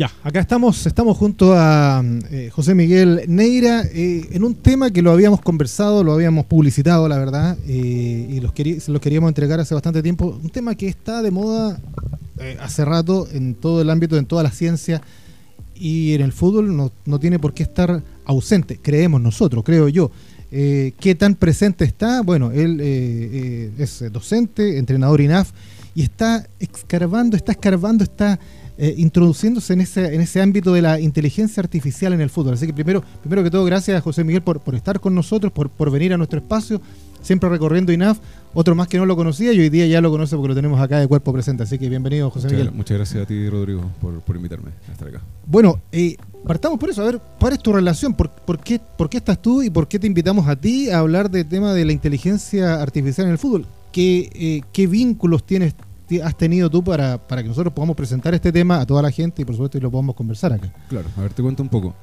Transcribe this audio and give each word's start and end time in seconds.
Ya, 0.00 0.10
acá 0.24 0.40
estamos, 0.40 0.86
estamos 0.86 1.14
junto 1.14 1.52
a 1.54 2.02
eh, 2.30 2.48
José 2.50 2.74
Miguel 2.74 3.24
Neira 3.28 3.82
eh, 3.82 4.30
en 4.32 4.44
un 4.44 4.54
tema 4.54 4.90
que 4.90 5.02
lo 5.02 5.10
habíamos 5.10 5.42
conversado, 5.42 6.02
lo 6.02 6.14
habíamos 6.14 6.46
publicitado, 6.46 7.06
la 7.06 7.18
verdad, 7.18 7.58
eh, 7.66 8.26
y 8.30 8.40
los 8.40 8.54
se 8.82 8.90
los 8.90 8.98
queríamos 9.02 9.28
entregar 9.28 9.60
hace 9.60 9.74
bastante 9.74 10.02
tiempo. 10.02 10.40
Un 10.42 10.48
tema 10.48 10.74
que 10.74 10.88
está 10.88 11.20
de 11.20 11.30
moda 11.30 11.78
hace 12.62 12.82
rato 12.86 13.28
en 13.30 13.54
todo 13.54 13.82
el 13.82 13.90
ámbito, 13.90 14.16
en 14.16 14.24
toda 14.24 14.42
la 14.42 14.50
ciencia 14.50 15.02
y 15.74 16.14
en 16.14 16.22
el 16.22 16.32
fútbol 16.32 16.74
no, 16.74 16.90
no 17.04 17.20
tiene 17.20 17.38
por 17.38 17.52
qué 17.52 17.64
estar 17.64 18.02
ausente, 18.24 18.78
creemos 18.80 19.20
nosotros, 19.20 19.62
creo 19.64 19.90
yo. 19.90 20.10
¿Qué 20.50 21.16
tan 21.18 21.34
presente 21.34 21.84
está? 21.84 22.22
Bueno, 22.22 22.52
él 22.52 22.80
es 23.76 24.02
docente, 24.10 24.78
entrenador 24.78 25.20
INAF 25.20 25.52
y 25.94 26.02
está 26.02 26.46
escarbando, 26.58 27.36
está 27.36 27.52
escarbando, 27.52 28.02
está 28.04 28.40
eh, 28.82 28.94
introduciéndose 28.96 29.74
en 29.74 29.82
ese, 29.82 30.14
en 30.14 30.22
ese 30.22 30.40
ámbito 30.40 30.72
de 30.72 30.80
la 30.80 30.98
inteligencia 30.98 31.60
artificial 31.60 32.14
en 32.14 32.22
el 32.22 32.30
fútbol. 32.30 32.54
Así 32.54 32.66
que 32.66 32.72
primero, 32.72 33.04
primero 33.20 33.44
que 33.44 33.50
todo, 33.50 33.62
gracias 33.66 33.98
a 33.98 34.00
José 34.00 34.24
Miguel 34.24 34.40
por, 34.40 34.60
por 34.60 34.74
estar 34.74 35.00
con 35.00 35.14
nosotros, 35.14 35.52
por, 35.52 35.68
por 35.68 35.90
venir 35.90 36.14
a 36.14 36.16
nuestro 36.16 36.38
espacio, 36.38 36.80
siempre 37.20 37.50
recorriendo 37.50 37.92
INAF. 37.92 38.20
Otro 38.54 38.74
más 38.74 38.88
que 38.88 38.96
no 38.96 39.04
lo 39.04 39.16
conocía 39.16 39.52
y 39.52 39.60
hoy 39.60 39.68
día 39.68 39.86
ya 39.86 40.00
lo 40.00 40.10
conoce 40.10 40.34
porque 40.34 40.48
lo 40.48 40.54
tenemos 40.54 40.80
acá 40.80 40.98
de 40.98 41.06
cuerpo 41.06 41.30
presente. 41.30 41.62
Así 41.62 41.78
que 41.78 41.90
bienvenido, 41.90 42.30
José 42.30 42.48
Miguel. 42.48 42.72
Muchas 42.72 42.96
gracias 42.96 43.22
a 43.22 43.26
ti, 43.26 43.50
Rodrigo, 43.50 43.82
por, 44.00 44.34
invitarme 44.34 44.70
a 44.88 44.92
estar 44.92 45.08
acá. 45.08 45.20
Bueno, 45.46 45.78
eh, 45.92 46.16
partamos 46.46 46.78
por 46.78 46.88
eso. 46.88 47.02
A 47.02 47.04
ver, 47.04 47.20
¿cuál 47.38 47.52
es 47.52 47.58
tu 47.58 47.74
relación? 47.74 48.14
¿Por, 48.14 48.30
qué, 48.64 48.80
¿Por 48.96 49.10
qué 49.10 49.18
estás 49.18 49.42
tú 49.42 49.62
y 49.62 49.68
por 49.68 49.88
qué 49.88 49.98
te 49.98 50.06
invitamos 50.06 50.48
a 50.48 50.56
ti 50.56 50.88
a 50.88 51.00
hablar 51.00 51.30
del 51.30 51.46
tema 51.46 51.74
de 51.74 51.84
la 51.84 51.92
inteligencia 51.92 52.80
artificial 52.80 53.26
en 53.26 53.32
el 53.32 53.38
fútbol? 53.38 53.66
¿Qué, 53.92 54.30
eh, 54.34 54.62
qué 54.72 54.86
vínculos 54.86 55.44
tienes 55.44 55.74
has 56.18 56.36
tenido 56.36 56.68
tú 56.68 56.82
para, 56.82 57.18
para 57.18 57.42
que 57.42 57.48
nosotros 57.48 57.72
podamos 57.72 57.96
presentar 57.96 58.34
este 58.34 58.52
tema 58.52 58.80
a 58.80 58.86
toda 58.86 59.02
la 59.02 59.10
gente 59.10 59.42
y 59.42 59.44
por 59.44 59.54
supuesto 59.54 59.78
y 59.78 59.80
lo 59.80 59.90
podamos 59.90 60.14
conversar 60.16 60.52
acá? 60.52 60.72
Claro, 60.88 61.08
a 61.16 61.20
ver, 61.22 61.32
te 61.32 61.42
cuento 61.42 61.62
un 61.62 61.68
poco. 61.68 61.94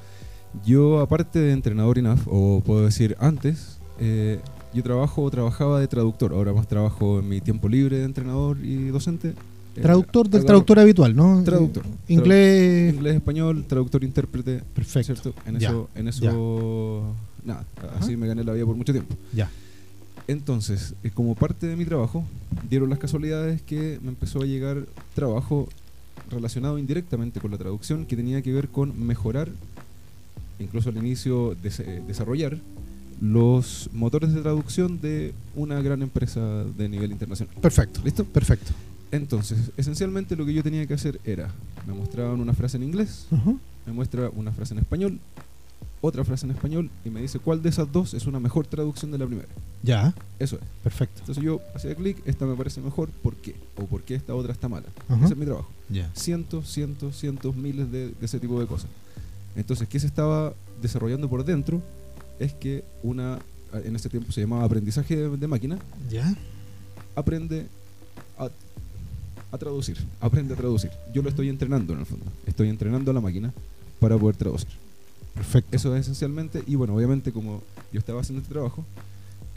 Yo, 0.64 1.00
aparte 1.00 1.38
de 1.38 1.52
entrenador 1.52 1.98
INAF, 1.98 2.26
o 2.26 2.62
puedo 2.64 2.84
decir 2.84 3.16
antes, 3.20 3.78
eh, 4.00 4.40
yo 4.72 4.82
trabajo 4.82 5.22
o 5.22 5.30
trabajaba 5.30 5.80
de 5.80 5.88
traductor. 5.88 6.32
Ahora 6.32 6.52
más 6.52 6.66
trabajo 6.66 7.18
en 7.18 7.28
mi 7.28 7.40
tiempo 7.40 7.68
libre 7.68 7.98
de 7.98 8.04
entrenador 8.04 8.58
y 8.62 8.88
docente. 8.88 9.34
Eh, 9.76 9.80
traductor 9.80 10.28
del 10.28 10.44
traductor 10.44 10.78
habitual, 10.78 11.14
¿no? 11.14 11.42
Traductor. 11.44 11.84
inglés. 12.08 12.94
Inglés, 12.94 13.16
español, 13.16 13.64
traductor, 13.68 14.02
intérprete. 14.02 14.62
Perfecto. 14.74 15.14
¿cierto? 15.14 15.40
En 15.46 15.56
eso, 15.56 15.88
en 15.94 16.08
eso 16.08 17.14
nada, 17.44 17.64
así 17.98 18.16
me 18.16 18.26
gané 18.26 18.44
la 18.44 18.52
vida 18.52 18.66
por 18.66 18.76
mucho 18.76 18.92
tiempo. 18.92 19.14
Ya. 19.32 19.50
Entonces, 20.28 20.94
eh, 21.02 21.10
como 21.10 21.34
parte 21.34 21.66
de 21.66 21.74
mi 21.74 21.86
trabajo, 21.86 22.22
dieron 22.68 22.90
las 22.90 22.98
casualidades 22.98 23.62
que 23.62 23.98
me 24.02 24.10
empezó 24.10 24.42
a 24.42 24.44
llegar 24.44 24.84
trabajo 25.14 25.68
relacionado 26.30 26.78
indirectamente 26.78 27.40
con 27.40 27.50
la 27.50 27.56
traducción 27.56 28.04
que 28.04 28.14
tenía 28.14 28.42
que 28.42 28.52
ver 28.52 28.68
con 28.68 29.06
mejorar, 29.06 29.48
incluso 30.58 30.90
al 30.90 30.98
inicio 30.98 31.52
eh, 31.52 32.02
desarrollar 32.06 32.58
los 33.22 33.88
motores 33.94 34.34
de 34.34 34.42
traducción 34.42 35.00
de 35.00 35.32
una 35.56 35.80
gran 35.80 36.02
empresa 36.02 36.40
de 36.64 36.88
nivel 36.90 37.10
internacional. 37.10 37.54
Perfecto. 37.62 38.00
¿Listo? 38.04 38.24
Perfecto. 38.24 38.72
Entonces, 39.10 39.70
esencialmente 39.78 40.36
lo 40.36 40.44
que 40.44 40.52
yo 40.52 40.62
tenía 40.62 40.86
que 40.86 40.92
hacer 40.92 41.18
era, 41.24 41.50
me 41.86 41.94
mostraban 41.94 42.38
una 42.40 42.52
frase 42.52 42.76
en 42.76 42.82
inglés, 42.82 43.26
me 43.86 43.94
muestra 43.94 44.28
una 44.36 44.52
frase 44.52 44.74
en 44.74 44.80
español, 44.80 45.18
otra 46.02 46.22
frase 46.22 46.44
en 46.44 46.52
español 46.52 46.90
y 47.04 47.08
me 47.08 47.22
dice 47.22 47.38
cuál 47.38 47.62
de 47.62 47.70
esas 47.70 47.90
dos 47.90 48.12
es 48.12 48.26
una 48.26 48.38
mejor 48.38 48.66
traducción 48.66 49.10
de 49.10 49.18
la 49.18 49.26
primera. 49.26 49.48
Ya. 49.82 50.14
Eso 50.38 50.56
es. 50.56 50.62
Perfecto. 50.82 51.20
Entonces 51.20 51.42
yo 51.42 51.60
hacía 51.74 51.94
clic, 51.94 52.18
esta 52.26 52.46
me 52.46 52.54
parece 52.54 52.80
mejor, 52.80 53.10
¿por 53.10 53.36
qué? 53.36 53.54
O 53.76 53.86
por 53.86 54.02
qué 54.02 54.14
esta 54.14 54.34
otra 54.34 54.52
está 54.52 54.68
mala. 54.68 54.86
Ese 55.22 55.32
es 55.32 55.36
mi 55.36 55.44
trabajo. 55.44 55.70
Ya. 55.88 56.10
Cientos, 56.14 56.70
cientos, 56.70 57.16
cientos, 57.16 57.56
miles 57.56 57.90
de, 57.90 58.12
ese 58.20 58.38
tipo 58.40 58.60
de 58.60 58.66
cosas. 58.66 58.90
Entonces, 59.56 59.88
¿qué 59.88 59.98
se 59.98 60.06
estaba 60.06 60.52
desarrollando 60.80 61.28
por 61.28 61.44
dentro? 61.44 61.82
Es 62.38 62.52
que 62.52 62.84
una, 63.02 63.38
en 63.72 63.96
ese 63.96 64.08
tiempo 64.08 64.30
se 64.32 64.40
llamaba 64.40 64.64
aprendizaje 64.64 65.16
de, 65.16 65.46
máquina. 65.46 65.78
Ya. 66.10 66.34
Aprende 67.16 67.66
a, 68.38 68.50
a 69.50 69.58
traducir. 69.58 69.98
Aprende 70.20 70.54
a 70.54 70.56
traducir. 70.56 70.90
Yo 71.12 71.22
lo 71.22 71.28
estoy 71.28 71.48
entrenando 71.48 71.92
en 71.94 72.00
el 72.00 72.06
fondo. 72.06 72.26
Estoy 72.46 72.68
entrenando 72.68 73.10
a 73.10 73.14
la 73.14 73.20
máquina 73.20 73.52
para 73.98 74.16
poder 74.16 74.36
traducir. 74.36 74.68
Perfecto. 75.34 75.74
Eso 75.74 75.94
es 75.94 76.02
esencialmente, 76.02 76.62
y 76.66 76.74
bueno, 76.74 76.94
obviamente 76.94 77.32
como 77.32 77.62
yo 77.92 77.98
estaba 78.00 78.20
haciendo 78.20 78.42
este 78.42 78.52
trabajo, 78.52 78.84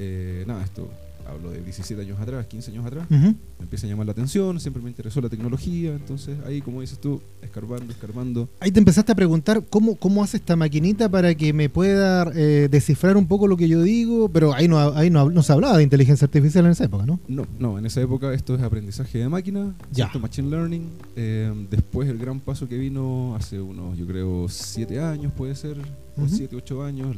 eh, 0.01 0.43
nada, 0.47 0.63
esto 0.63 0.89
hablo 1.27 1.51
de 1.51 1.61
17 1.61 2.01
años 2.01 2.19
atrás, 2.19 2.45
15 2.47 2.71
años 2.71 2.85
atrás, 2.85 3.09
me 3.09 3.35
empieza 3.59 3.87
a 3.87 3.89
llamar 3.89 4.05
la 4.05 4.11
atención, 4.11 4.59
siempre 4.59 4.81
me 4.81 4.89
interesó 4.89 5.21
la 5.21 5.29
tecnología, 5.29 5.91
entonces 5.91 6.37
ahí, 6.45 6.61
como 6.61 6.81
dices 6.81 6.99
tú, 6.99 7.21
escarbando, 7.41 7.91
escarbando. 7.91 8.49
Ahí 8.59 8.71
te 8.71 8.79
empezaste 8.79 9.11
a 9.11 9.15
preguntar 9.15 9.63
cómo, 9.69 9.95
cómo 9.95 10.23
hace 10.23 10.37
esta 10.37 10.55
maquinita 10.55 11.09
para 11.09 11.35
que 11.35 11.53
me 11.53 11.69
pueda 11.69 12.31
eh, 12.35 12.67
descifrar 12.69 13.17
un 13.17 13.27
poco 13.27 13.47
lo 13.47 13.57
que 13.57 13.67
yo 13.67 13.81
digo, 13.81 14.29
pero 14.29 14.53
ahí 14.53 14.67
no, 14.67 14.79
ahí 14.95 15.09
no, 15.09 15.43
se 15.43 15.53
hablaba 15.53 15.77
de 15.77 15.83
inteligencia 15.83 16.25
artificial 16.25 16.65
en 16.65 16.71
esa 16.71 16.85
época, 16.85 17.05
¿no? 17.05 17.19
No, 17.27 17.47
no, 17.59 17.77
en 17.79 17.85
esa 17.85 18.01
época 18.01 18.33
esto 18.33 18.55
es 18.55 18.61
aprendizaje 18.61 19.19
de 19.19 19.29
máquina, 19.29 19.73
ya. 19.91 20.11
machine 20.19 20.49
learning, 20.49 20.89
eh, 21.15 21.51
después 21.69 22.09
el 22.09 22.17
gran 22.17 22.39
paso 22.39 22.67
que 22.67 22.77
vino 22.77 23.35
hace 23.35 23.59
unos, 23.59 23.97
yo 23.97 24.05
creo, 24.05 24.47
7 24.49 24.99
años 24.99 25.33
puede 25.33 25.55
ser, 25.55 25.77
o 26.17 26.27
7, 26.27 26.55
8 26.55 26.83
años, 26.83 27.15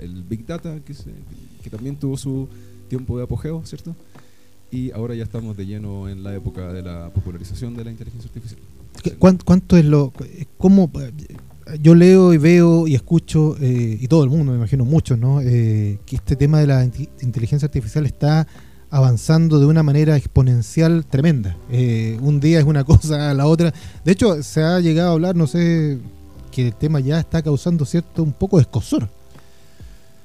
el 0.00 0.22
Big 0.22 0.46
Data, 0.46 0.78
que, 0.84 0.94
que 1.62 1.70
también 1.70 1.96
tuvo 1.96 2.16
su 2.16 2.48
tiempo 2.86 3.18
de 3.18 3.24
apogeo, 3.24 3.62
¿cierto? 3.64 3.94
Y 4.70 4.90
ahora 4.92 5.14
ya 5.14 5.24
estamos 5.24 5.56
de 5.56 5.66
lleno 5.66 6.08
en 6.08 6.22
la 6.22 6.34
época 6.34 6.72
de 6.72 6.82
la 6.82 7.10
popularización 7.10 7.74
de 7.74 7.84
la 7.84 7.90
inteligencia 7.90 8.28
artificial. 8.28 8.60
¿Cuánto, 9.18 9.76
es 9.76 9.84
lo... 9.84 10.12
cómo... 10.58 10.90
Yo 11.82 11.96
leo 11.96 12.32
y 12.32 12.38
veo 12.38 12.86
y 12.86 12.94
escucho, 12.94 13.56
eh, 13.60 13.98
y 14.00 14.06
todo 14.06 14.22
el 14.22 14.30
mundo, 14.30 14.52
me 14.52 14.58
imagino 14.58 14.84
muchos, 14.84 15.18
¿no? 15.18 15.40
Eh, 15.40 15.98
que 16.06 16.14
este 16.14 16.36
tema 16.36 16.60
de 16.60 16.68
la 16.68 16.84
inteligencia 16.84 17.66
artificial 17.66 18.06
está 18.06 18.46
avanzando 18.88 19.58
de 19.58 19.66
una 19.66 19.82
manera 19.82 20.16
exponencial 20.16 21.04
tremenda. 21.04 21.56
Eh, 21.70 22.18
un 22.20 22.40
día 22.40 22.60
es 22.60 22.64
una 22.64 22.84
cosa, 22.90 23.34
la 23.34 23.46
otra. 23.46 23.74
De 24.04 24.12
hecho, 24.12 24.42
se 24.42 24.62
ha 24.62 24.80
llegado 24.80 25.10
a 25.10 25.12
hablar, 25.14 25.34
no 25.36 25.46
sé, 25.46 25.98
que 26.52 26.68
el 26.68 26.74
tema 26.74 27.00
ya 27.00 27.18
está 27.18 27.42
causando 27.42 27.84
cierto 27.84 28.22
un 28.22 28.32
poco 28.32 28.58
de 28.58 28.62
escosor. 28.62 29.08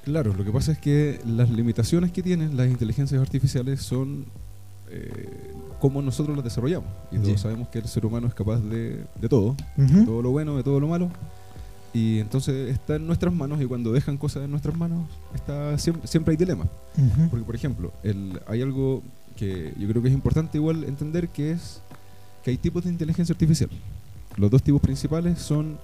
Claro, 0.04 0.34
lo 0.34 0.44
que 0.44 0.50
pasa 0.50 0.72
es 0.72 0.78
que 0.78 1.20
las 1.24 1.50
limitaciones 1.50 2.10
que 2.10 2.22
tienen 2.22 2.56
las 2.56 2.68
inteligencias 2.68 3.20
artificiales 3.20 3.80
son 3.82 4.26
eh, 4.90 5.52
cómo 5.80 6.02
nosotros 6.02 6.36
las 6.36 6.44
desarrollamos. 6.44 6.90
Y 7.10 7.18
todos 7.18 7.40
sabemos 7.40 7.68
que 7.68 7.78
el 7.78 7.86
ser 7.86 8.04
humano 8.04 8.26
es 8.26 8.34
capaz 8.34 8.58
de, 8.60 9.04
todo, 9.28 9.56
de 9.76 10.04
todo 10.04 10.22
lo 10.22 10.30
bueno, 10.30 10.56
de 10.56 10.62
todo 10.62 10.80
lo 10.80 10.88
malo. 10.88 11.10
Y 11.94 12.18
entonces 12.20 12.70
está 12.70 12.96
en 12.96 13.06
nuestras 13.06 13.34
manos 13.34 13.60
y 13.60 13.66
cuando 13.66 13.92
dejan 13.92 14.16
cosas 14.16 14.44
en 14.44 14.50
nuestras 14.50 14.76
manos 14.76 15.06
está 15.34 15.78
siempre, 15.78 16.32
hay 16.32 16.36
dilemas. 16.36 16.68
Porque, 17.30 17.44
por 17.44 17.54
ejemplo, 17.54 17.92
el, 18.02 18.40
hay 18.46 18.62
algo 18.62 19.02
que 19.36 19.72
yo 19.78 19.88
creo 19.88 20.02
que 20.02 20.08
es 20.08 20.14
importante 20.14 20.58
igual 20.58 20.84
entender 20.84 21.28
que 21.28 21.52
es 21.52 21.80
que 22.42 22.50
hay 22.50 22.56
tipos 22.56 22.84
de 22.84 22.90
inteligencia 22.90 23.32
artificial. 23.32 23.70
Los 24.36 24.50
dos 24.50 24.62
tipos 24.62 24.80
principales 24.80 25.38
son 25.38 25.78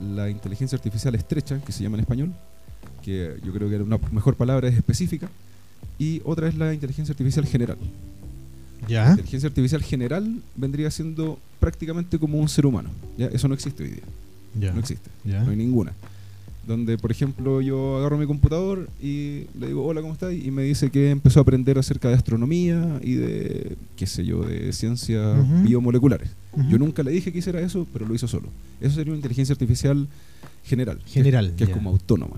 la 0.00 0.28
inteligencia 0.28 0.76
artificial 0.76 1.14
estrecha, 1.14 1.58
que 1.60 1.72
se 1.72 1.82
llama 1.82 1.96
en 1.96 2.00
español, 2.00 2.34
que 3.02 3.36
yo 3.44 3.52
creo 3.52 3.68
que 3.68 3.76
una 3.76 3.98
mejor 4.12 4.34
palabra 4.34 4.68
es 4.68 4.76
específica, 4.76 5.28
y 5.98 6.20
otra 6.24 6.48
es 6.48 6.56
la 6.56 6.74
inteligencia 6.74 7.12
artificial 7.12 7.46
general. 7.46 7.78
¿Ya? 8.88 9.04
La 9.04 9.10
inteligencia 9.12 9.48
artificial 9.48 9.82
general 9.82 10.40
vendría 10.56 10.90
siendo 10.90 11.38
prácticamente 11.60 12.18
como 12.18 12.38
un 12.38 12.48
ser 12.48 12.66
humano. 12.66 12.90
¿ya? 13.16 13.26
Eso 13.26 13.48
no 13.48 13.54
existe 13.54 13.82
hoy 13.82 13.90
día. 13.90 14.72
No 14.72 14.80
existe. 14.80 15.10
No 15.24 15.50
hay 15.50 15.56
ninguna. 15.56 15.92
Donde, 16.66 16.96
por 16.96 17.10
ejemplo, 17.10 17.60
yo 17.60 17.98
agarro 17.98 18.16
mi 18.16 18.26
computador 18.26 18.88
y 19.02 19.44
le 19.58 19.66
digo, 19.66 19.84
hola, 19.84 20.00
¿cómo 20.00 20.14
estás? 20.14 20.32
Y 20.32 20.50
me 20.50 20.62
dice 20.62 20.90
que 20.90 21.10
empezó 21.10 21.40
a 21.40 21.42
aprender 21.42 21.78
acerca 21.78 22.08
de 22.08 22.14
astronomía 22.14 23.00
y 23.02 23.14
de, 23.14 23.76
qué 23.96 24.06
sé 24.06 24.24
yo, 24.24 24.42
de 24.42 24.72
ciencias 24.72 25.36
biomoleculares. 25.62 26.30
Yo 26.70 26.78
nunca 26.78 27.02
le 27.02 27.10
dije 27.10 27.32
que 27.32 27.38
hiciera 27.38 27.60
eso, 27.60 27.86
pero 27.92 28.06
lo 28.06 28.14
hizo 28.14 28.28
solo. 28.28 28.48
Eso 28.80 28.94
sería 28.94 29.12
una 29.12 29.18
inteligencia 29.18 29.52
artificial 29.52 30.08
general. 30.64 31.00
General. 31.06 31.52
Que, 31.54 31.64
es 31.64 31.70
como 31.70 31.90
autónoma. 31.90 32.36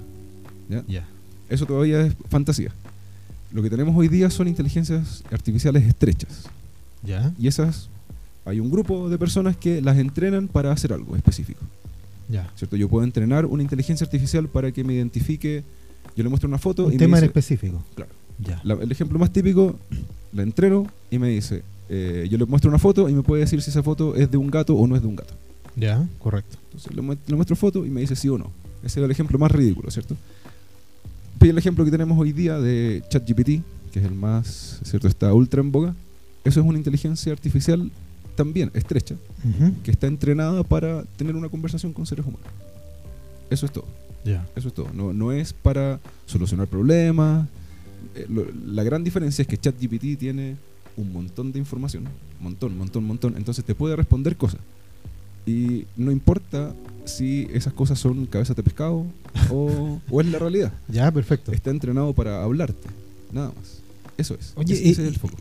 ¿Ya? 0.68 1.06
Eso 1.48 1.66
todavía 1.66 2.02
es 2.02 2.14
fantasía. 2.28 2.72
Lo 3.52 3.62
que 3.62 3.70
tenemos 3.70 3.96
hoy 3.96 4.08
día 4.08 4.28
son 4.30 4.48
inteligencias 4.48 5.22
artificiales 5.30 5.84
estrechas. 5.84 6.44
¿Ya? 7.02 7.32
Y 7.38 7.46
esas, 7.46 7.88
hay 8.44 8.60
un 8.60 8.70
grupo 8.70 9.08
de 9.08 9.18
personas 9.18 9.56
que 9.56 9.80
las 9.80 9.96
entrenan 9.98 10.48
para 10.48 10.72
hacer 10.72 10.92
algo 10.92 11.16
específico. 11.16 11.60
Ya. 12.28 12.50
¿Cierto? 12.56 12.76
Yo 12.76 12.88
puedo 12.88 13.04
entrenar 13.04 13.46
una 13.46 13.62
inteligencia 13.62 14.04
artificial 14.04 14.48
para 14.48 14.72
que 14.72 14.82
me 14.82 14.94
identifique. 14.94 15.62
Yo 16.16 16.24
le 16.24 16.28
muestro 16.28 16.48
una 16.48 16.58
foto. 16.58 16.86
Un 16.86 16.94
y 16.94 16.96
tema 16.96 17.18
en 17.18 17.24
específico. 17.24 17.82
Claro. 17.94 18.10
Ya. 18.38 18.60
el 18.64 18.92
ejemplo 18.92 19.18
más 19.18 19.32
típico, 19.32 19.78
la 20.32 20.42
entreno 20.42 20.86
y 21.10 21.18
me 21.18 21.28
dice, 21.28 21.62
eh, 21.88 22.26
yo 22.30 22.36
le 22.36 22.44
muestro 22.44 22.68
una 22.68 22.78
foto 22.78 23.08
y 23.08 23.14
me 23.14 23.22
puede 23.22 23.42
decir 23.42 23.62
si 23.62 23.70
esa 23.70 23.82
foto 23.82 24.14
es 24.14 24.30
de 24.30 24.36
un 24.36 24.50
gato 24.50 24.74
o 24.74 24.86
no 24.86 24.96
es 24.96 25.02
de 25.02 25.08
un 25.08 25.16
gato. 25.16 25.34
Ya, 25.76 26.06
correcto. 26.18 26.56
Entonces 26.64 26.94
le, 26.94 27.36
muestro 27.36 27.56
foto 27.56 27.86
y 27.86 27.90
me 27.90 28.00
dice 28.00 28.16
sí 28.16 28.28
o 28.28 28.38
no. 28.38 28.50
Ese 28.82 29.00
es 29.00 29.04
el 29.04 29.10
ejemplo 29.10 29.38
más 29.38 29.50
ridículo, 29.50 29.90
¿cierto? 29.90 30.16
Y 31.46 31.48
el 31.48 31.58
ejemplo 31.58 31.84
que 31.84 31.92
tenemos 31.92 32.18
hoy 32.18 32.32
día 32.32 32.58
de 32.58 33.04
ChatGPT, 33.08 33.62
que 33.92 34.00
es 34.00 34.04
el 34.04 34.16
más, 34.16 34.80
¿cierto? 34.82 35.06
Está 35.06 35.32
ultra 35.32 35.60
en 35.60 35.70
boga. 35.70 35.94
Eso 36.42 36.58
es 36.58 36.66
una 36.66 36.76
inteligencia 36.76 37.32
artificial 37.32 37.88
también 38.34 38.72
estrecha, 38.74 39.14
que 39.84 39.92
está 39.92 40.08
entrenada 40.08 40.64
para 40.64 41.04
tener 41.16 41.36
una 41.36 41.48
conversación 41.48 41.92
con 41.92 42.04
seres 42.04 42.26
humanos. 42.26 42.48
Eso 43.48 43.64
es 43.64 43.70
todo. 43.70 43.84
Eso 44.56 44.66
es 44.66 44.74
todo. 44.74 44.88
No, 44.92 45.12
no 45.12 45.30
es 45.30 45.52
para 45.52 46.00
solucionar 46.26 46.66
problemas. 46.66 47.46
Eh, 48.16 48.26
la 48.66 48.82
gran 48.82 49.04
diferencia 49.04 49.42
es 49.42 49.46
que 49.46 49.56
ChatGPT 49.56 50.18
tiene 50.18 50.56
un 50.96 51.12
montón 51.12 51.52
de 51.52 51.60
información, 51.60 52.06
montón, 52.40 52.76
montón, 52.76 53.04
montón. 53.04 53.36
Entonces 53.36 53.64
te 53.64 53.76
puede 53.76 53.94
responder 53.94 54.36
cosas. 54.36 54.58
Y 55.46 55.84
no 55.96 56.10
importa 56.10 56.74
si 57.06 57.48
esas 57.52 57.72
cosas 57.72 57.98
son 57.98 58.26
cabezas 58.26 58.56
de 58.56 58.62
pescado 58.62 59.04
o, 59.50 60.00
es 60.20 60.26
la 60.26 60.38
realidad. 60.38 60.72
Ya, 60.88 61.10
perfecto. 61.10 61.52
Está 61.52 61.70
entrenado 61.70 62.12
para 62.12 62.42
hablarte, 62.42 62.88
nada 63.32 63.48
más. 63.48 63.78
Eso 64.18 64.34
es. 64.34 64.52
Oye, 64.56 64.74
ese, 64.74 64.90
es 64.90 64.98
el 64.98 65.16
foco 65.16 65.36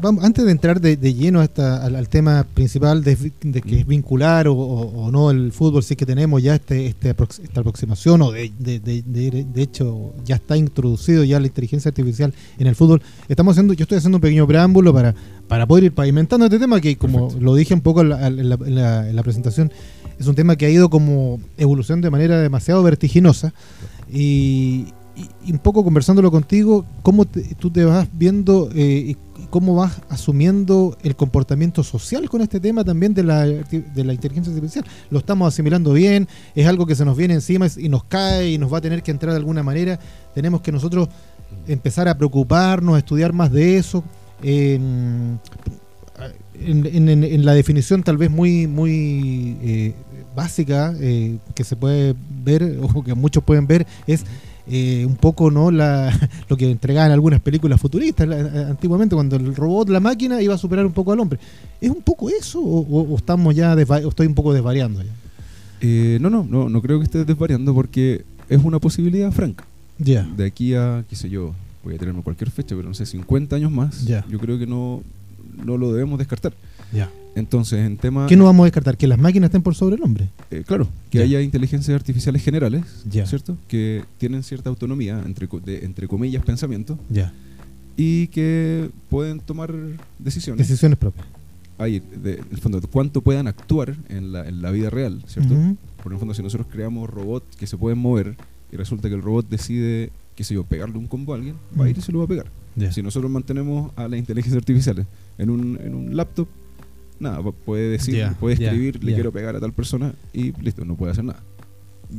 vamos, 0.00 0.24
antes 0.24 0.44
de 0.44 0.50
entrar 0.50 0.80
de, 0.80 0.96
lleno 1.14 1.40
al, 1.40 2.08
tema 2.08 2.46
principal 2.54 3.02
de, 3.02 3.16
que 3.64 3.80
es 3.80 3.86
vincular 3.86 4.46
o, 4.48 5.10
no 5.10 5.30
el 5.30 5.52
fútbol, 5.52 5.82
sí 5.82 5.96
que 5.96 6.06
tenemos 6.06 6.42
ya 6.42 6.54
este, 6.54 6.86
este 6.86 7.10
esta 7.10 7.60
aproximación 7.60 8.22
o 8.22 8.30
de, 8.30 8.52
de, 8.58 9.62
hecho 9.62 10.12
ya 10.24 10.36
está 10.36 10.56
introducido 10.56 11.24
ya 11.24 11.40
la 11.40 11.46
inteligencia 11.46 11.88
artificial 11.88 12.32
en 12.58 12.66
el 12.66 12.74
fútbol. 12.74 13.02
Estamos 13.28 13.52
haciendo, 13.52 13.72
yo 13.74 13.84
estoy 13.84 13.98
haciendo 13.98 14.18
un 14.18 14.22
pequeño 14.22 14.46
preámbulo 14.46 14.92
para, 14.92 15.14
para 15.48 15.66
poder 15.66 15.84
ir 15.84 15.92
pavimentando 15.92 16.46
este 16.46 16.58
tema 16.58 16.80
que 16.80 16.96
como 16.96 17.34
lo 17.40 17.54
dije 17.54 17.74
un 17.74 17.80
poco 17.80 18.02
en 18.02 18.48
la, 18.48 19.22
presentación, 19.22 19.72
es 20.20 20.26
un 20.26 20.34
tema 20.34 20.54
que 20.54 20.66
ha 20.66 20.70
ido 20.70 20.90
como 20.90 21.40
evolución 21.56 22.02
de 22.02 22.10
manera 22.10 22.38
demasiado 22.38 22.82
vertiginosa 22.82 23.54
y, 24.12 24.92
un 25.50 25.58
poco 25.58 25.82
conversándolo 25.82 26.30
contigo, 26.30 26.84
cómo 27.02 27.26
tú 27.26 27.70
te 27.70 27.84
vas 27.84 28.08
viendo 28.12 28.70
eh, 28.74 29.16
cómo 29.50 29.74
vas 29.74 30.00
asumiendo 30.08 30.96
el 31.02 31.16
comportamiento 31.16 31.82
social 31.82 32.28
con 32.30 32.40
este 32.40 32.60
tema 32.60 32.84
también 32.84 33.12
de 33.12 33.24
la, 33.24 33.44
de 33.44 34.04
la 34.04 34.14
inteligencia 34.14 34.52
artificial. 34.52 34.84
Lo 35.10 35.18
estamos 35.18 35.48
asimilando 35.48 35.92
bien, 35.92 36.28
es 36.54 36.66
algo 36.66 36.86
que 36.86 36.94
se 36.94 37.04
nos 37.04 37.16
viene 37.16 37.34
encima 37.34 37.66
y 37.76 37.88
nos 37.88 38.04
cae 38.04 38.52
y 38.52 38.58
nos 38.58 38.72
va 38.72 38.78
a 38.78 38.80
tener 38.80 39.02
que 39.02 39.10
entrar 39.10 39.32
de 39.32 39.38
alguna 39.38 39.62
manera. 39.62 39.98
Tenemos 40.34 40.60
que 40.60 40.72
nosotros 40.72 41.08
empezar 41.66 42.08
a 42.08 42.16
preocuparnos, 42.16 42.94
a 42.94 42.98
estudiar 42.98 43.32
más 43.32 43.50
de 43.52 43.76
eso. 43.76 44.04
en, 44.42 45.40
la 47.44 47.54
definición 47.54 48.02
tal 48.02 48.16
vez 48.16 48.30
muy, 48.30 48.66
muy 48.66 49.56
eh, 49.62 49.94
básica 50.34 50.94
eh, 51.00 51.38
que 51.54 51.64
se 51.64 51.76
puede 51.76 52.14
ver 52.44 52.78
o 52.82 53.02
que 53.02 53.14
muchos 53.14 53.42
pueden 53.42 53.66
ver 53.66 53.86
es 54.06 54.24
eh, 54.66 55.04
un 55.04 55.16
poco 55.16 55.50
no 55.50 55.70
la, 55.70 56.16
lo 56.48 56.56
que 56.56 56.70
entregaban 56.70 57.10
algunas 57.10 57.40
películas 57.40 57.80
futuristas 57.80 58.28
antiguamente 58.68 59.14
cuando 59.14 59.36
el 59.36 59.54
robot 59.56 59.88
la 59.88 60.00
máquina 60.00 60.40
iba 60.40 60.54
a 60.54 60.58
superar 60.58 60.86
un 60.86 60.92
poco 60.92 61.12
al 61.12 61.20
hombre. 61.20 61.38
Es 61.80 61.90
un 61.90 62.02
poco 62.02 62.30
eso 62.30 62.60
o, 62.60 63.16
estamos 63.16 63.54
ya 63.54 63.74
estoy 63.74 64.26
un 64.26 64.34
poco 64.34 64.52
desvariando 64.52 65.02
ya 65.02 65.10
eh, 65.80 66.18
no 66.20 66.28
no 66.30 66.44
no 66.44 66.68
no 66.68 66.82
creo 66.82 66.98
que 66.98 67.04
estés 67.04 67.26
desvariando 67.26 67.74
porque 67.74 68.24
es 68.48 68.62
una 68.62 68.78
posibilidad 68.78 69.32
franca. 69.32 69.64
Ya. 69.98 70.22
De 70.22 70.46
aquí 70.46 70.74
a 70.74 71.04
qué 71.08 71.16
sé 71.16 71.28
yo 71.28 71.54
voy 71.82 71.94
a 71.94 71.98
tenerme 71.98 72.22
cualquier 72.22 72.50
fecha 72.50 72.76
pero 72.76 72.88
no 72.88 72.94
sé 72.94 73.06
50 73.06 73.56
años 73.56 73.72
más 73.72 74.04
yo 74.04 74.38
creo 74.38 74.58
que 74.58 74.66
no 74.66 75.02
no 75.64 75.76
lo 75.78 75.92
debemos 75.92 76.18
descartar. 76.18 76.52
Ya 76.92 77.10
entonces, 77.34 77.86
en 77.86 77.96
tema... 77.96 78.26
¿Qué 78.26 78.36
no 78.36 78.44
vamos 78.44 78.64
a 78.64 78.66
descartar? 78.66 78.96
¿Que 78.96 79.06
las 79.06 79.18
máquinas 79.18 79.48
estén 79.48 79.62
por 79.62 79.74
sobre 79.74 79.96
el 79.96 80.02
hombre? 80.02 80.28
Eh, 80.50 80.64
claro, 80.66 80.88
que 81.10 81.20
haya 81.20 81.40
inteligencias 81.40 81.94
artificiales 81.94 82.42
generales, 82.42 82.84
¿cierto? 83.26 83.56
Que 83.68 84.04
tienen 84.18 84.42
cierta 84.42 84.68
autonomía, 84.68 85.22
entre, 85.24 85.48
entre 85.84 86.08
comillas, 86.08 86.44
pensamiento. 86.44 86.98
Ya. 87.08 87.32
Y 87.96 88.28
que 88.28 88.90
pueden 89.08 89.40
tomar 89.40 89.74
decisiones. 90.18 90.66
Decisiones 90.66 90.98
propias. 90.98 91.26
Ahí, 91.78 92.00
de, 92.00 92.34
en 92.34 92.46
el 92.50 92.58
fondo, 92.58 92.80
cuánto 92.90 93.22
puedan 93.22 93.46
actuar 93.46 93.96
en 94.08 94.32
la, 94.32 94.46
en 94.46 94.60
la 94.60 94.70
vida 94.70 94.90
real, 94.90 95.22
¿cierto? 95.26 95.54
Por 96.02 96.12
el 96.12 96.18
fondo, 96.18 96.34
si 96.34 96.42
nosotros 96.42 96.68
creamos 96.70 97.08
robots 97.08 97.56
que 97.56 97.66
se 97.66 97.76
pueden 97.76 97.98
mover 97.98 98.36
y 98.70 98.76
resulta 98.76 99.08
que 99.08 99.14
el 99.14 99.22
robot 99.22 99.48
decide, 99.48 100.10
qué 100.34 100.44
sé 100.44 100.54
yo, 100.54 100.64
pegarle 100.64 100.98
un 100.98 101.06
combo 101.06 101.32
a 101.32 101.36
alguien, 101.36 101.56
va 101.78 101.86
a 101.86 101.88
ir 101.90 101.96
y 101.96 102.00
se 102.02 102.12
lo 102.12 102.18
va 102.18 102.24
a 102.24 102.28
pegar. 102.28 102.46
Si 102.90 103.02
nosotros 103.02 103.30
mantenemos 103.30 103.92
a 103.96 104.08
las 104.08 104.18
inteligencias 104.18 104.58
artificiales 104.58 105.06
en 105.38 105.50
un, 105.50 105.78
en 105.82 105.94
un 105.94 106.16
laptop, 106.16 106.48
nada, 107.20 107.42
puede 107.42 107.90
decir, 107.90 108.26
puede 108.40 108.54
escribir, 108.54 109.02
le 109.04 109.14
quiero 109.14 109.32
pegar 109.32 109.54
a 109.56 109.60
tal 109.60 109.72
persona 109.72 110.14
y 110.32 110.52
listo, 110.62 110.84
no 110.84 110.96
puede 110.96 111.12
hacer 111.12 111.24
nada. 111.24 111.42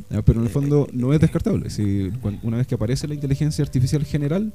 Pero 0.08 0.40
en 0.40 0.46
el 0.46 0.48
fondo 0.48 0.88
no 0.92 1.12
es 1.12 1.20
descartable. 1.20 1.68
Si 1.68 2.10
una 2.42 2.56
vez 2.56 2.66
que 2.66 2.74
aparece 2.74 3.06
la 3.06 3.14
inteligencia 3.14 3.62
artificial 3.62 4.04
general, 4.04 4.52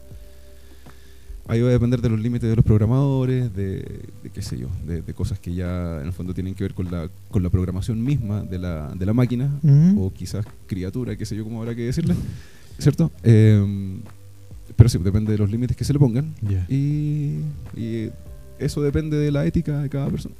ahí 1.48 1.62
va 1.62 1.70
a 1.70 1.72
depender 1.72 2.02
de 2.02 2.10
los 2.10 2.20
límites 2.20 2.50
de 2.50 2.56
los 2.56 2.66
programadores, 2.66 3.54
de, 3.56 4.10
qué 4.34 4.42
sé 4.42 4.58
yo, 4.58 4.68
de, 4.86 5.02
cosas 5.14 5.40
que 5.40 5.54
ya 5.54 6.00
en 6.02 6.08
el 6.08 6.14
fondo 6.14 6.34
tienen 6.34 6.56
que 6.56 6.64
ver 6.64 6.74
con 6.74 6.90
la, 6.90 7.10
con 7.30 7.44
la 7.44 7.50
programación 7.50 8.04
misma 8.04 8.42
de 8.42 8.58
la, 8.58 8.94
de 8.96 9.06
la 9.06 9.14
máquina, 9.14 9.60
o 9.98 10.12
quizás 10.12 10.46
criatura, 10.66 11.16
qué 11.16 11.26
sé 11.26 11.36
yo, 11.36 11.44
cómo 11.44 11.62
habrá 11.62 11.76
que 11.76 11.84
decirle, 11.84 12.16
¿cierto? 12.80 13.12
Em, 13.24 14.02
pero 14.76 14.90
sí, 14.90 14.98
depende 14.98 15.32
de 15.32 15.38
los 15.38 15.50
límites 15.50 15.78
que 15.78 15.84
se 15.84 15.94
le 15.94 16.00
pongan. 16.00 16.34
y 16.68 17.42
eso 18.59 18.81
depende 18.81 19.18
de 19.18 19.31
la 19.31 19.45
ética 19.45 19.80
de 19.80 19.89
cada 19.89 20.09
persona. 20.09 20.36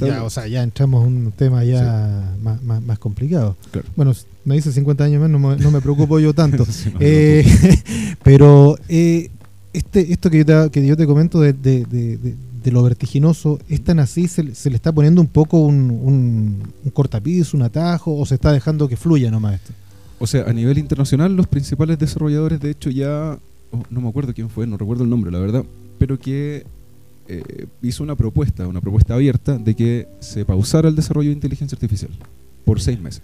Ya, 0.00 0.22
o 0.22 0.30
sea, 0.30 0.46
ya 0.46 0.62
entramos 0.62 1.06
en 1.06 1.26
un 1.26 1.32
tema 1.32 1.64
ya 1.64 2.36
más, 2.42 2.98
complicado. 2.98 3.56
Bueno, 3.96 4.12
me 4.44 4.56
dice 4.56 4.70
50 4.70 5.04
años 5.04 5.30
más, 5.30 5.60
no 5.60 5.70
me, 5.70 5.80
preocupo 5.80 6.18
yo 6.18 6.34
tanto. 6.34 6.66
Eh, 7.00 7.44
pero 8.22 8.76
eh, 8.88 9.30
este, 9.72 10.12
esto 10.12 10.30
que 10.30 10.38
yo 10.38 10.44
te, 10.44 10.70
que 10.70 10.86
yo 10.86 10.96
te 10.96 11.06
comento 11.06 11.40
de, 11.40 11.52
de, 11.54 12.70
lo 12.70 12.82
vertiginoso, 12.82 13.58
¿es 13.68 13.82
tan 13.82 13.98
así? 13.98 14.28
Se, 14.28 14.42
le 14.42 14.76
está 14.76 14.92
poniendo 14.92 15.20
un 15.20 15.26
poco 15.26 15.58
un, 15.58 15.90
un, 15.90 16.72
un, 16.84 16.90
cortapiso, 16.90 17.56
un 17.56 17.62
atajo, 17.62 18.16
o 18.16 18.26
se 18.26 18.36
está 18.36 18.52
dejando 18.52 18.88
que 18.88 18.96
fluya 18.96 19.30
nomás 19.30 19.54
esto? 19.54 19.72
O 20.18 20.26
sea, 20.26 20.44
a 20.44 20.52
nivel 20.52 20.78
internacional, 20.78 21.34
los 21.34 21.48
principales 21.48 21.98
desarrolladores, 21.98 22.60
de 22.60 22.70
hecho, 22.70 22.90
ya. 22.90 23.38
Oh, 23.72 23.82
no 23.90 24.00
me 24.00 24.08
acuerdo 24.08 24.32
quién 24.34 24.50
fue, 24.50 24.66
no 24.66 24.76
recuerdo 24.76 25.02
el 25.02 25.10
nombre, 25.10 25.32
la 25.32 25.38
verdad. 25.38 25.64
Pero 25.98 26.18
que 26.18 26.64
eh, 27.28 27.66
hizo 27.82 28.02
una 28.02 28.16
propuesta, 28.16 28.66
una 28.66 28.80
propuesta 28.80 29.14
abierta 29.14 29.58
de 29.58 29.74
que 29.74 30.08
se 30.20 30.44
pausara 30.44 30.88
el 30.88 30.96
desarrollo 30.96 31.28
de 31.28 31.34
inteligencia 31.34 31.76
artificial 31.76 32.10
por 32.64 32.80
seis 32.80 33.00
meses. 33.00 33.22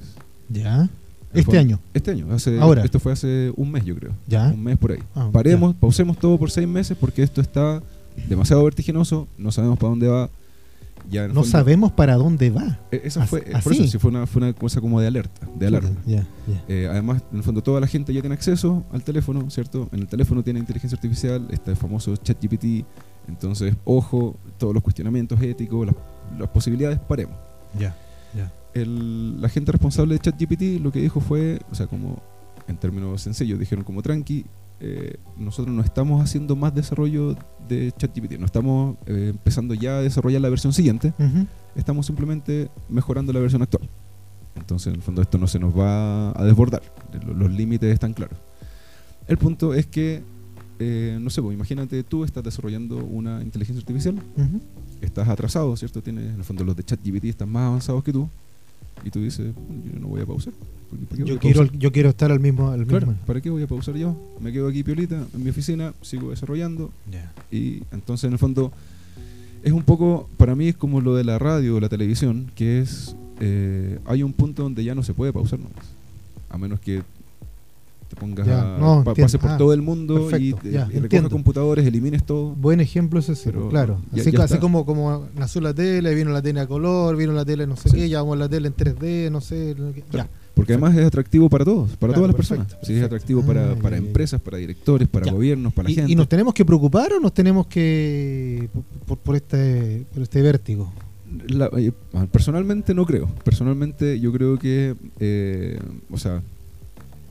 ¿Ya? 0.49 0.89
¿Este 1.33 1.59
año? 1.59 1.79
Este 1.93 2.11
año. 2.11 2.33
Hace, 2.33 2.59
Ahora. 2.59 2.85
Esto 2.85 2.99
fue 2.99 3.13
hace 3.13 3.53
un 3.57 3.71
mes, 3.71 3.85
yo 3.85 3.95
creo. 3.95 4.13
¿Ya? 4.27 4.49
Un 4.49 4.63
mes 4.63 4.79
por 4.79 4.93
ahí. 4.93 5.01
Ah, 5.15 5.29
Paremos, 5.33 5.75
pausemos 5.75 6.17
todo 6.19 6.39
por 6.39 6.51
seis 6.51 6.67
meses 6.67 6.97
porque 6.99 7.23
esto 7.23 7.41
está 7.41 7.83
demasiado 8.29 8.65
vertiginoso, 8.65 9.29
no 9.37 9.53
sabemos 9.53 9.79
para 9.79 9.91
dónde 9.91 10.09
va. 10.09 10.31
Ya 11.11 11.27
no 11.29 11.45
sabemos 11.45 11.93
para 11.93 12.17
dónde 12.17 12.51
va. 12.51 12.81
E, 12.91 13.01
eso 13.05 13.23
fue, 13.23 13.43
por 13.63 13.73
eso 13.73 13.87
sí 13.87 13.99
fue 13.99 14.11
una, 14.11 14.27
fue 14.27 14.43
una 14.43 14.53
cosa 14.53 14.81
como 14.81 15.01
de 15.01 15.07
alerta, 15.07 15.49
de 15.59 15.67
alarma. 15.67 15.91
Eh, 16.69 16.89
además, 16.91 17.23
en 17.31 17.39
el 17.39 17.45
fondo, 17.45 17.63
toda 17.63 17.81
la 17.81 17.87
gente 17.87 18.13
ya 18.13 18.21
tiene 18.21 18.35
acceso 18.35 18.85
al 18.93 19.03
teléfono, 19.03 19.49
¿cierto? 19.49 19.89
En 19.93 20.01
el 20.01 20.07
teléfono 20.07 20.43
tiene 20.43 20.59
inteligencia 20.59 20.97
artificial, 20.97 21.47
está 21.51 21.71
el 21.71 21.77
famoso 21.77 22.15
ChatGPT, 22.17 22.85
entonces, 23.29 23.77
ojo, 23.85 24.37
todos 24.57 24.75
los 24.75 24.83
cuestionamientos 24.83 25.41
éticos, 25.43 25.87
las, 26.39 26.49
posibilidades, 26.49 26.99
paremos. 26.99 27.37
Ya, 27.79 27.95
ya. 28.35 28.51
La 28.75 29.49
gente 29.49 29.73
responsable 29.73 30.15
de 30.15 30.21
ChatGPT 30.21 30.81
lo 30.81 30.93
que 30.93 31.01
dijo 31.01 31.21
fue, 31.21 31.61
o 31.71 31.75
sea, 31.75 31.87
como 31.87 32.23
en 32.67 32.77
términos 32.77 33.21
sencillos, 33.23 33.59
dijeron 33.59 33.85
como 33.85 34.03
tranqui, 34.03 34.47
eh, 34.81 35.17
nosotros 35.37 35.75
no 35.75 35.83
estamos 35.83 36.23
haciendo 36.23 36.55
más 36.55 36.75
desarrollo 36.75 37.37
de 37.69 37.93
ChatGPT, 37.97 38.39
no 38.39 38.47
estamos 38.47 38.97
eh, 39.07 39.29
empezando 39.31 39.75
ya 39.75 39.99
a 39.99 40.03
desarrollar 40.03 40.41
la 40.41 40.49
versión 40.49 40.73
siguiente, 40.73 41.13
estamos 41.75 42.07
simplemente 42.07 42.71
mejorando 42.89 43.33
la 43.33 43.41
versión 43.41 43.63
actual. 43.63 43.89
Entonces, 44.55 44.89
en 44.89 44.97
el 44.97 45.03
fondo, 45.03 45.23
esto 45.23 45.39
no 45.39 45.47
se 45.47 45.59
nos 45.59 45.77
va 45.77 46.31
a 46.31 46.45
desbordar, 46.45 46.83
los 47.27 47.51
límites 47.51 47.93
están 47.93 48.13
claros. 48.15 48.39
El 49.27 49.37
punto 49.37 49.75
es 49.75 49.87
que 49.87 50.23
eh, 50.79 51.19
no 51.21 51.31
sé, 51.31 51.43
pues 51.43 51.55
imagínate 51.55 52.03
tú 52.05 52.25
estás 52.25 52.45
desarrollando 52.45 52.97
una 52.99 53.43
inteligencia 53.43 53.81
artificial, 53.81 54.21
estás 55.01 55.29
atrasado, 55.29 55.77
¿cierto? 55.77 56.03
Tienes, 56.03 56.33
en 56.33 56.37
el 56.37 56.45
fondo 56.45 56.65
los 56.65 56.77
de 56.77 56.85
ChatGPT 56.85 57.25
están 57.25 57.51
más 57.51 57.67
avanzados 57.67 58.05
que 58.05 58.13
tú, 58.13 58.29
y 59.05 59.11
tú 59.11 59.21
dices, 59.21 59.55
yo 59.93 60.01
no 60.01 60.09
voy 60.09 60.21
a 60.21 60.27
pausar. 60.27 60.53
Yo 61.13 61.39
quiero, 61.39 61.65
yo 61.73 61.93
quiero 61.93 62.09
estar 62.09 62.33
al 62.33 62.41
mismo, 62.41 62.71
al 62.71 62.87
claro, 62.87 63.15
¿para 63.27 63.41
qué 63.41 63.51
voy 63.51 63.63
a 63.63 63.67
pausar 63.67 63.97
yo? 63.97 64.17
Me 64.41 64.53
quedo 64.53 64.69
aquí 64.69 64.83
piolita 64.83 65.27
en 65.35 65.45
mi 65.45 65.51
oficina, 65.51 65.93
sigo 66.01 66.31
desarrollando, 66.31 66.91
y 67.51 67.83
entonces 67.93 68.25
en 68.25 68.33
el 68.33 68.39
fondo 68.39 68.73
es 69.63 69.73
un 69.73 69.83
poco, 69.83 70.29
para 70.37 70.55
mí 70.55 70.69
es 70.69 70.77
como 70.77 71.01
lo 71.01 71.15
de 71.15 71.25
la 71.25 71.39
radio 71.39 71.77
o 71.77 71.81
la 71.81 71.89
televisión, 71.89 72.51
que 72.55 72.81
es, 72.81 73.17
eh, 73.41 73.99
hay 74.07 74.23
un 74.23 74.33
punto 74.33 74.63
donde 74.63 74.85
ya 74.85 74.95
no 74.95 75.03
se 75.03 75.13
puede 75.13 75.33
pausar 75.33 75.59
nomás, 75.59 75.85
a 76.49 76.57
menos 76.57 76.81
que 76.81 77.03
te 78.09 78.17
pongas 78.17 78.49
a, 78.49 79.05
pase 79.05 79.39
por 79.39 79.51
ah, 79.51 79.57
todo 79.59 79.73
el 79.75 79.83
mundo 79.83 80.31
y, 80.39 80.53
recojas 80.53 81.29
computadores, 81.29 81.87
elimines 81.87 82.25
todo. 82.25 82.55
Buen 82.55 82.81
ejemplo 82.81 83.21
ese, 83.21 83.35
sí, 83.35 83.51
claro. 83.71 83.99
así, 84.41 84.59
como, 84.59 84.87
como 84.87 85.29
nació 85.37 85.61
la 85.61 85.75
tele, 85.75 86.15
vino 86.15 86.31
la 86.31 86.41
tele 86.41 86.61
a 86.61 86.67
color, 86.67 87.17
vino 87.17 87.33
la 87.33 87.45
tele 87.45 87.67
no 87.67 87.77
sé 87.77 87.91
qué, 87.91 88.09
llevamos 88.09 88.39
la 88.39 88.49
tele 88.49 88.69
en 88.69 88.75
3D, 88.75 89.31
no 89.31 89.43
sé. 89.43 89.77
Ya, 90.11 90.27
Porque 90.55 90.73
además 90.73 90.97
es 90.97 91.07
atractivo 91.07 91.51
para 91.51 91.67
todos, 91.67 91.97
para 91.97 92.15
todas 92.15 92.29
las 92.29 92.37
personas. 92.37 92.67
sí, 92.83 92.95
es 92.95 93.03
atractivo 93.03 93.43
para, 93.43 93.73
ah, 93.73 93.97
empresas, 93.97 94.41
para 94.41 94.57
directores, 94.57 95.07
para 95.07 95.31
gobiernos, 95.31 95.75
para 95.75 95.91
¿Y, 95.91 95.95
gente. 95.95 96.11
¿Y 96.11 96.15
nos 96.15 96.29
tenemos 96.29 96.55
que 96.55 96.65
preocupar 96.65 97.13
o 97.13 97.21
nos 97.21 97.35
tenemos 97.35 97.67
que. 97.67 98.71
por, 99.23 99.37
este, 99.37 100.07
por 100.15 100.23
este 100.23 100.41
vértigo? 100.41 100.91
Eh, 101.77 101.93
personalmente 102.33 102.95
no 102.95 103.05
creo. 103.05 103.29
Personalmente 103.45 104.19
yo 104.19 104.33
creo 104.33 104.59
que. 104.59 104.97
Eh, 105.21 105.79
o 106.11 106.17
sea, 106.17 106.43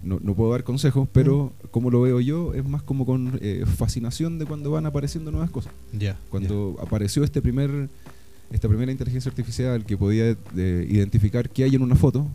no, 0.04 0.20
puedo 0.36 0.52
dar 0.52 0.64
consejos, 0.64 1.08
pero 1.12 1.54
como 1.72 1.92
lo 1.92 2.02
veo 2.02 2.20
yo, 2.20 2.54
es 2.54 2.66
más 2.66 2.82
como 2.82 3.06
con 3.06 3.40
eh, 3.42 3.66
fascinación 3.66 4.40
de 4.40 4.46
cuando 4.46 4.72
van 4.72 4.86
apareciendo 4.86 5.32
nuevas 5.32 5.50
cosas. 5.50 5.74
Ya. 5.92 6.18
cuando 6.30 6.78
apareció 6.82 7.24
este 7.24 7.42
primer 7.42 7.90
esta 8.52 8.70
primera 8.70 8.92
inteligencia 8.92 9.30
artificial 9.30 9.86
que 9.86 9.98
podía 9.98 10.38
identificar 10.56 11.50
qué 11.50 11.66
hay 11.66 11.76
en 11.76 11.82
una 11.82 11.96
foto, 11.96 12.26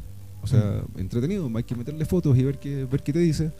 o 0.43 0.47
sea, 0.47 0.83
entretenido, 0.97 1.51
hay 1.55 1.63
que 1.63 1.75
meterle 1.75 2.05
fotos 2.05 2.37
y 2.37 2.43
ver 2.43 2.59
qué, 2.59 2.85
ver 2.85 3.03
qué 3.03 3.13
te 3.13 3.21
dice. 3.21 3.53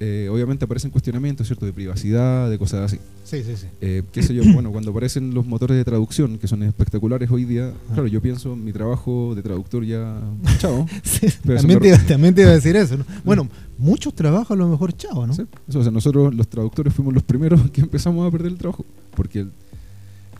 Eh, 0.00 0.28
obviamente 0.30 0.64
aparecen 0.64 0.90
cuestionamientos, 0.90 1.46
¿cierto? 1.46 1.66
De 1.66 1.72
privacidad, 1.72 2.50
de 2.50 2.58
cosas 2.58 2.92
así. 2.92 2.98
Sí, 3.24 3.42
sí, 3.44 3.56
sí. 3.56 3.66
Eh, 3.80 4.02
qué 4.12 4.22
sé 4.22 4.34
yo, 4.34 4.42
bueno, 4.52 4.70
cuando 4.70 4.90
aparecen 4.90 5.34
los 5.34 5.46
motores 5.46 5.76
de 5.76 5.84
traducción, 5.84 6.38
que 6.38 6.48
son 6.48 6.62
espectaculares 6.62 7.30
hoy 7.30 7.44
día, 7.44 7.72
ah. 7.72 7.92
claro, 7.94 8.08
yo 8.08 8.20
pienso 8.20 8.56
mi 8.56 8.72
trabajo 8.72 9.34
de 9.34 9.42
traductor 9.42 9.84
ya, 9.84 10.20
chao. 10.58 10.86
también, 11.46 11.80
te, 11.80 11.98
también, 11.98 12.34
te, 12.34 12.42
iba 12.42 12.50
a 12.50 12.54
decir 12.56 12.76
eso. 12.76 12.96
¿no? 12.96 13.04
Bueno, 13.24 13.48
muchos 13.78 14.14
trabajos 14.14 14.50
a 14.50 14.56
lo 14.56 14.68
mejor 14.68 14.92
chao, 14.96 15.26
¿no? 15.26 15.34
Sí, 15.34 15.42
o 15.74 15.82
sea, 15.82 15.92
nosotros 15.92 16.34
los 16.34 16.48
traductores 16.48 16.92
fuimos 16.92 17.14
los 17.14 17.22
primeros 17.22 17.70
que 17.72 17.80
empezamos 17.80 18.26
a 18.26 18.30
perder 18.30 18.52
el 18.52 18.58
trabajo, 18.58 18.84
porque 19.14 19.40
el, 19.40 19.50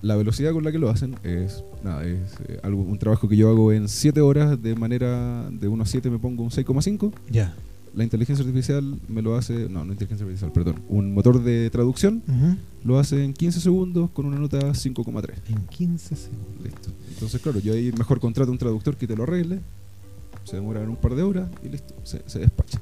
la 0.03 0.17
velocidad 0.17 0.53
con 0.53 0.65
la 0.65 0.71
que 0.71 0.79
lo 0.79 0.91
hacen 0.91 1.17
es, 1.23 1.65
nada, 1.83 2.05
es 2.05 2.19
eh, 2.49 2.61
algo, 2.63 2.83
un 2.83 2.99
trabajo 2.99 3.27
que 3.27 3.37
yo 3.37 3.49
hago 3.49 3.73
en 3.73 3.89
7 3.89 4.21
horas 4.21 4.63
de 4.63 4.75
manera 4.75 5.49
de 5.51 5.67
1 5.67 5.83
a 5.83 5.87
7 5.87 6.11
me 6.11 6.19
pongo 6.19 6.43
un 6.43 6.51
6,5. 6.51 7.11
Ya. 7.31 7.55
La 7.95 8.05
inteligencia 8.05 8.45
artificial 8.45 8.99
me 9.09 9.23
lo 9.23 9.37
hace, 9.37 9.69
no, 9.69 9.85
no 9.85 9.93
inteligencia 9.93 10.25
artificial, 10.25 10.53
perdón, 10.53 10.83
un 10.89 11.15
motor 11.15 11.43
de 11.43 11.71
traducción 11.71 12.23
lo 12.83 12.99
hace 12.99 13.25
en 13.25 13.33
15 13.33 13.61
segundos 13.61 14.11
con 14.11 14.27
una 14.27 14.39
nota 14.39 14.59
5,3. 14.59 15.35
En 15.49 15.67
15 15.67 16.17
segundos. 16.17 16.63
Listo. 16.63 16.91
Entonces, 17.09 17.41
claro, 17.41 17.61
yo 17.61 17.73
ahí 17.73 17.93
mejor 17.97 18.21
contrato 18.21 18.51
un 18.51 18.59
traductor 18.59 18.97
que 18.97 19.07
te 19.07 19.17
lo 19.17 19.23
arregle, 19.23 19.61
se 20.45 20.57
demora 20.57 20.83
en 20.83 20.89
un 20.91 20.97
par 20.97 21.15
de 21.15 21.23
horas 21.23 21.49
y 21.63 21.69
listo, 21.69 21.95
se, 22.03 22.23
se 22.27 22.41
despacha. 22.41 22.81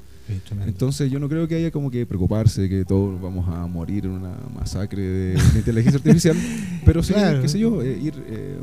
Entonces 0.65 1.11
yo 1.11 1.19
no 1.19 1.27
creo 1.27 1.47
que 1.47 1.55
haya 1.55 1.71
como 1.71 1.91
que 1.91 2.05
preocuparse 2.05 2.61
de 2.61 2.69
que 2.69 2.85
todos 2.85 3.21
vamos 3.21 3.47
a 3.49 3.67
morir 3.67 4.05
en 4.05 4.11
una 4.11 4.35
masacre 4.53 5.01
de, 5.01 5.39
inteligencia 5.55 5.97
artificial, 5.97 6.37
pero 6.85 7.03
sí, 7.03 7.13
qué 7.41 7.47
sé 7.47 7.59
yo, 7.59 7.81
eh, 7.81 7.99
ir, 8.01 8.13
eh, 8.27 8.57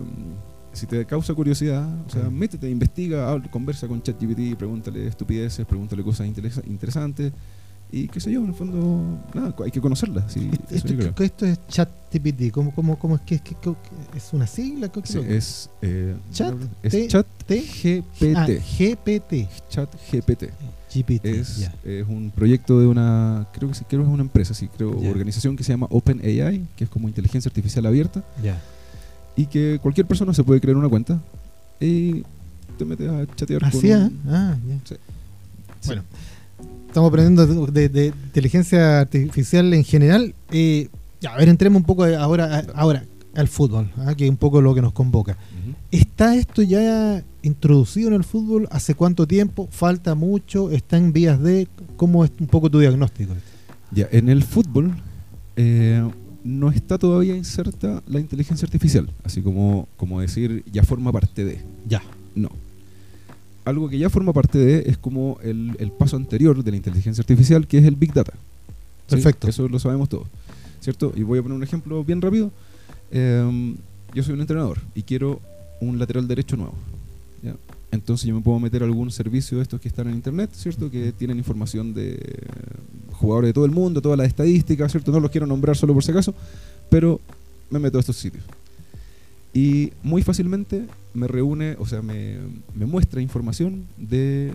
si 0.72 0.86
te 0.86 1.04
causa 1.04 1.34
curiosidad, 1.34 1.86
o 2.06 2.10
sea, 2.10 2.30
métete, 2.30 2.68
investiga, 2.68 3.40
conversa 3.50 3.88
con 3.88 4.02
ChatGPT, 4.02 4.56
pregúntale 4.56 5.06
estupideces, 5.06 5.66
pregúntale 5.66 6.02
cosas 6.02 6.26
interesantes 6.26 7.32
y 7.92 8.06
qué 8.06 8.20
sé 8.20 8.30
yo, 8.30 8.40
en 8.40 8.48
el 8.48 8.54
fondo, 8.54 9.18
nada, 9.34 9.54
hay 9.64 9.70
que 9.70 9.80
conocerla. 9.80 10.24
esto, 10.70 11.24
esto, 11.24 11.46
es 11.46 11.66
ChatGPT, 11.66 12.52
¿cómo, 12.52 12.72
cómo, 12.72 12.98
cómo 12.98 13.16
es 13.16 13.22
que 13.22 13.34
es, 13.36 13.42
que, 13.42 13.56
es 14.16 14.32
una 14.32 14.46
sigla? 14.46 14.90
Sí, 15.02 15.18
es, 15.26 15.70
eh, 15.82 16.14
chat, 16.30 16.54
es 16.82 17.08
chat 17.08 17.26
GPT. 17.48 18.36
Ah, 18.36 18.46
GPT. 18.46 19.48
Chat 19.68 19.92
GPT. 20.12 20.50
GPT. 20.94 21.24
Es, 21.24 21.70
es, 21.84 22.06
un 22.08 22.30
proyecto 22.34 22.78
de 22.80 22.86
una, 22.86 23.48
creo 23.52 23.68
que 23.68 23.74
sí, 23.74 23.84
creo 23.88 24.02
que 24.02 24.08
es 24.08 24.12
una 24.12 24.22
empresa, 24.22 24.54
sí, 24.54 24.68
creo, 24.68 24.90
organización 24.90 25.56
que 25.56 25.64
se 25.64 25.72
llama 25.72 25.88
OpenAI, 25.90 26.66
que 26.76 26.84
es 26.84 26.90
como 26.90 27.08
inteligencia 27.08 27.48
artificial 27.48 27.86
abierta. 27.86 28.22
Ya. 28.42 28.60
Y 29.36 29.46
que 29.46 29.78
cualquier 29.80 30.06
persona 30.06 30.34
se 30.34 30.44
puede 30.44 30.60
crear 30.60 30.76
una 30.76 30.88
cuenta 30.88 31.20
y 31.80 32.22
te 32.76 32.84
metes 32.84 33.08
a 33.08 33.26
chatear 33.36 33.64
¿Así, 33.64 33.88
con. 33.88 34.02
Un, 34.02 34.20
ah. 34.28 34.56
Bueno 35.86 36.02
estamos 36.90 37.08
aprendiendo 37.08 37.66
de, 37.66 38.12
inteligencia 38.26 39.00
artificial 39.00 39.72
en 39.72 39.84
general. 39.84 40.34
Eh, 40.50 40.88
a 41.28 41.36
ver, 41.36 41.48
entremos 41.48 41.80
un 41.80 41.86
poco 41.86 42.04
ahora, 42.04 42.64
ahora 42.74 43.04
al 43.34 43.46
fútbol, 43.46 43.90
¿ah? 43.96 44.14
que 44.16 44.24
es 44.24 44.30
un 44.30 44.36
poco 44.36 44.60
lo 44.60 44.74
que 44.74 44.82
nos 44.82 44.92
convoca. 44.92 45.36
¿Está 45.92 46.34
esto 46.34 46.62
ya 46.62 47.22
introducido 47.42 48.08
en 48.08 48.14
el 48.14 48.24
fútbol? 48.24 48.68
¿Hace 48.72 48.94
cuánto 48.94 49.26
tiempo? 49.26 49.68
¿Falta 49.70 50.14
mucho? 50.14 50.70
¿Está 50.70 50.96
en 50.96 51.12
vías 51.12 51.40
de? 51.40 51.68
¿Cómo 51.96 52.24
es 52.24 52.32
un 52.40 52.46
poco 52.48 52.70
tu 52.70 52.80
diagnóstico? 52.80 53.34
Ya, 53.92 54.08
en 54.10 54.28
el 54.28 54.42
fútbol 54.42 54.92
eh, 55.56 56.08
no 56.44 56.70
está 56.70 56.98
todavía 56.98 57.36
inserta 57.36 58.02
la 58.06 58.20
inteligencia 58.20 58.66
artificial, 58.66 59.08
así 59.24 59.42
como, 59.42 59.88
como 59.96 60.20
decir 60.20 60.64
ya 60.72 60.82
forma 60.82 61.12
parte 61.12 61.44
de. 61.44 61.60
Ya. 61.86 62.02
No 62.34 62.50
algo 63.64 63.88
que 63.88 63.98
ya 63.98 64.10
forma 64.10 64.32
parte 64.32 64.58
de 64.58 64.90
es 64.90 64.98
como 64.98 65.38
el, 65.42 65.92
paso 65.98 66.16
anterior 66.16 66.62
de 66.62 66.70
la 66.70 66.76
inteligencia 66.76 67.22
artificial, 67.22 67.66
que 67.66 67.78
es 67.78 67.84
el 67.84 67.96
Big 67.96 68.12
Data. 68.12 68.32
Perfecto. 69.08 69.48
Eso 69.48 69.68
lo 69.68 69.78
sabemos 69.78 70.08
todos. 70.08 70.26
¿Cierto? 70.80 71.12
Y 71.16 71.22
voy 71.22 71.38
a 71.38 71.42
poner 71.42 71.56
un 71.56 71.62
ejemplo 71.62 72.04
bien 72.04 72.20
rápido. 72.20 72.50
Em, 73.10 73.76
yo 74.14 74.22
soy 74.22 74.34
un 74.34 74.40
entrenador 74.40 74.78
y 74.94 75.02
quiero 75.02 75.40
un 75.80 75.98
lateral 75.98 76.28
derecho 76.28 76.56
nuevo. 76.56 76.74
Entonces 77.92 78.28
yo 78.28 78.34
me 78.36 78.40
puedo 78.40 78.60
meter 78.60 78.82
a 78.82 78.86
algún 78.86 79.10
servicio 79.10 79.56
de 79.56 79.64
estos 79.64 79.80
que 79.80 79.88
están 79.88 80.06
en 80.06 80.14
internet, 80.14 80.50
¿cierto? 80.52 80.88
Que 80.92 81.10
tienen 81.10 81.38
información 81.38 81.92
de 81.92 82.20
jugadores 83.20 83.50
de 83.50 83.52
todo 83.52 83.64
el 83.64 83.70
mundo, 83.70 84.02
todas 84.02 84.18
las 84.18 84.26
estadísticas, 84.26 84.90
¿cierto? 84.90 85.12
No 85.12 85.20
los 85.20 85.30
quiero 85.30 85.46
nombrar 85.46 85.76
solo 85.76 85.94
por 85.94 86.02
si 86.02 86.10
acaso, 86.10 86.34
pero 86.88 87.20
me 87.70 87.78
meto 87.78 87.98
a 87.98 88.00
estos 88.00 88.16
sitios 88.16 88.42
y 89.52 89.92
muy 90.02 90.22
fácilmente 90.22 90.86
me 91.12 91.26
reúne, 91.26 91.76
o 91.78 91.86
sea, 91.86 92.02
me, 92.02 92.38
muestra 92.74 93.20
información 93.20 93.84
de 93.96 94.54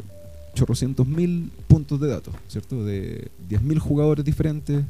chorrocientos 0.53 1.05
mil 1.05 1.51
puntos 1.67 1.99
de 1.99 2.07
datos, 2.07 2.33
¿cierto? 2.47 2.85
De 2.85 3.29
diez 3.49 3.61
mil 3.61 3.79
jugadores 3.79 4.23
diferentes, 4.23 4.83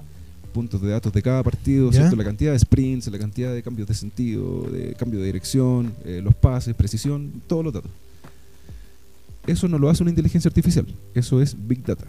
puntos 0.53 0.79
de 0.81 0.89
datos 0.89 1.11
de 1.11 1.21
cada 1.23 1.41
partido, 1.41 1.91
¿cierto? 1.91 2.15
La 2.15 2.23
cantidad 2.23 2.51
de 2.51 2.59
sprints, 2.59 3.07
la 3.07 3.17
cantidad 3.17 3.53
de 3.53 3.63
cambios 3.63 3.87
de 3.87 3.95
sentido, 3.95 4.61
de 4.71 4.93
cambio 4.93 5.19
de 5.19 5.25
dirección, 5.25 5.91
eh, 6.05 6.21
los 6.23 6.35
pases, 6.35 6.75
precisión, 6.75 7.41
todos 7.47 7.63
los 7.63 7.73
datos. 7.73 7.91
Eso 9.47 9.67
no 9.67 9.79
lo 9.79 9.89
hace 9.89 10.03
una 10.03 10.11
inteligencia 10.11 10.49
artificial, 10.49 10.85
eso 11.15 11.41
es 11.41 11.55
Big 11.67 11.83
Data 11.83 12.05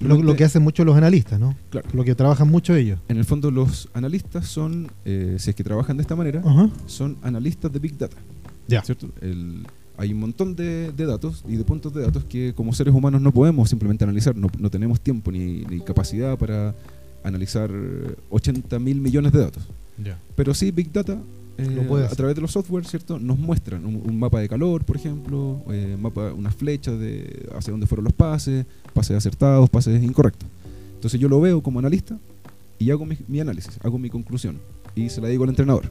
lo, 0.00 0.36
que 0.36 0.44
hacen 0.44 0.62
mucho 0.62 0.84
los 0.84 0.96
analistas, 0.96 1.38
¿no? 1.40 1.56
Claro. 1.70 1.88
Lo 1.92 2.04
que 2.04 2.14
trabajan 2.14 2.48
mucho 2.48 2.74
ellos. 2.74 3.00
En 3.08 3.16
el 3.16 3.24
fondo, 3.24 3.50
los 3.50 3.88
analistas 3.94 4.46
son, 4.46 4.90
eh, 5.04 5.36
si 5.38 5.50
es 5.50 5.56
que 5.56 5.64
trabajan 5.64 5.96
de 5.96 6.02
esta 6.02 6.16
manera, 6.16 6.42
son 6.86 7.16
analistas 7.22 7.72
de 7.72 7.78
Big 7.78 7.96
Data. 7.96 8.16
Ya. 8.68 8.82
¿Cierto? 8.82 9.08
hay 9.98 10.12
un 10.12 10.20
montón 10.20 10.54
de, 10.54 10.92
datos 10.92 11.42
y 11.48 11.56
de 11.56 11.64
puntos 11.64 11.94
de 11.94 12.02
datos 12.02 12.24
que 12.24 12.52
como 12.54 12.72
seres 12.74 12.94
humanos 12.94 13.20
no 13.22 13.32
podemos 13.32 13.70
simplemente 13.70 14.04
analizar, 14.04 14.36
no, 14.36 14.70
tenemos 14.70 15.00
tiempo 15.00 15.32
ni, 15.32 15.64
capacidad 15.80 16.36
para 16.36 16.74
analizar 17.24 17.70
80 18.30 18.78
mil 18.78 19.00
millones 19.00 19.32
de 19.32 19.40
datos. 19.40 19.62
Pero 20.34 20.52
sí, 20.52 20.70
Big 20.70 20.92
Data 20.92 21.18
eh, 21.58 22.08
a 22.10 22.14
través 22.14 22.34
de 22.34 22.42
los 22.42 22.50
software, 22.50 22.84
¿cierto? 22.84 23.18
Nos 23.18 23.38
muestran 23.38 23.84
un, 23.84 24.18
mapa 24.18 24.40
de 24.40 24.48
calor, 24.48 24.84
por 24.84 24.96
ejemplo, 24.96 25.62
eh, 25.70 25.96
mapa, 25.98 26.32
una 26.32 26.50
flecha 26.50 26.92
de 26.92 27.48
hacia 27.56 27.70
dónde 27.70 27.86
fueron 27.86 28.04
los 28.04 28.12
pases, 28.12 28.66
pases 28.92 29.16
acertados, 29.16 29.70
pases 29.70 30.02
incorrectos. 30.02 30.48
Entonces 30.94 31.18
yo 31.18 31.28
lo 31.28 31.40
veo 31.40 31.62
como 31.62 31.78
analista 31.78 32.18
y 32.78 32.90
hago 32.90 33.06
mi, 33.06 33.40
análisis, 33.40 33.78
hago 33.82 33.98
mi 33.98 34.10
conclusión 34.10 34.58
y 34.94 35.08
se 35.08 35.20
la 35.20 35.28
digo 35.28 35.44
al 35.44 35.50
entrenador. 35.50 35.90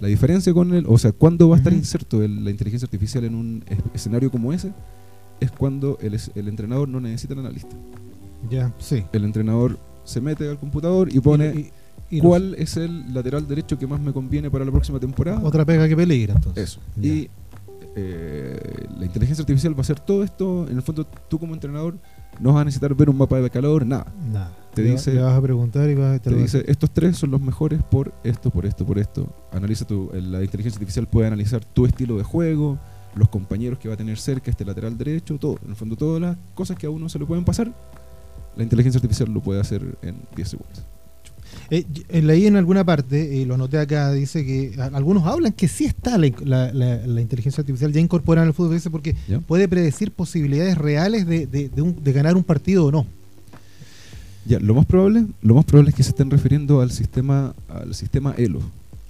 La 0.00 0.08
diferencia 0.08 0.52
con 0.52 0.74
el, 0.74 0.86
o 0.88 0.98
sea, 0.98 1.12
cuando 1.12 1.48
va 1.48 1.56
a 1.56 1.58
estar 1.58 1.72
inserto 1.72 2.20
la 2.20 2.50
inteligencia 2.50 2.86
artificial 2.86 3.24
en 3.24 3.34
un 3.34 3.64
escenario 3.92 4.30
como 4.30 4.52
ese, 4.52 4.72
es 5.40 5.50
cuando 5.50 5.98
el, 6.00 6.18
el 6.34 6.48
entrenador 6.48 6.88
no 6.88 7.00
necesita 7.00 7.34
el 7.34 7.40
analista. 7.40 7.76
Ya, 8.50 8.72
sí. 8.78 9.04
El 9.12 9.24
entrenador 9.24 9.78
se 10.04 10.20
mete 10.20 10.48
al 10.48 10.58
computador 10.58 11.14
y 11.14 11.20
pone 11.20 11.72
¿Cuál 12.20 12.54
es 12.58 12.76
el 12.76 13.12
lateral 13.12 13.46
derecho 13.46 13.78
que 13.78 13.86
más 13.86 14.00
me 14.00 14.12
conviene 14.12 14.50
para 14.50 14.64
la 14.64 14.70
próxima 14.70 15.00
temporada? 15.00 15.40
Otra 15.42 15.64
pega 15.64 15.88
que 15.88 15.96
peligra, 15.96 16.34
entonces. 16.34 16.70
Eso. 16.70 16.80
Y 17.00 17.28
eh, 17.96 18.86
la 18.98 19.04
inteligencia 19.04 19.42
artificial 19.42 19.74
va 19.74 19.78
a 19.78 19.80
hacer 19.82 20.00
todo 20.00 20.24
esto. 20.24 20.66
En 20.68 20.76
el 20.76 20.82
fondo, 20.82 21.06
tú 21.28 21.38
como 21.38 21.54
entrenador 21.54 21.96
no 22.40 22.52
vas 22.52 22.62
a 22.62 22.64
necesitar 22.64 22.94
ver 22.94 23.08
un 23.08 23.16
mapa 23.16 23.40
de 23.40 23.50
calor, 23.50 23.86
nada. 23.86 24.12
Nada. 24.32 24.52
Te 24.74 24.82
dice, 24.82 25.16
vas 25.18 25.34
a 25.34 25.40
preguntar 25.40 25.88
y 25.88 25.94
vas 25.94 26.16
a 26.16 26.18
te, 26.18 26.34
dice, 26.34 26.64
estos 26.66 26.90
tres 26.90 27.16
son 27.16 27.30
los 27.30 27.40
mejores 27.40 27.80
por 27.82 28.12
esto, 28.24 28.50
por 28.50 28.66
esto, 28.66 28.84
por 28.84 28.98
esto. 28.98 29.28
Analiza 29.52 29.86
tu, 29.86 30.10
la 30.12 30.42
inteligencia 30.42 30.76
artificial 30.76 31.06
puede 31.06 31.28
analizar 31.28 31.64
tu 31.64 31.86
estilo 31.86 32.16
de 32.16 32.24
juego, 32.24 32.78
los 33.14 33.28
compañeros 33.28 33.78
que 33.78 33.88
va 33.88 33.94
a 33.94 33.96
tener 33.96 34.18
cerca, 34.18 34.50
este 34.50 34.64
lateral 34.64 34.98
derecho, 34.98 35.38
todo. 35.38 35.58
En 35.62 35.70
el 35.70 35.76
fondo, 35.76 35.94
todas 35.94 36.20
las 36.20 36.36
cosas 36.54 36.76
que 36.76 36.86
a 36.86 36.90
uno 36.90 37.08
se 37.08 37.20
le 37.20 37.26
pueden 37.26 37.44
pasar, 37.44 37.72
la 38.56 38.62
inteligencia 38.64 38.98
artificial 38.98 39.32
lo 39.32 39.40
puede 39.40 39.60
hacer 39.60 39.96
en 40.02 40.16
10 40.34 40.48
segundos. 40.48 40.84
Eh, 41.74 42.22
leí 42.22 42.46
en 42.46 42.54
alguna 42.54 42.84
parte, 42.84 43.34
y 43.34 43.44
lo 43.44 43.56
noté 43.56 43.78
acá, 43.78 44.12
dice 44.12 44.44
que 44.46 44.74
algunos 44.92 45.24
hablan 45.24 45.52
que 45.52 45.66
sí 45.66 45.86
está 45.86 46.16
la, 46.18 47.20
inteligencia 47.20 47.62
artificial 47.62 47.92
ya 47.92 48.00
incorporada 48.00 48.44
en 48.44 48.48
el 48.48 48.54
fútbol, 48.54 48.80
porque 48.92 49.16
puede 49.48 49.66
predecir 49.66 50.12
posibilidades 50.12 50.78
reales 50.78 51.26
de, 51.26 51.46
de, 51.46 52.12
ganar 52.12 52.36
un 52.36 52.44
partido 52.44 52.86
o 52.86 52.92
no. 52.92 53.06
Ya, 54.46 54.60
lo 54.60 54.74
más 54.74 54.86
probable, 54.86 55.26
lo 55.42 55.54
más 55.54 55.64
probable 55.64 55.90
es 55.90 55.96
que 55.96 56.04
se 56.04 56.10
estén 56.10 56.30
refiriendo 56.30 56.80
al 56.80 56.92
sistema, 56.92 57.54
al 57.68 57.94
sistema 57.94 58.34
ELO. 58.36 58.60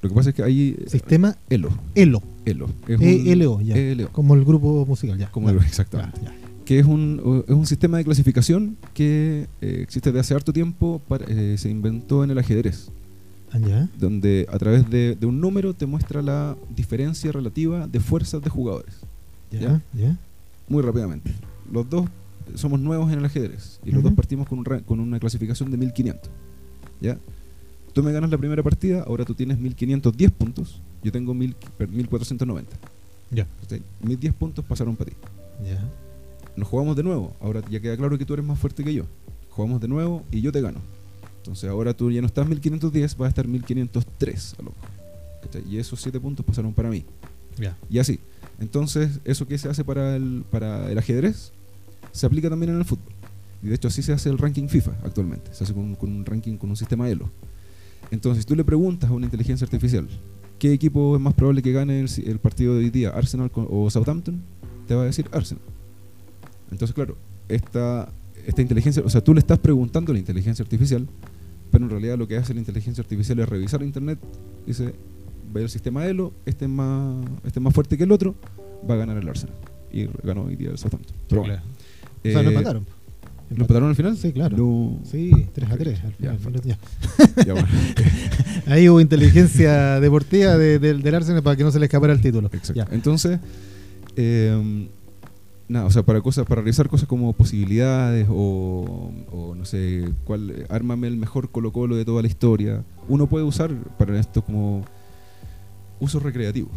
Lo 0.01 0.09
que 0.09 0.15
pasa 0.15 0.31
es 0.31 0.37
que 0.37 0.43
ahí 0.43 0.77
sistema 0.87 1.37
ELO. 1.51 1.71
ELO. 1.95 2.23
ELO. 2.47 2.69
Es 2.89 3.01
e 3.01 3.97
ya. 3.97 4.07
Como 4.09 4.35
el 4.35 4.45
grupo 4.45 4.87
musical, 4.87 5.19
ya. 5.19 5.31
Como 5.31 5.51
exactamente. 5.51 6.21
Que 6.65 6.79
es 6.79 6.87
un, 6.87 7.45
es 7.47 7.55
un 7.55 7.67
sistema 7.67 7.99
de 7.99 8.05
clasificación 8.05 8.77
que 8.95 9.47
eh, 9.61 9.81
existe 9.83 10.11
desde 10.11 10.21
hace 10.21 10.35
harto 10.35 10.53
tiempo, 10.53 11.03
eh, 11.29 11.57
se 11.59 11.69
inventó 11.69 12.25
en 12.25 12.31
el 12.31 12.39
ajedrez. 12.39 12.91
Ah, 13.53 13.87
donde 13.97 14.49
a 14.51 14.59
través 14.59 14.91
de, 14.91 15.17
un 15.23 15.41
número 15.41 15.75
te 15.75 15.87
muestra 15.87 16.23
la 16.23 16.57
diferencia 16.75 17.31
relativa 17.31 17.87
de 17.87 18.01
fuerzas 18.01 18.43
de 18.43 18.51
jugadores. 18.51 18.97
¿Ya? 19.53 19.81
¿Ya? 19.93 20.19
Muy 20.69 20.83
rápidamente. 20.83 21.33
Los 21.71 21.89
dos 21.89 22.09
somos 22.57 22.81
nuevos 22.81 23.13
en 23.13 23.21
el 23.21 23.25
ajedrez 23.25 23.79
y 23.85 23.93
los 23.93 24.03
dos 24.03 24.13
partimos 24.15 24.49
con, 24.49 24.59
un, 24.59 24.65
con 24.81 24.99
una 24.99 25.21
clasificación 25.21 25.71
de 25.71 25.77
1500. 25.77 26.31
¿Ya? 27.01 27.17
Tú 27.93 28.03
me 28.03 28.11
ganas 28.11 28.29
la 28.29 28.39
primera 28.39 28.61
partida, 28.65 29.05
ahora 29.07 29.25
tú 29.25 29.37
tienes 29.37 29.57
1510 29.57 30.33
puntos, 30.33 30.81
yo 31.05 31.13
tengo 31.13 31.33
1490. 31.33 32.77
Ya. 33.31 33.47
Mis 34.03 34.19
10 34.19 34.35
puntos 34.35 34.65
pasaron 34.65 34.97
para 34.97 35.11
ti. 35.11 35.17
Ya. 35.65 35.89
Nos 36.57 36.69
jugamos 36.69 36.97
de 36.97 37.03
nuevo. 37.03 37.35
Ahora 37.41 37.63
ya 37.71 37.81
queda 37.81 37.97
claro 37.97 38.19
que 38.19 38.25
tú 38.25 38.35
eres 38.35 38.45
más 38.45 38.59
fuerte 38.59 38.85
que 38.85 38.95
yo. 38.95 39.05
Jugamos 39.51 39.81
de 39.81 39.89
nuevo 39.89 40.25
y 40.31 40.41
yo 40.41 40.53
te 40.53 40.61
gano. 40.61 40.81
Entonces 41.39 41.69
ahora 41.69 41.95
tú 41.95 42.11
ya 42.11 42.21
no 42.21 42.27
estás 42.27 42.49
1510, 42.49 43.17
vas 43.17 43.27
a 43.27 43.29
estar 43.29 43.47
1503 43.47 44.57
a 44.59 44.63
lo 44.63 44.73
Y 45.69 45.79
esos 45.79 46.01
7 46.01 46.19
puntos 46.21 46.45
pasaron 46.45 46.73
para 46.73 46.89
mí. 46.89 47.05
Ya. 47.59 47.77
Y 47.91 47.99
así. 47.99 48.19
Entonces, 48.61 49.21
eso 49.25 49.47
que 49.47 49.59
se 49.59 49.69
hace 49.69 49.85
para 49.85 50.17
el, 50.17 50.45
para 50.51 50.91
el 50.91 50.99
ajedrez 50.99 51.53
se 52.13 52.27
aplica 52.27 52.49
también 52.49 52.71
en 52.71 52.79
el 52.79 52.85
fútbol. 52.85 53.13
Y 53.63 53.69
de 53.69 53.75
hecho 53.75 53.89
así 53.89 54.03
se 54.03 54.13
hace 54.13 54.29
el 54.29 54.39
ranking 54.39 54.69
FIFA 54.69 54.93
actualmente. 55.05 55.53
Se 55.53 55.65
hace 55.65 55.75
con, 55.75 55.97
un 56.01 56.25
ranking, 56.25 56.57
con 56.57 56.71
un 56.71 56.77
sistema 56.77 57.09
ELO. 57.09 57.29
Entonces, 58.11 58.45
si 58.45 58.49
tú 58.49 58.55
le 58.55 58.65
preguntas 58.65 59.11
a 59.11 59.13
una 59.13 59.27
inteligencia 59.27 59.65
artificial 59.65 60.09
qué 60.59 60.73
equipo 60.73 61.17
es 61.17 61.21
más 61.21 61.35
probable 61.35 61.63
que 61.63 61.73
gane 61.73 62.01
el, 62.01 62.39
partido 62.39 62.75
de 62.75 62.85
hoy 62.85 62.91
día, 62.91 63.11
Arsenal 63.11 63.51
o 63.55 63.91
Southampton, 63.91 64.41
te 64.87 64.95
va 64.95 65.03
a 65.03 65.05
decir 65.07 65.29
Arsenal. 65.33 65.63
Entonces, 66.75 66.95
claro, 66.95 67.17
esta, 67.49 68.09
esta 68.47 68.61
inteligencia, 68.61 69.03
o 69.05 69.09
sea, 69.09 69.23
tú 69.23 69.33
le 69.33 69.39
estás 69.39 69.59
preguntando 69.61 70.11
a 70.11 70.15
la 70.15 70.19
inteligencia 70.19 70.63
artificial, 70.63 71.07
pero 71.71 71.85
en 71.85 71.91
realidad 71.91 72.19
lo 72.19 72.27
que 72.27 72.37
hace 72.37 72.53
la 72.53 72.61
inteligencia 72.61 73.01
artificial 73.01 73.39
es 73.39 73.49
revisar 73.49 73.83
internet, 73.83 74.19
dice, 74.67 74.95
ve 75.53 75.63
el 75.63 75.71
sistema 75.71 76.05
ELO, 76.05 76.33
este 76.45 76.65
es 76.65 76.71
más, 76.71 77.25
este 77.45 77.61
más 77.61 77.73
fuerte 77.73 77.97
que 77.97 78.03
el 78.05 78.13
otro, 78.13 78.35
va 78.89 78.95
a 78.95 78.97
ganar 78.99 79.17
el 79.17 79.29
Arsenal. 79.29 79.55
Y 79.93 80.09
ganó 80.25 80.43
hoy 80.43 80.57
día 80.57 80.71
el 80.71 80.79
Southampton. 80.79 81.17
Pero, 81.29 81.43
o 81.43 81.47
sea, 81.47 81.63
no 82.43 82.51
eh, 82.51 82.53
empataron. 82.53 82.87
¿Lo 83.51 83.63
empataron 83.63 83.89
al 83.91 83.95
final? 83.95 84.17
Sí, 84.17 84.33
claro. 84.33 84.99
Sí, 85.05 85.31
3 85.53 85.71
a 85.71 85.77
3. 85.77 85.99
Ya, 86.19 86.37
Ahí 88.67 88.89
hubo 88.89 89.01
inteligencia 89.01 90.01
deportiva 90.01 90.59
del 90.59 91.15
Arsenal 91.15 91.43
para 91.45 91.55
que 91.55 91.63
no 91.63 91.71
se 91.71 91.79
le 91.79 91.87
escapara 91.87 92.13
el 92.13 92.21
título. 92.21 92.51
Exacto. 92.53 92.85
Entonces, 92.91 93.39
eh, 94.17 94.89
nada, 95.69 95.87
o 95.87 95.91
sea, 95.91 96.03
para 96.03 96.21
cosas, 96.21 96.47
para 96.47 96.61
realizar 96.61 96.89
cosas 96.89 97.09
como 97.09 97.33
posibilidades 97.33 98.27
o, 98.31 99.13
no 99.57 99.65
sé, 99.65 100.13
cuál, 100.25 100.67
ármame 100.69 101.09
el 101.09 101.17
mejor 101.17 101.51
Colo 101.51 101.73
Colo 101.73 101.97
de 101.97 102.05
toda 102.05 102.23
la 102.23 102.29
historia. 102.29 102.85
Uno 103.09 103.27
puede 103.27 103.45
usar 103.45 103.75
para 103.99 104.19
esto 104.19 104.43
como 104.43 104.85
uso 106.01 106.21
recreativo. 106.21 106.69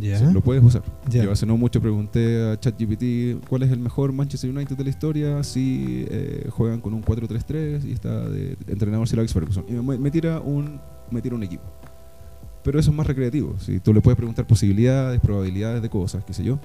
Ya. 0.00 0.20
lo 0.32 0.40
puedes 0.40 0.62
usar. 0.62 0.82
Yo 1.08 1.30
hace 1.30 1.46
no 1.46 1.56
mucho 1.56 1.80
pregunté 1.80 2.50
a 2.50 2.58
ChatGPT 2.58 3.46
cuál 3.48 3.62
es 3.62 3.70
el 3.70 3.78
mejor 3.78 4.12
Manchester 4.12 4.50
United 4.50 4.76
de 4.76 4.82
la 4.82 4.90
historia 4.90 5.44
si 5.44 6.04
eh, 6.10 6.48
juegan 6.50 6.80
con 6.80 6.94
un 6.94 7.02
4-3-3 7.02 7.84
y 7.84 7.92
está 7.92 8.28
de 8.28 8.56
entrenador 8.66 9.06
Sir 9.06 9.20
Alex 9.20 9.32
Ferguson. 9.32 9.64
Y 9.68 9.72
me, 9.72 10.10
tira 10.10 10.40
un, 10.40 10.80
me 11.10 11.22
tira 11.22 11.36
un 11.36 11.44
equipo. 11.44 11.62
Pero 12.64 12.80
eso 12.80 12.90
es 12.90 12.96
más 12.96 13.06
recreativo. 13.06 13.54
Si 13.60 13.78
tú 13.78 13.94
le 13.94 14.00
puedes 14.00 14.16
preguntar 14.16 14.46
posibilidades, 14.46 15.20
probabilidades 15.20 15.80
de 15.80 15.88
cosas, 15.88 16.24
qué 16.24 16.32
sé 16.32 16.42
yo. 16.42 16.58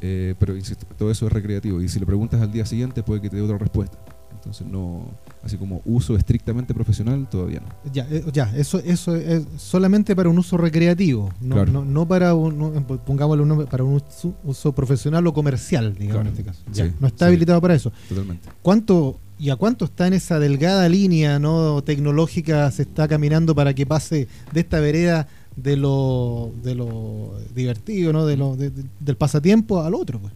Eh, 0.00 0.34
pero 0.38 0.56
insisto, 0.56 0.86
todo 0.96 1.10
eso 1.10 1.26
es 1.26 1.32
recreativo 1.32 1.82
y 1.82 1.88
si 1.88 1.98
le 1.98 2.06
preguntas 2.06 2.40
al 2.40 2.52
día 2.52 2.64
siguiente 2.66 3.02
puede 3.02 3.20
que 3.20 3.30
te 3.30 3.36
dé 3.36 3.42
otra 3.42 3.58
respuesta. 3.58 3.98
Entonces 4.32 4.66
no, 4.68 5.04
así 5.42 5.56
como 5.56 5.82
uso 5.84 6.16
estrictamente 6.16 6.72
profesional 6.72 7.28
todavía 7.28 7.60
no. 7.60 7.92
Ya, 7.92 8.06
eh, 8.08 8.24
ya, 8.32 8.54
eso, 8.56 8.78
eso 8.78 9.16
es 9.16 9.44
solamente 9.56 10.14
para 10.14 10.28
un 10.28 10.38
uso 10.38 10.56
recreativo, 10.56 11.30
no, 11.40 11.64
no, 11.66 12.06
para 12.06 12.34
un, 12.34 12.84
pongámoslo 13.04 13.66
para 13.66 13.82
un 13.82 14.00
uso, 14.44 14.72
profesional 14.72 15.26
o 15.26 15.32
comercial, 15.32 15.94
digamos 15.94 16.22
en 16.22 16.26
este 16.28 16.44
caso. 16.44 16.62
Ya, 16.72 16.88
no 17.00 17.08
está 17.08 17.26
habilitado 17.26 17.60
para 17.60 17.74
eso. 17.74 17.92
Totalmente. 18.08 18.48
¿Cuánto 18.62 19.18
y 19.38 19.50
a 19.50 19.56
cuánto 19.56 19.84
está 19.84 20.06
en 20.06 20.14
esa 20.14 20.38
delgada 20.38 20.88
línea 20.88 21.38
no 21.38 21.82
tecnológica 21.82 22.70
se 22.70 22.82
está 22.82 23.06
caminando 23.06 23.54
para 23.54 23.72
que 23.72 23.86
pase 23.86 24.28
de 24.52 24.60
esta 24.60 24.80
vereda 24.80 25.28
de 25.62 25.76
lo, 25.76 26.52
de 26.62 26.74
lo 26.74 27.32
divertido, 27.54 28.12
¿no? 28.12 28.26
De 28.26 28.36
lo, 28.36 28.56
del 28.56 29.16
pasatiempo 29.16 29.82
al 29.82 29.94
otro. 29.94 30.20
Pues. 30.20 30.32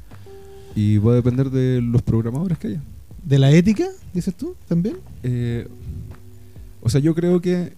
Y 0.75 0.99
va 0.99 1.13
a 1.13 1.17
depender 1.17 1.51
de 1.51 1.81
los 1.81 2.03
programadores 2.03 2.59
que 2.59 2.69
haya. 2.69 2.83
¿De 3.25 3.39
la 3.39 3.51
ética, 3.53 3.87
dices 4.13 4.35
tú, 4.35 4.57
también? 4.67 4.97
Eh, 5.23 5.69
o 6.83 6.89
sea, 6.89 7.01
yo 7.01 7.15
creo 7.15 7.41
que 7.41 7.73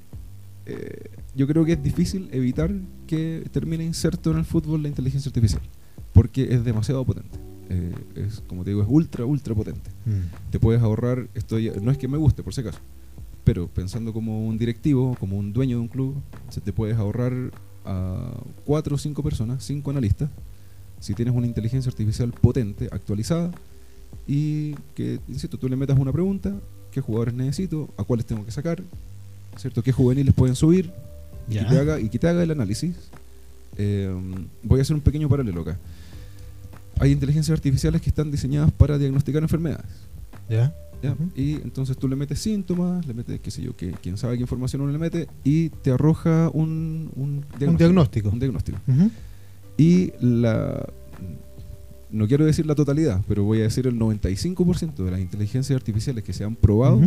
eh, 0.67 1.11
yo 1.37 1.47
creo 1.47 1.65
que 1.65 1.73
es 1.73 1.83
difícil 1.83 2.29
evitar 2.33 2.71
que 3.07 3.45
termine 3.53 3.85
inserto 3.85 4.31
en 4.31 4.39
el 4.39 4.45
fútbol 4.45 4.83
la 4.83 4.89
inteligencia 4.89 5.29
artificial, 5.29 5.61
porque 6.13 6.55
es 6.55 6.65
demasiado 6.65 7.05
potente. 7.05 7.39
Eh, 7.69 7.93
es, 8.17 8.43
como 8.47 8.65
te 8.65 8.71
digo, 8.71 8.83
es 8.83 8.89
ultra, 8.89 9.27
ultra 9.27 9.55
potente. 9.55 9.91
Mm. 10.07 10.51
Te 10.51 10.59
puedes 10.59 10.81
ahorrar, 10.81 11.29
esto 11.35 11.57
no 11.83 11.91
es 11.91 11.99
que 11.99 12.09
me 12.09 12.17
guste, 12.17 12.43
por 12.43 12.55
si 12.55 12.63
acaso, 12.63 12.79
pero 13.45 13.69
pensando 13.69 14.13
como 14.13 14.47
un 14.47 14.59
directivo, 14.59 15.17
como 15.21 15.39
un 15.39 15.53
dueño 15.53 15.77
de 15.77 15.83
un 15.83 15.89
club, 15.89 16.15
se 16.49 16.61
te 16.61 16.73
puedes 16.73 16.97
ahorrar 16.97 17.33
a 17.85 18.41
cuatro 18.65 18.97
o 18.97 18.99
cinco 18.99 19.23
personas, 19.23 19.63
cinco 19.63 19.91
analistas, 19.91 20.31
si 21.01 21.15
tienes 21.15 21.35
una 21.35 21.47
inteligencia 21.47 21.91
artificial 21.91 22.33
potente, 22.33 22.89
actualizada, 22.91 23.51
y 24.27 24.75
que, 24.95 25.21
insisto, 25.29 25.59
tú 25.59 25.69
le 25.69 25.77
metas 25.77 25.99
una 25.99 26.13
pregunta, 26.13 26.55
qué 26.91 27.03
jugadores 27.03 27.35
necesito, 27.35 27.91
a 27.99 28.05
cuáles 28.05 28.25
tengo 28.25 28.45
que 28.47 28.53
sacar, 28.53 28.83
¿cierto? 29.59 29.83
¿Qué 29.83 29.93
juveniles 29.93 30.33
pueden 30.33 30.57
subir? 30.57 30.91
Y 31.47 31.59
que, 31.59 31.65
te 31.65 31.79
haga, 31.79 32.01
y 32.01 32.09
que 32.09 32.19
te 32.19 32.29
haga 32.29 32.43
el 32.43 32.51
análisis. 32.51 32.97
Eh, 33.77 34.11
voy 34.63 34.79
a 34.79 34.83
hacer 34.83 34.97
un 34.97 35.03
pequeño 35.03 35.29
paralelo 35.29 35.61
acá. 35.61 35.79
Hay 36.99 37.11
inteligencias 37.11 37.55
artificiales 37.55 38.01
que 38.01 38.09
están 38.09 38.31
diseñadas 38.31 38.73
para 38.73 38.97
diagnosticar 38.97 39.43
enfermedades. 39.43 39.91
¿Ya? 40.49 40.73
Y 41.35 41.55
entonces 41.55 41.97
tú 41.97 42.09
le 42.09 42.17
metes 42.17 42.39
síntomas, 42.39 43.07
le 43.07 43.15
metes, 43.15 43.41
qué 43.41 43.51
sé 43.51 43.63
yo, 43.63 43.77
que, 43.77 43.93
quién 44.03 44.17
sabe 44.17 44.37
qué 44.37 44.43
información 44.43 44.83
uno 44.83 44.93
le 44.93 44.99
mete, 44.99 45.29
y 45.43 45.69
te 45.69 45.93
arroja 45.93 46.51
un, 46.53 47.11
un 47.17 47.45
diagnóstico. 47.77 48.31
Un 48.31 48.39
diagnóstico. 48.39 48.79
Y 49.77 50.13
la. 50.21 50.87
No 52.11 52.29
quiero 52.29 52.45
decir 52.45 52.65
la 52.65 52.77
totalidad, 52.77 53.23
pero 53.27 53.43
voy 53.43 53.59
a 53.59 53.63
decir 53.65 53.89
el 53.89 53.99
95% 53.99 54.95
de 54.95 55.11
las 55.11 55.21
inteligencias 55.21 55.77
artificiales 55.77 56.23
que 56.23 56.33
se 56.33 56.45
han 56.45 56.55
probado 56.55 57.01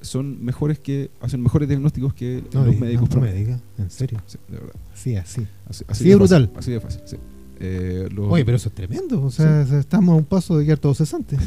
son 0.00 0.44
mejores 0.44 0.78
que. 0.78 1.10
hacen 1.20 1.42
mejores 1.42 1.68
diagnósticos 1.68 2.14
que 2.14 2.42
los 2.52 2.76
médicos. 2.78 3.14
No 3.14 3.24
en 3.24 3.90
serio. 3.90 4.22
Sí, 4.26 4.38
de 4.48 4.58
verdad. 4.58 4.74
Sí, 4.94 5.16
así. 5.16 5.46
Así, 5.68 5.84
así, 5.88 6.08
de, 6.08 6.16
brutal. 6.16 6.50
así 6.56 6.72
de 6.72 6.80
fácil, 6.80 7.02
sí. 7.04 7.16
Eh, 7.58 8.08
Oye, 8.28 8.44
pero 8.44 8.56
eso 8.56 8.68
es 8.68 8.74
tremendo. 8.74 9.22
O 9.22 9.30
sea, 9.30 9.62
estamos 9.62 10.12
a 10.12 10.16
un 10.16 10.24
paso 10.24 10.58
de 10.58 10.64
quedar 10.64 10.78
todos 10.78 10.98
cesantes. 10.98 11.40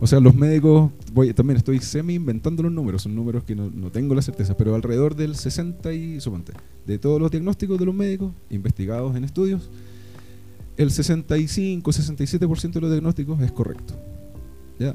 O 0.00 0.06
sea, 0.06 0.20
los 0.20 0.34
médicos, 0.34 0.90
voy, 1.12 1.32
también 1.32 1.56
estoy 1.56 1.78
semi 1.78 2.14
inventando 2.14 2.62
los 2.62 2.72
números, 2.72 3.02
son 3.02 3.14
números 3.14 3.44
que 3.44 3.54
no, 3.54 3.70
tengo 3.90 4.14
la 4.14 4.22
certeza, 4.22 4.56
pero 4.56 4.74
alrededor 4.74 5.16
del 5.16 5.36
60 5.36 5.92
y, 5.92 6.20
suponte, 6.20 6.52
de 6.86 6.98
todos 6.98 7.20
los 7.20 7.30
diagnósticos 7.30 7.78
de 7.78 7.86
los 7.86 7.94
médicos 7.94 8.32
investigados 8.50 9.16
en 9.16 9.24
estudios, 9.24 9.70
el 10.76 10.90
65, 10.90 11.90
67% 11.90 12.72
de 12.72 12.80
los 12.80 12.90
diagnósticos 12.90 13.40
es 13.40 13.52
correcto. 13.52 13.94
¿Ya? 14.78 14.94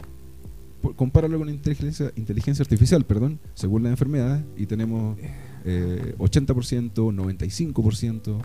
compáralo 0.96 1.38
con 1.38 1.50
inteligencia, 1.50 2.12
inteligencia 2.16 2.64
artificial, 2.64 3.06
perdón, 3.06 3.40
según 3.54 3.84
las 3.84 3.92
enfermedades, 3.92 4.44
y 4.58 4.66
tenemos 4.66 5.18
eh, 5.64 6.16
80%, 6.18 6.94
95%, 6.94 8.42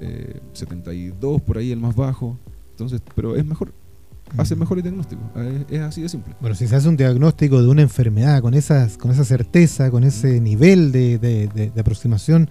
eh, 0.00 0.40
72% 0.54 1.40
por 1.42 1.58
ahí 1.58 1.72
el 1.72 1.80
más 1.80 1.96
bajo. 1.96 2.38
Entonces, 2.70 3.00
pero 3.14 3.36
es 3.36 3.44
mejor 3.44 3.72
hace 4.36 4.56
mejores 4.56 4.84
diagnósticos. 4.84 5.24
Es, 5.70 5.80
así 5.80 6.02
de 6.02 6.08
simple. 6.08 6.34
Bueno, 6.40 6.54
si 6.54 6.66
se 6.66 6.76
hace 6.76 6.88
un 6.88 6.96
diagnóstico 6.96 7.62
de 7.62 7.68
una 7.68 7.82
enfermedad 7.82 8.40
con, 8.42 8.54
esas, 8.54 8.96
con 8.96 9.10
esa 9.10 9.24
certeza, 9.24 9.90
con 9.90 10.04
ese 10.04 10.40
nivel 10.40 10.92
de, 10.92 11.72
aproximación, 11.78 12.50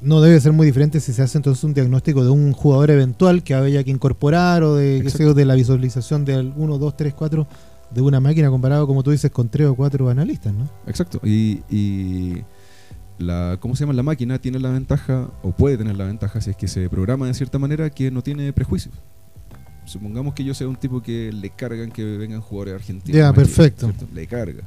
no 0.00 0.20
debe 0.20 0.40
ser 0.40 0.52
muy 0.52 0.66
diferente 0.66 1.00
si 1.00 1.12
se 1.12 1.22
hace 1.22 1.38
entonces 1.38 1.62
un 1.64 1.74
diagnóstico 1.74 2.24
de 2.24 2.30
un 2.30 2.52
jugador 2.52 2.90
eventual 2.90 3.42
que 3.42 3.54
haya 3.54 3.84
que 3.84 3.90
incorporar 3.90 4.62
o 4.64 4.76
de, 4.76 5.02
de 5.02 5.44
la 5.44 5.54
visualización 5.54 6.24
del 6.24 6.52
1, 6.56 6.78
2, 6.78 6.96
3, 6.96 7.14
4 7.14 7.46
de 7.90 8.00
una 8.00 8.20
máquina 8.20 8.48
comparado, 8.48 8.86
como 8.86 9.02
tú 9.02 9.10
dices, 9.10 9.30
con 9.30 9.48
3 9.48 9.68
o 9.68 9.74
4 9.74 10.08
analistas, 10.08 10.54
¿no? 10.54 10.68
Exacto. 10.86 11.20
Y, 11.22 11.62
y 11.68 12.42
la, 13.18 13.58
¿cómo 13.60 13.76
se 13.76 13.80
llama? 13.84 13.92
La 13.92 14.02
máquina 14.02 14.38
tiene 14.38 14.58
la 14.58 14.70
ventaja, 14.70 15.28
o 15.42 15.52
puede 15.52 15.76
tener 15.76 15.96
la 15.96 16.04
ventaja, 16.04 16.40
si 16.40 16.50
es 16.50 16.56
que 16.56 16.68
se 16.68 16.88
programa 16.88 17.26
de 17.26 17.34
cierta 17.34 17.58
manera, 17.58 17.90
que 17.90 18.10
no 18.10 18.22
tiene 18.22 18.52
prejuicios 18.52 18.94
supongamos 19.84 20.34
que 20.34 20.44
yo 20.44 20.54
sea 20.54 20.68
un 20.68 20.76
tipo 20.76 21.02
que 21.02 21.32
le 21.32 21.50
cargan 21.50 21.90
que 21.90 22.04
vengan 22.04 22.40
jugadores 22.40 22.74
argentinos. 22.74 23.16
Ya, 23.16 23.32
perfecto. 23.32 23.92
Le 24.14 24.26
carga. 24.26 24.64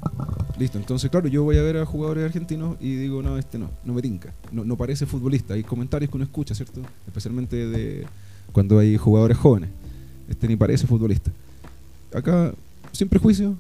Listo, 0.60 0.78
entonces 0.78 1.10
claro, 1.10 1.28
yo 1.28 1.44
voy 1.44 1.58
a 1.58 1.62
ver 1.62 1.78
a 1.78 1.86
jugadores 1.86 2.26
argentinos 2.26 2.78
y 2.80 2.96
digo, 2.96 3.22
no, 3.22 3.38
este 3.38 3.58
no, 3.58 3.70
no 3.84 3.94
me 3.94 4.02
tinca. 4.02 4.34
No, 4.52 4.64
no 4.64 4.78
parece 4.78 5.06
futbolista. 5.06 5.54
Hay 5.54 5.64
comentarios 5.64 6.10
que 6.10 6.18
uno 6.18 6.26
escucha, 6.26 6.56
¿cierto? 6.56 6.82
Especialmente 7.08 7.68
de 7.68 8.06
cuando 8.52 8.80
hay 8.80 8.98
jugadores 8.98 9.38
jóvenes. 9.38 9.70
Este 10.30 10.48
ni 10.48 10.56
parece 10.56 10.88
futbolista. 10.88 11.32
acá, 12.14 12.54
sin 12.92 13.10
prejuicio, 13.10 13.56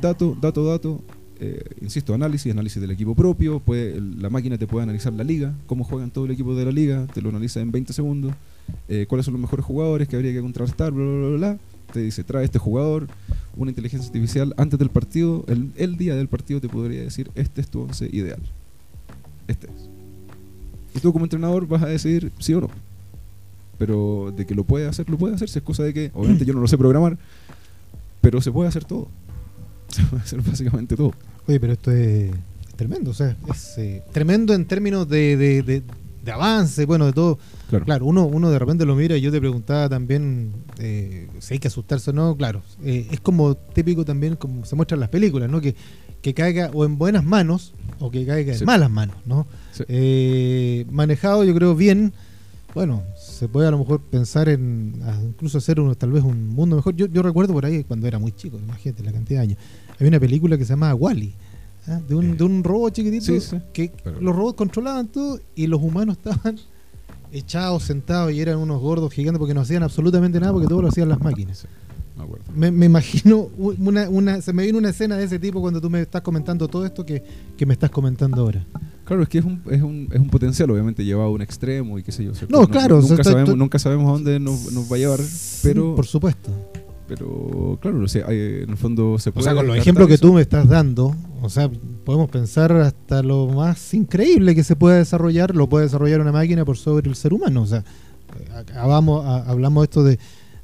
dato, 0.00 0.36
dato, 0.40 0.64
dato, 0.64 1.00
eh, 1.38 1.62
insisto, 1.80 2.14
análisis, 2.14 2.52
análisis 2.52 2.80
del 2.80 2.90
equipo 2.90 3.14
propio, 3.14 3.60
puede, 3.60 4.00
la 4.00 4.28
máquina 4.28 4.58
te 4.58 4.66
puede 4.66 4.82
analizar 4.82 5.12
la 5.12 5.24
liga, 5.24 5.54
cómo 5.66 5.84
juegan 5.84 6.10
todo 6.10 6.26
el 6.26 6.32
equipo 6.32 6.54
de 6.54 6.64
la 6.64 6.72
liga, 6.72 7.06
te 7.14 7.22
lo 7.22 7.30
analiza 7.30 7.60
en 7.60 7.72
20 7.72 7.92
segundos, 7.92 8.34
eh, 8.88 9.06
cuáles 9.08 9.24
son 9.24 9.34
los 9.34 9.40
mejores 9.40 9.64
jugadores 9.64 10.08
que 10.08 10.16
habría 10.16 10.32
que 10.32 10.40
contrastar, 10.40 10.92
bla, 10.92 11.04
bla, 11.04 11.28
bla, 11.28 11.36
bla. 11.36 11.58
Te 11.92 12.00
dice, 12.00 12.22
trae 12.22 12.44
este 12.44 12.58
jugador, 12.58 13.08
una 13.56 13.70
inteligencia 13.70 14.06
artificial 14.06 14.54
antes 14.56 14.78
del 14.78 14.90
partido, 14.90 15.44
el, 15.48 15.96
día 15.96 16.14
del 16.14 16.28
partido 16.28 16.60
te 16.60 16.68
podría 16.68 17.02
decir, 17.02 17.30
este 17.34 17.60
es 17.60 17.68
tu 17.68 17.82
once 17.82 18.08
ideal. 18.12 18.40
Este 19.48 19.66
es. 19.66 19.88
Y 20.94 21.00
tú 21.00 21.12
como 21.12 21.24
entrenador 21.24 21.66
vas 21.66 21.82
a 21.82 21.86
decidir 21.86 22.30
sí 22.38 22.54
o 22.54 22.60
no. 22.60 22.70
Pero 23.78 24.32
de 24.36 24.46
que 24.46 24.54
lo 24.54 24.64
puede 24.64 24.86
hacer, 24.86 25.08
lo 25.10 25.18
puede 25.18 25.34
hacer. 25.34 25.48
Si 25.48 25.58
es 25.58 25.64
cosa 25.64 25.82
de 25.82 25.92
que, 25.92 26.10
obviamente 26.14 26.44
yo 26.44 26.52
no 26.52 26.60
lo 26.60 26.68
sé 26.68 26.78
programar, 26.78 27.18
pero 28.20 28.40
se 28.40 28.52
puede 28.52 28.68
hacer 28.68 28.84
todo. 28.84 29.08
Se 29.88 30.04
puede 30.04 30.22
hacer 30.22 30.40
básicamente 30.42 30.94
todo. 30.94 31.12
Oye, 31.48 31.58
pero 31.58 31.72
esto 31.72 31.90
es, 31.90 32.30
tremendo, 32.80 33.10
o 33.10 33.14
sea, 33.14 33.36
es 33.52 33.76
eh, 33.76 34.02
tremendo 34.10 34.54
en 34.54 34.64
términos 34.64 35.06
de, 35.06 35.82
avance, 36.28 36.84
bueno, 36.86 37.06
de 37.06 37.12
todo. 37.12 37.38
Claro, 37.84 38.06
uno, 38.06 38.24
uno 38.24 38.50
de 38.50 38.58
repente 38.58 38.84
lo 38.84 38.96
mira 38.96 39.16
y 39.16 39.20
yo 39.20 39.30
te 39.30 39.38
preguntaba 39.38 39.88
también 39.88 40.52
eh, 40.78 41.28
si 41.38 41.54
hay 41.54 41.60
que 41.60 41.68
asustarse 41.68 42.10
o 42.10 42.12
no, 42.12 42.36
claro, 42.36 42.62
eh, 42.84 43.06
es 43.10 43.20
como 43.20 43.54
típico 43.54 44.04
también, 44.04 44.36
como 44.36 44.64
se 44.64 44.76
muestra 44.76 44.96
en 44.96 45.00
las 45.00 45.08
películas, 45.08 45.48
¿no? 45.48 45.60
Que, 45.60 45.74
que 46.20 46.34
caiga 46.34 46.70
o 46.74 46.84
en 46.84 46.98
buenas 46.98 47.24
manos 47.24 47.74
o 47.98 48.10
que 48.10 48.26
caiga 48.26 48.54
en 48.54 48.64
malas 48.64 48.90
manos, 48.90 49.16
¿no? 49.24 49.46
manejado 50.90 51.44
yo 51.44 51.54
creo 51.54 51.74
bien, 51.74 52.12
bueno, 52.74 53.02
se 53.16 53.48
puede 53.48 53.68
a 53.68 53.70
lo 53.70 53.78
mejor 53.78 54.00
pensar 54.02 54.48
en 54.48 55.00
incluso 55.22 55.58
hacer 55.58 55.80
uno, 55.80 55.94
tal 55.94 56.12
vez 56.12 56.22
un 56.22 56.48
mundo 56.48 56.76
mejor. 56.76 56.94
Yo, 56.94 57.06
yo 57.06 57.22
recuerdo 57.22 57.52
por 57.52 57.64
ahí 57.64 57.84
cuando 57.84 58.06
era 58.06 58.18
muy 58.18 58.32
chico, 58.32 58.58
imagínate 58.58 59.02
la 59.02 59.12
cantidad 59.12 59.40
de 59.40 59.44
años 59.44 59.58
había 60.00 60.08
una 60.08 60.20
película 60.20 60.56
que 60.56 60.64
se 60.64 60.72
llamaba 60.72 60.94
Wally. 60.94 61.34
¿Ah? 61.86 62.00
De, 62.06 62.14
un, 62.14 62.36
de 62.36 62.44
un 62.44 62.64
robot 62.64 62.92
chiquitito 62.92 63.32
que 63.72 63.92
los 64.20 64.34
robots 64.34 64.56
controlaban 64.56 65.08
todo 65.08 65.40
y 65.54 65.66
los 65.66 65.80
humanos 65.82 66.16
estaban 66.16 66.58
echados, 67.32 67.84
sentados 67.84 68.32
y 68.32 68.40
eran 68.40 68.58
unos 68.58 68.80
gordos 68.80 69.12
gigantes 69.12 69.38
porque 69.38 69.54
no 69.54 69.60
hacían 69.60 69.82
absolutamente 69.82 70.40
nada 70.40 70.52
porque 70.52 70.68
todo 70.68 70.82
lo 70.82 70.88
hacían 70.88 71.08
las 71.08 71.20
máquinas. 71.20 71.66
Me, 72.54 72.70
me, 72.70 72.84
imagino 72.86 73.48
una, 73.56 74.08
una, 74.10 74.42
se 74.42 74.52
me 74.52 74.64
viene 74.64 74.76
una 74.76 74.90
escena 74.90 75.16
de 75.16 75.24
ese 75.24 75.38
tipo 75.38 75.60
cuando 75.62 75.80
tú 75.80 75.88
me 75.88 76.02
estás 76.02 76.20
comentando 76.20 76.68
todo 76.68 76.84
esto 76.84 77.06
que, 77.06 77.22
que 77.56 77.64
me 77.64 77.72
estás 77.72 77.90
comentando 77.90 78.42
ahora. 78.42 78.62
Claro, 79.04 79.22
es 79.22 79.28
que 79.28 79.38
es 79.38 79.44
un, 79.44 79.62
es 79.70 79.80
un, 79.80 80.08
es 80.12 80.20
un 80.20 80.28
potencial, 80.28 80.70
obviamente, 80.70 81.02
llevado 81.02 81.30
a 81.30 81.32
un 81.32 81.40
extremo 81.40 81.98
y 81.98 82.02
qué 82.02 82.12
sé 82.12 82.24
yo. 82.24 82.32
No, 82.50 82.68
claro. 82.68 83.00
nunca, 83.00 83.24
sabemos, 83.24 83.56
nunca 83.56 83.78
sabemos 83.78 84.08
a 84.08 84.12
dónde 84.12 84.38
nos, 84.38 84.70
nos 84.70 84.90
va 84.90 84.96
a 84.96 84.98
llevar, 84.98 85.20
pero... 85.62 85.94
Por 85.94 86.06
supuesto 86.06 86.50
pero 87.10 87.76
claro, 87.82 88.04
o 88.04 88.06
sea, 88.06 88.24
en 88.28 88.70
el 88.70 88.76
fondo 88.76 89.18
se 89.18 89.32
puede. 89.32 89.42
O 89.42 89.44
sea, 89.44 89.56
con 89.56 89.66
los 89.66 89.76
ejemplos 89.76 90.06
que 90.06 90.16
tú 90.16 90.32
me 90.32 90.42
estás 90.42 90.68
dando, 90.68 91.16
o 91.42 91.48
sea, 91.48 91.70
podemos 92.04 92.28
pensar 92.28 92.72
hasta 92.72 93.22
lo 93.22 93.46
más 93.46 93.94
increíble 93.94 94.54
que 94.54 94.62
se 94.62 94.76
puede 94.76 94.98
desarrollar, 94.98 95.54
lo 95.54 95.68
puede 95.68 95.86
desarrollar 95.86 96.20
una 96.20 96.32
máquina 96.32 96.64
por 96.64 96.76
sobre 96.76 97.08
el 97.08 97.16
ser 97.16 97.32
humano. 97.32 97.62
O 97.62 97.66
sea, 97.66 97.84
hablamos, 98.76 99.24
hablamos 99.24 99.84
esto 99.84 100.04
de, 100.04 100.18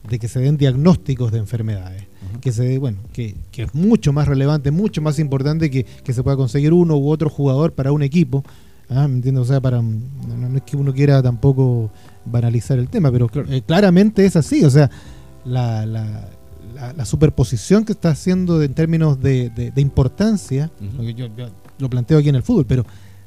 que 0.09 0.29
se 0.29 0.41
den 0.41 0.57
diagnósticos 0.57 1.33
de 1.33 1.39
enfermedades. 1.39 2.05
Que 2.41 2.53
se 2.53 2.79
bueno, 2.79 2.99
que, 3.13 3.37
es 3.57 3.75
mucho 3.75 4.13
más 4.13 4.29
relevante, 4.29 4.71
mucho 4.71 5.01
más 5.01 5.19
importante 5.19 5.71
que, 5.71 5.87
se 6.13 6.23
pueda 6.23 6.37
conseguir 6.37 6.73
uno 6.73 6.97
u 6.97 7.11
otro 7.11 7.31
jugador 7.31 7.73
para 7.73 7.93
un 7.93 8.03
equipo. 8.03 8.45
¿ah? 8.91 9.09
¿Me 9.09 9.15
entiendes? 9.15 9.43
O 9.43 9.47
sea, 9.47 9.61
para 9.61 9.81
no, 9.81 10.57
es 10.57 10.63
que 10.63 10.77
uno 10.77 10.93
quiera 10.93 11.23
tampoco 11.23 11.91
banalizar 12.27 12.79
el 12.79 12.89
tema, 12.89 13.11
pero 13.11 13.31
eh, 13.49 13.63
claramente 13.67 14.27
es 14.27 14.37
así. 14.37 14.65
O 14.65 14.71
sea, 14.71 14.91
la, 15.45 15.87
la, 15.87 16.29
la, 16.77 17.05
superposición 17.05 17.85
que 17.85 17.93
está 17.93 18.11
haciendo 18.11 18.63
en 18.63 18.75
términos 18.75 19.21
de, 19.21 19.73
importancia, 19.77 20.71
yo, 21.17 21.29
lo 21.79 21.91
planteo 21.91 22.19
aquí 22.19 22.29
en 22.29 22.37
el 22.37 22.43
fútbol, 22.43 22.67
pero 22.67 22.85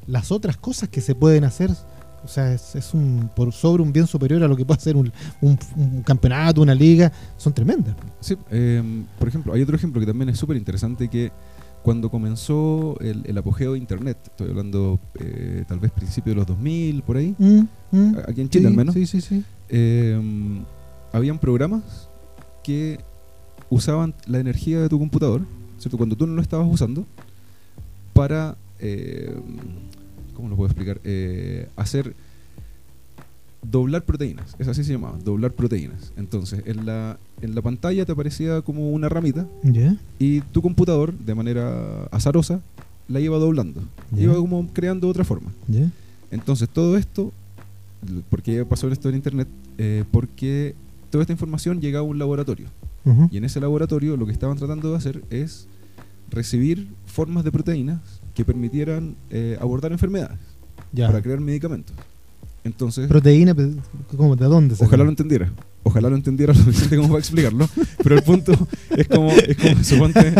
las 0.07 0.31
otras 0.31 0.57
cosas 0.57 0.89
que 0.89 1.01
se 1.01 1.15
pueden 1.15 1.43
hacer, 1.43 1.71
o 2.23 2.27
sea, 2.27 2.53
es, 2.53 2.93
un 2.93 3.29
por 3.35 3.51
sobre 3.51 3.83
un 3.83 3.91
bien 3.91 4.07
superior 4.07 4.43
a 4.43 4.47
lo 4.47 4.55
que 4.55 4.65
puede 4.65 4.77
hacer 4.77 4.95
un, 4.95 5.12
campeonato, 6.03 6.62
una 6.62 6.75
liga, 6.75 7.12
son 7.38 7.53
tremendas. 7.53 7.95
Sí, 8.19 8.38
em, 8.49 9.05
por 9.17 9.27
ejemplo, 9.27 9.53
hay 9.53 9.62
otro 9.62 9.75
ejemplo 9.75 9.99
que 9.99 10.07
también 10.07 10.29
es 10.29 10.38
súper 10.38 10.57
interesante 10.57 11.07
que 11.07 11.31
cuando 11.83 12.09
comenzó 12.12 12.97
el, 12.99 13.38
apogeo 13.38 13.73
de 13.73 13.79
Internet, 13.79 14.17
estoy 14.25 14.49
hablando 14.49 14.99
eh, 15.19 15.63
tal 15.67 15.79
vez 15.79 15.91
principio 15.91 16.33
de 16.33 16.38
los 16.38 16.47
2000, 16.47 17.03
por 17.03 17.17
ahí, 17.17 17.33
mm, 17.38 17.62
mm. 17.91 18.15
aquí 18.27 18.41
en 18.41 18.49
Chile 18.49 18.67
al 18.67 18.75
menos, 18.75 18.93
sí, 18.93 19.05
sí, 19.05 19.21
sí. 19.21 19.43
Em, 19.69 20.63
habían 21.13 21.39
programas 21.39 22.09
que 22.63 22.99
usaban 23.69 24.13
la 24.27 24.39
energía 24.39 24.79
de 24.79 24.89
tu 24.89 24.99
computador, 24.99 25.41
¿cierto? 25.77 25.97
Cuando 25.97 26.15
tú 26.15 26.27
no 26.27 26.36
lo 26.36 26.41
estabas 26.41 26.67
usando, 26.69 27.05
para, 28.13 28.58
eh, 28.79 29.34
¿cómo 30.36 30.49
lo 30.49 30.55
puedo 30.55 30.67
explicar? 30.67 30.99
Eh, 31.03 31.67
hacer 31.75 32.15
doblar 33.62 34.03
proteínas, 34.03 34.55
es 34.58 34.67
así 34.67 34.84
se 34.84 34.93
llamaba, 34.93 35.17
doblar 35.23 35.51
proteínas. 35.51 36.13
Entonces, 36.17 36.63
en 36.65 36.86
la, 36.86 37.17
en 37.41 37.55
la 37.55 37.62
pantalla 37.62 38.05
te 38.05 38.12
aparecía 38.12 38.62
como 38.62 38.91
una 38.91 39.10
ramita 39.10 39.45
y 40.17 40.41
tu 40.41 40.62
computador, 40.62 41.13
de 41.13 41.36
manera 41.36 42.05
azarosa, 42.05 42.62
la 43.08 43.19
iba 43.19 43.38
doblando, 43.38 43.82
iba 44.15 44.34
como 44.36 44.67
creando 44.67 45.08
otra 45.10 45.23
forma. 45.23 45.51
Entonces, 46.32 46.69
todo 46.69 46.95
esto, 46.97 47.32
¿por 48.29 48.41
qué 48.41 48.63
pasó 48.65 48.88
esto 48.89 49.10
en 49.10 49.15
Internet? 49.15 49.47
Eh, 49.77 50.03
porque 50.12 50.75
toda 51.10 51.23
esta 51.23 51.34
información 51.34 51.82
llega 51.82 51.99
a 51.99 52.03
un 52.03 52.17
laboratorio. 52.19 52.67
Y 53.32 53.38
en 53.38 53.45
ese 53.45 53.60
laboratorio 53.60 54.17
lo 54.17 54.26
que 54.26 54.32
estaban 54.32 54.58
tratando 54.58 54.91
de 54.91 54.98
hacer 54.98 55.24
es 55.30 55.67
recibir 56.30 56.88
formas 57.06 57.43
de 57.43 57.52
proteínas 57.52 58.00
que 58.36 58.45
permitieran 58.45 59.15
eh, 59.30 59.58
abordar 59.60 59.91
enfermedades 59.91 60.38
para 60.95 61.22
crear 61.22 61.39
medicamentos. 61.39 61.95
Entonces, 62.63 63.08
proteína, 63.08 63.56
¿cómo, 64.15 64.36
¿de 64.36 64.45
dónde? 64.45 64.76
Ojalá 64.80 65.04
lo 65.04 65.10
entendiera. 65.10 65.50
Ojalá 65.84 66.10
lo 66.10 66.15
entendiera 66.15 66.54
lo 66.54 66.60
suficiente 66.60 66.98
como 66.98 67.10
para 67.10 67.19
explicarlo. 67.19 67.69
pero 68.04 68.15
el 68.15 68.22
punto 68.22 68.52
es 68.95 69.08
como, 69.08 69.32
es 69.32 69.58
como 69.58 69.84
suponte, 69.84 70.34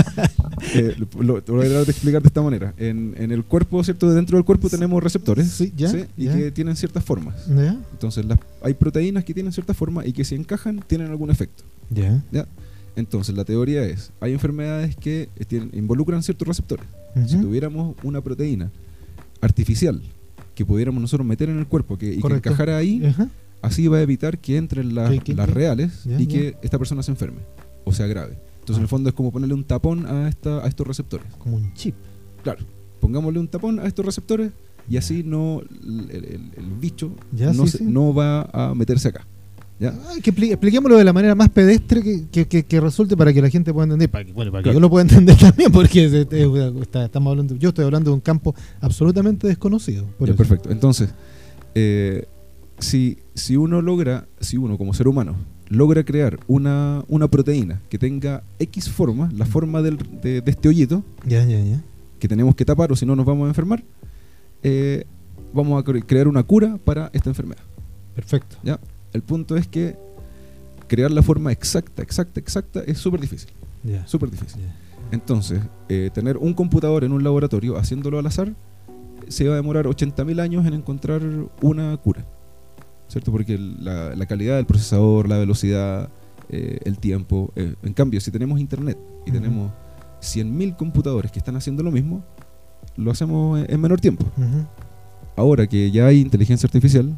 eh, 0.76 0.96
lo, 1.20 1.42
voy 1.42 1.66
a 1.66 1.82
explicar 1.82 2.22
de 2.22 2.28
esta 2.28 2.42
manera. 2.42 2.74
En, 2.78 3.16
en, 3.18 3.32
el 3.32 3.44
cuerpo, 3.46 3.84
¿cierto? 3.84 4.12
Dentro 4.14 4.38
del 4.38 4.44
cuerpo 4.44 4.70
tenemos 4.70 5.02
receptores 5.02 5.50
sí, 5.50 5.72
ya, 5.76 5.92
y 6.18 6.28
que 6.28 6.52
tienen 6.52 6.76
ciertas 6.76 7.04
formas. 7.04 7.36
Entonces, 7.48 8.26
hay 8.62 8.74
proteínas 8.74 9.24
que 9.24 9.34
tienen 9.34 9.54
cierta 9.54 9.74
forma 9.74 10.06
y 10.06 10.12
que 10.12 10.26
si 10.26 10.36
encajan 10.36 10.84
tienen 10.86 11.10
algún 11.10 11.32
efecto. 11.32 11.64
¿Ya? 11.90 12.24
Entonces, 12.96 13.36
la 13.36 13.46
teoría 13.46 13.84
es, 13.84 14.12
hay 14.20 14.34
enfermedades 14.34 14.96
que 14.96 15.30
involucran 15.74 16.24
ciertos 16.24 16.48
receptores. 16.48 16.86
Si 17.26 17.38
tuviéramos 17.38 17.96
una 18.04 18.22
proteína 18.22 18.72
artificial 19.42 20.02
que 20.54 20.66
pudiéramos 20.66 21.02
nosotros 21.02 21.26
meter 21.26 21.50
en 21.50 21.58
el 21.58 21.68
cuerpo 21.68 21.98
que, 21.98 22.14
y 22.14 22.22
que 22.22 22.34
encajara 22.34 22.78
ahí, 22.78 23.02
así 23.62 23.88
va 23.88 23.98
a 23.98 24.02
evitar 24.02 24.38
que 24.38 24.58
entren 24.58 24.94
las, 24.94 25.12
las 25.28 25.50
reales 25.50 26.06
y 26.06 26.28
que 26.28 26.58
esta 26.62 26.78
persona 26.78 27.02
se 27.04 27.12
enferme 27.12 27.40
o 27.86 27.94
sea 27.94 28.08
grave. 28.08 28.38
Entonces, 28.60 28.78
en 28.78 28.84
el 28.84 28.88
fondo 28.88 29.10
es 29.10 29.16
como 29.16 29.32
ponerle 29.32 29.56
un 29.56 29.64
tapón 29.64 30.06
a, 30.06 30.30
esta, 30.30 30.64
a 30.64 30.68
estos 30.68 30.86
receptores. 30.86 31.26
Como 31.40 31.56
un 31.56 31.74
chip. 31.74 31.96
Claro. 32.44 32.60
Pongámosle 33.00 33.40
un 33.40 33.48
tapón 33.48 33.80
a 33.80 33.88
estos 33.88 34.06
receptores 34.06 34.52
y 34.90 34.98
así 34.98 35.24
no 35.24 35.62
el, 35.62 36.52
bicho 36.80 37.12
no, 37.32 37.66
no 37.82 38.14
va 38.14 38.50
a 38.52 38.74
meterse 38.74 39.10
acá 39.10 39.26
que 40.22 40.30
expliquémoslo 40.30 40.98
de 40.98 41.04
la 41.06 41.14
manera 41.14 41.36
más 41.36 41.50
pedestre 41.50 42.28
que, 42.32 42.46
que, 42.46 42.82
resulte 42.82 43.16
para 43.16 43.32
que 43.32 43.42
la 43.42 43.50
gente 43.50 43.72
pueda 43.72 43.86
entender, 43.86 44.10
para 44.10 44.26
que, 44.26 44.34
bueno, 44.34 44.52
para 44.52 44.64
que 44.64 44.74
yo 44.74 44.80
lo 44.80 44.90
pueda 44.90 45.04
entender 45.10 45.38
también, 45.38 45.72
porque 45.72 46.06
estamos 46.06 47.32
hablando, 47.32 47.56
yo 47.56 47.70
estoy 47.70 47.86
hablando 47.86 48.12
de 48.12 48.16
un 48.16 48.22
campo 48.22 48.54
absolutamente 48.82 49.48
desconocido. 49.48 50.06
perfecto. 50.18 50.70
Entonces, 50.70 51.12
eh, 51.76 52.26
si, 52.80 53.18
si 53.34 53.56
uno 53.56 53.82
logra, 53.82 54.28
si 54.42 54.58
uno 54.58 54.78
como 54.78 54.94
ser 54.94 55.08
humano 55.08 55.36
logra 55.70 56.04
crear 56.04 56.40
una, 56.48 57.06
una 57.08 57.28
proteína 57.28 57.80
que 57.90 57.98
tenga 57.98 58.44
X 58.58 58.90
forma, 58.90 59.30
la 59.34 59.46
mm. 59.46 59.48
forma 59.48 59.82
del, 59.82 59.98
de, 60.22 60.44
este 60.46 60.68
hoyito, 60.68 61.04
que 62.20 62.28
tenemos 62.28 62.56
que 62.56 62.66
tapar 62.66 62.92
o 62.92 62.96
si 62.96 63.06
no 63.06 63.16
nos 63.16 63.26
vamos 63.26 63.46
a 63.46 63.50
enfermar, 63.50 63.84
eh, 64.64 65.06
vamos 65.54 65.82
a 65.82 65.84
crear 65.84 66.28
una 66.28 66.44
cura 66.44 66.78
para 66.84 67.10
esta 67.14 67.30
enfermedad. 67.30 67.62
Perfecto. 68.16 68.58
¿Ya? 68.64 68.80
El 69.14 69.24
punto 69.24 69.56
es 69.58 69.68
que 69.68 69.98
crear 70.88 71.12
la 71.12 71.22
forma 71.22 71.52
exacta, 71.52 72.02
exacta, 72.02 72.40
exacta 72.40 72.82
es 72.82 72.98
súper 72.98 73.22
difícil. 73.22 73.50
Súper 74.06 74.30
difícil. 74.30 74.62
Entonces, 75.12 75.62
eh, 75.88 76.10
tener 76.14 76.38
un 76.38 76.54
computador 76.54 77.04
en 77.04 77.12
un 77.12 77.24
laboratorio 77.24 77.78
haciéndolo 77.78 78.20
al 78.20 78.26
azar 78.28 78.54
se 79.28 79.48
va 79.48 79.54
a 79.54 79.58
demorar 79.58 79.86
80.000 79.86 80.40
años 80.40 80.66
en 80.66 80.74
encontrar 80.74 81.22
una 81.62 81.96
cura. 81.98 82.26
¿Cierto? 83.08 83.32
Porque 83.32 83.58
la, 83.58 84.26
calidad 84.28 84.58
del 84.58 84.66
procesador, 84.66 85.28
la 85.28 85.38
velocidad, 85.38 86.10
eh, 86.50 86.80
el 86.84 87.00
tiempo. 87.00 87.52
Eh, 87.56 87.74
en 87.82 87.94
cambio, 87.94 88.22
si 88.22 88.30
tenemos 88.30 88.60
internet 88.60 88.98
y 89.26 89.32
tenemos 89.32 89.72
100.000 90.22 90.76
computadores 90.76 91.32
que 91.32 91.40
están 91.40 91.56
haciendo 91.56 91.82
lo 91.82 91.92
mismo, 91.92 92.24
lo 92.98 93.10
hacemos 93.12 93.64
en 93.68 93.82
menor 93.82 94.00
tiempo. 94.00 94.26
Ahora 95.36 95.66
que 95.68 95.90
ya 95.90 96.08
hay 96.08 96.20
inteligencia 96.20 96.68
artificial, 96.68 97.16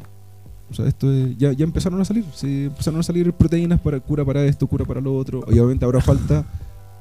O 0.72 0.74
sea, 0.74 0.86
esto 0.86 1.12
ya, 1.38 1.52
ya 1.52 1.64
empezaron 1.64 2.00
a 2.00 2.04
salir. 2.04 2.24
Sí, 2.34 2.64
empezaron 2.64 3.00
a 3.00 3.02
salir 3.02 3.32
proteínas 3.32 3.80
para 3.80 4.00
cura 4.00 4.24
para 4.24 4.44
esto, 4.44 4.66
cura 4.66 4.84
para 4.84 5.00
lo 5.00 5.14
otro. 5.14 5.44
Y 5.48 5.58
obviamente 5.58 5.84
ahora 5.84 6.00
falta 6.00 6.46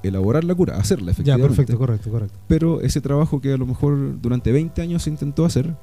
elaborar 0.03 0.43
la 0.43 0.53
cura, 0.53 0.77
hacerla 0.77 1.11
efectivamente. 1.11 1.43
Ya, 1.43 1.47
perfecto, 1.47 1.77
correcto, 1.77 2.11
correcto. 2.11 2.39
Pero 2.47 2.81
ese 2.81 3.01
trabajo 3.01 3.39
que 3.39 3.53
a 3.53 3.57
lo 3.57 3.65
mejor 3.65 4.21
durante 4.21 4.51
20 4.51 4.81
años 4.81 5.03
se 5.03 5.09
intentó 5.09 5.45
hacer, 5.45 5.73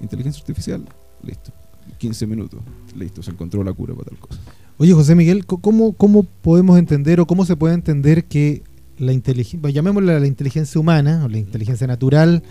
inteligencia 0.00 0.40
artificial, 0.40 0.84
listo. 1.22 1.52
15 1.96 2.26
minutos, 2.26 2.60
listo, 2.94 3.22
se 3.22 3.30
encontró 3.30 3.64
la 3.64 3.72
cura 3.72 3.94
para 3.94 4.10
tal 4.10 4.18
cosa. 4.18 4.38
Oye, 4.76 4.92
José 4.92 5.14
Miguel, 5.14 5.46
¿cómo, 5.46 5.94
cómo 5.94 6.22
podemos 6.22 6.78
entender 6.78 7.18
o 7.18 7.26
cómo 7.26 7.44
se 7.44 7.56
puede 7.56 7.74
entender 7.74 8.26
que 8.26 8.62
la 8.98 9.12
inteligencia, 9.12 9.70
llamémosla 9.70 10.20
la 10.20 10.26
inteligencia 10.26 10.80
humana 10.80 11.24
o 11.24 11.28
la 11.28 11.38
inteligencia 11.38 11.86
natural, 11.86 12.42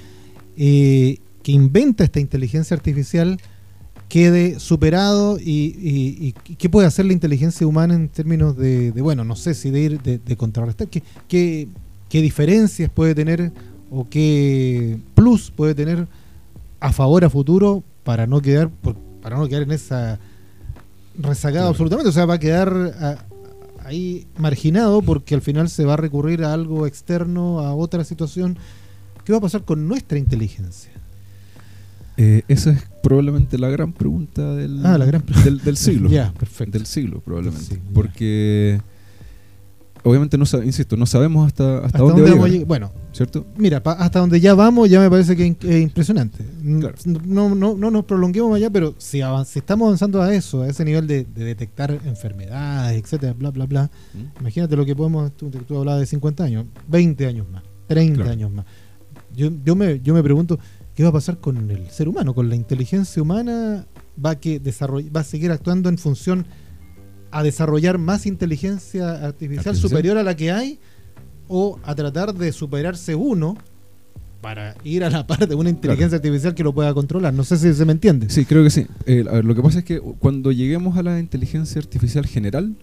eh, 0.57 1.19
que 1.43 1.51
inventa 1.51 2.03
esta 2.03 2.19
inteligencia 2.19 2.75
artificial, 2.75 3.39
quede 4.09 4.59
superado 4.59 5.37
y, 5.39 6.33
qué 6.57 6.69
puede 6.69 6.87
hacer 6.87 7.05
la 7.05 7.13
inteligencia 7.13 7.67
humana 7.67 7.93
en 7.93 8.09
términos 8.09 8.57
de, 8.57 8.91
bueno, 8.91 9.23
no 9.23 9.35
sé 9.35 9.53
si 9.53 9.69
de 9.69 9.79
ir 9.79 10.01
de, 10.01 10.37
contrarrestar, 10.37 10.87
¿qué, 10.87 11.03
qué, 11.27 12.21
diferencias 12.21 12.89
puede 12.89 13.13
tener 13.15 13.51
o 13.91 14.07
qué 14.09 14.97
plus 15.13 15.51
puede 15.51 15.75
tener 15.75 16.07
a 16.79 16.93
favor 16.93 17.25
a 17.25 17.29
futuro 17.29 17.83
para 18.03 18.27
no 18.27 18.41
quedar 18.41 18.69
para 19.21 19.37
no 19.37 19.47
quedar 19.47 19.63
en 19.63 19.71
esa 19.71 20.19
rezagada 21.17 21.67
absolutamente, 21.67 22.09
o 22.09 22.13
sea, 22.13 22.25
va 22.25 22.35
a 22.35 22.39
quedar 22.39 23.17
ahí 23.83 24.27
marginado 24.37 25.01
porque 25.01 25.35
al 25.35 25.41
final 25.41 25.69
se 25.69 25.85
va 25.85 25.93
a 25.93 25.97
recurrir 25.97 26.43
a 26.43 26.53
algo 26.53 26.85
externo, 26.85 27.59
a 27.59 27.73
otra 27.73 28.03
situación. 28.03 28.57
¿Qué 29.23 29.31
va 29.31 29.39
a 29.39 29.41
pasar 29.41 29.63
con 29.63 29.87
nuestra 29.87 30.17
inteligencia? 30.17 30.91
Eh, 32.17 32.41
esa 32.47 32.71
es 32.71 32.83
probablemente 33.03 33.59
la 33.59 33.69
gran 33.69 33.93
pregunta 33.93 34.55
del, 34.55 34.83
ah, 34.85 34.97
del, 34.97 35.77
siglo. 35.77 36.09
ya, 36.09 36.33
perfecto. 36.33 36.77
Del 36.77 36.87
siglo, 36.87 37.21
probablemente. 37.21 37.79
porque 37.93 38.81
obviamente 40.03 40.37
no 40.37 40.45
insisto, 40.63 40.97
no 40.97 41.05
sabemos 41.05 41.45
hasta, 41.47 41.79
hasta, 41.85 41.99
dónde, 41.99 42.23
vamos 42.23 42.45
a 42.45 42.47
llegar. 42.47 42.67
Bueno, 42.67 42.91
¿cierto? 43.11 43.45
Mira, 43.57 43.81
hasta 43.85 44.19
donde 44.19 44.39
ya 44.39 44.55
vamos 44.55 44.89
ya 44.89 44.99
me 44.99 45.09
parece 45.09 45.35
que 45.35 45.45
es 45.45 45.81
impresionante. 45.81 46.43
No, 46.63 47.53
no, 47.53 47.75
no 47.75 47.91
nos 47.91 48.05
prolonguemos 48.05 48.55
allá, 48.55 48.69
pero 48.69 48.95
si, 48.97 49.21
si 49.45 49.59
estamos 49.59 49.85
avanzando 49.87 50.21
a 50.21 50.33
eso, 50.33 50.63
a 50.63 50.67
ese 50.67 50.85
nivel 50.85 51.07
de, 51.07 51.23
detectar 51.23 51.91
enfermedades, 52.05 53.03
etcétera, 53.03 53.33
bla, 53.33 53.51
bla, 53.51 53.65
bla, 53.65 53.91
¿Mm? 54.13 54.39
imagínate 54.39 54.75
lo 54.75 54.85
que 54.85 54.95
podemos, 54.95 55.31
tú, 55.37 55.49
tú 55.49 55.77
hablabas 55.77 55.99
de 55.99 56.07
50 56.07 56.43
años, 56.43 56.65
20 56.87 57.25
años 57.27 57.47
más, 57.51 57.63
30 57.87 58.23
años 58.23 58.51
más. 58.51 58.65
Yo, 59.35 59.51
yo, 59.63 59.75
me, 59.75 59.99
yo 59.99 60.13
me 60.13 60.23
pregunto, 60.23 60.57
¿qué 60.97 61.03
va 61.03 61.09
a 61.09 61.13
pasar 61.13 61.37
con 61.37 61.69
el 61.69 61.91
ser 61.91 62.09
humano? 62.09 62.33
¿Con 62.33 62.49
la 62.49 62.55
inteligencia 62.55 63.21
humana? 63.21 63.85
¿Va 64.23 64.31
a, 64.31 64.39
que 64.39 64.59
va 65.15 65.21
a 65.21 65.23
seguir 65.23 65.51
actuando 65.51 65.89
en 65.89 65.99
función 65.99 66.47
a 67.29 67.43
desarrollar 67.43 67.99
más 67.99 68.25
inteligencia 68.25 69.23
artificial, 69.23 69.75
superior 69.75 70.17
a 70.17 70.23
la 70.23 70.35
que 70.35 70.51
hay? 70.51 70.79
¿O 71.47 71.79
a 71.83 71.93
tratar 71.93 72.33
de 72.33 72.51
superarse 72.51 73.13
uno 73.13 73.55
para 74.41 74.75
ir 74.83 75.03
a 75.03 75.11
la 75.11 75.27
par 75.27 75.47
de 75.47 75.53
una 75.53 75.69
inteligencia 75.69 76.15
artificial 76.15 76.55
que 76.55 76.63
lo 76.63 76.73
pueda 76.73 76.93
controlar. 76.95 77.31
No 77.31 77.43
sé 77.43 77.57
si 77.57 77.73
se 77.73 77.85
me 77.85 77.91
entiende. 77.91 78.29
Sí, 78.31 78.45
creo 78.45 78.63
que 78.63 78.71
sí. 78.71 78.87
Eh, 79.05 79.23
a 79.29 79.33
ver, 79.33 79.45
lo 79.45 79.53
que 79.53 79.61
pasa 79.61 79.79
es 79.79 79.85
que 79.85 79.99
cuando 79.99 80.51
lleguemos 80.51 80.97
a 80.97 81.03
la 81.03 81.19
inteligencia 81.19 81.79
artificial 81.79 82.25
general, 82.25 82.75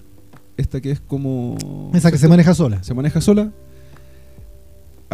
esta 0.57 0.81
que 0.81 0.93
es 0.93 1.01
como... 1.01 1.91
Esa 1.95 2.13
que 2.13 2.19
se 2.19 2.29
maneja 2.29 2.55
sola. 2.55 2.83
Se 2.85 2.95
maneja 2.95 3.21
sola, 3.21 3.53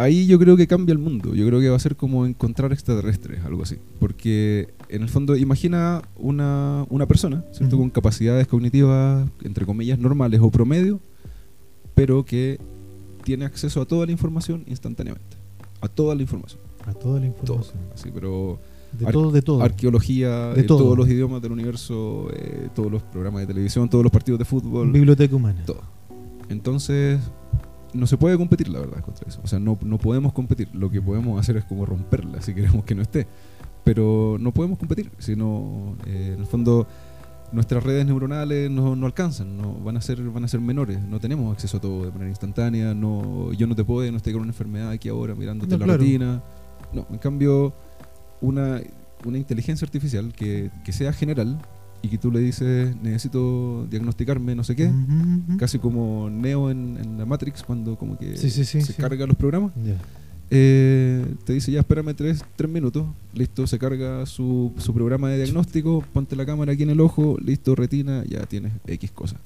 ahí 0.01 0.25
yo 0.25 0.39
creo 0.39 0.57
que 0.57 0.67
cambia 0.67 0.93
el 0.93 0.99
mundo. 0.99 1.33
Yo 1.35 1.45
creo 1.47 1.59
que 1.59 1.69
va 1.69 1.75
a 1.75 1.79
ser 1.79 1.95
como 1.95 2.25
encontrar 2.25 2.71
extraterrestres, 2.73 3.43
algo 3.45 3.63
así. 3.63 3.77
Porque 3.99 4.73
en 4.89 5.01
el 5.01 5.09
fondo, 5.09 5.35
imagina 5.35 6.01
una, 6.17 6.85
una 6.89 7.05
persona, 7.05 7.43
¿cierto? 7.51 7.77
Con 7.77 7.89
capacidades 7.89 8.47
cognitivas, 8.47 9.27
entre 9.43 9.65
comillas, 9.65 9.99
normales 9.99 10.39
o 10.41 10.49
promedio, 10.49 10.99
pero 11.95 12.25
que 12.25 12.59
tiene 13.23 13.45
acceso 13.45 13.81
a 13.81 13.85
toda 13.85 14.05
la 14.05 14.11
información 14.11 14.63
instantáneamente. 14.67 15.37
A 15.81 15.87
toda 15.87 16.15
la 16.15 16.21
información. 16.21 16.61
A 16.85 16.93
toda 16.93 17.19
la 17.19 17.27
información. 17.27 17.77
Así, 17.93 18.09
pero 18.13 18.59
de 18.91 19.05
todo, 19.11 19.31
de 19.31 19.41
todo. 19.41 19.61
Arqueología, 19.61 20.49
de 20.49 20.63
todos 20.63 20.97
los 20.97 21.07
idiomas 21.07 21.41
del 21.41 21.53
universo, 21.53 22.29
eh, 22.33 22.69
todos 22.75 22.91
los 22.91 23.01
programas 23.03 23.41
de 23.41 23.47
televisión, 23.47 23.89
todos 23.89 24.03
los 24.03 24.11
partidos 24.11 24.39
de 24.39 24.45
fútbol. 24.45 24.91
Biblioteca 24.91 25.35
humana. 25.35 25.63
Todo. 25.65 25.81
Entonces, 26.49 27.19
no 27.93 28.07
se 28.07 28.17
puede 28.17 28.37
competir, 28.37 28.69
la 28.69 28.79
verdad, 28.79 29.01
contra 29.01 29.27
eso. 29.27 29.41
O 29.43 29.47
sea, 29.47 29.59
no, 29.59 29.77
no 29.83 29.97
podemos 29.97 30.33
competir. 30.33 30.69
Lo 30.73 30.89
que 30.89 31.01
podemos 31.01 31.39
hacer 31.39 31.57
es 31.57 31.65
como 31.65 31.85
romperla 31.85 32.41
si 32.41 32.53
queremos 32.53 32.83
que 32.85 32.95
no 32.95 33.01
esté. 33.01 33.27
Pero 33.83 34.37
no 34.39 34.53
podemos 34.53 34.77
competir, 34.77 35.11
sino, 35.17 35.95
eh, 36.05 36.33
en 36.35 36.41
el 36.41 36.45
fondo, 36.45 36.87
nuestras 37.51 37.83
redes 37.83 38.05
neuronales 38.05 38.69
no, 38.69 38.95
no, 38.95 39.05
alcanzan, 39.05 39.57
no, 39.57 39.73
van, 39.73 39.97
a 39.97 40.01
ser, 40.01 40.21
van 40.21 40.43
a 40.43 40.47
ser 40.47 40.61
menores. 40.61 41.01
No 41.01 41.19
tenemos 41.19 41.51
acceso 41.51 41.77
a 41.77 41.81
todo 41.81 42.05
de 42.05 42.11
manera 42.11 42.29
instantánea. 42.29 42.93
No, 42.93 43.51
yo 43.53 43.67
no 43.67 43.75
te 43.75 43.83
puedo 43.83 44.01
diagnosticar 44.01 44.39
una 44.39 44.51
enfermedad 44.51 44.89
aquí 44.91 45.09
ahora 45.09 45.35
mirándote 45.35 45.77
la 45.77 45.85
retina. 45.85 46.43
No, 46.93 47.07
en 47.09 47.17
cambio, 47.17 47.73
una, 48.41 48.81
una 49.25 49.37
inteligencia 49.37 49.85
artificial 49.85 50.33
que, 50.33 50.69
que 50.83 50.91
sea 50.91 51.13
general, 51.13 51.59
y 52.01 52.07
que 52.07 52.17
tú 52.17 52.31
le 52.31 52.39
dices, 52.39 52.95
necesito 53.01 53.85
diagnosticarme 53.89 54.55
no 54.55 54.63
sé 54.63 54.75
qué, 54.75 54.91
casi 55.57 55.79
como 55.79 56.29
Neo 56.29 56.71
en, 56.71 57.17
la 57.17 57.25
Matrix 57.25 57.63
cuando 57.63 57.95
como 57.95 58.17
que 58.17 58.35
se 58.35 58.93
carga 58.95 59.25
los 59.25 59.35
programas. 59.35 59.71
Eh, 60.53 61.25
te 61.45 61.53
dice, 61.53 61.71
ya 61.71 61.79
espérame 61.79 62.13
tres, 62.13 62.43
tres, 62.57 62.69
minutos, 62.69 63.05
listo, 63.33 63.65
se 63.67 63.79
carga 63.79 64.25
su, 64.25 64.73
su, 64.77 64.93
programa 64.93 65.29
de 65.29 65.37
diagnóstico, 65.37 66.03
ponte 66.11 66.35
la 66.35 66.45
cámara 66.45 66.73
aquí 66.73 66.83
en 66.83 66.89
el 66.89 66.99
ojo, 66.99 67.37
listo, 67.41 67.73
retina, 67.73 68.25
ya 68.27 68.45
tienes 68.45 68.73
X 68.85 69.11
cosas. 69.11 69.39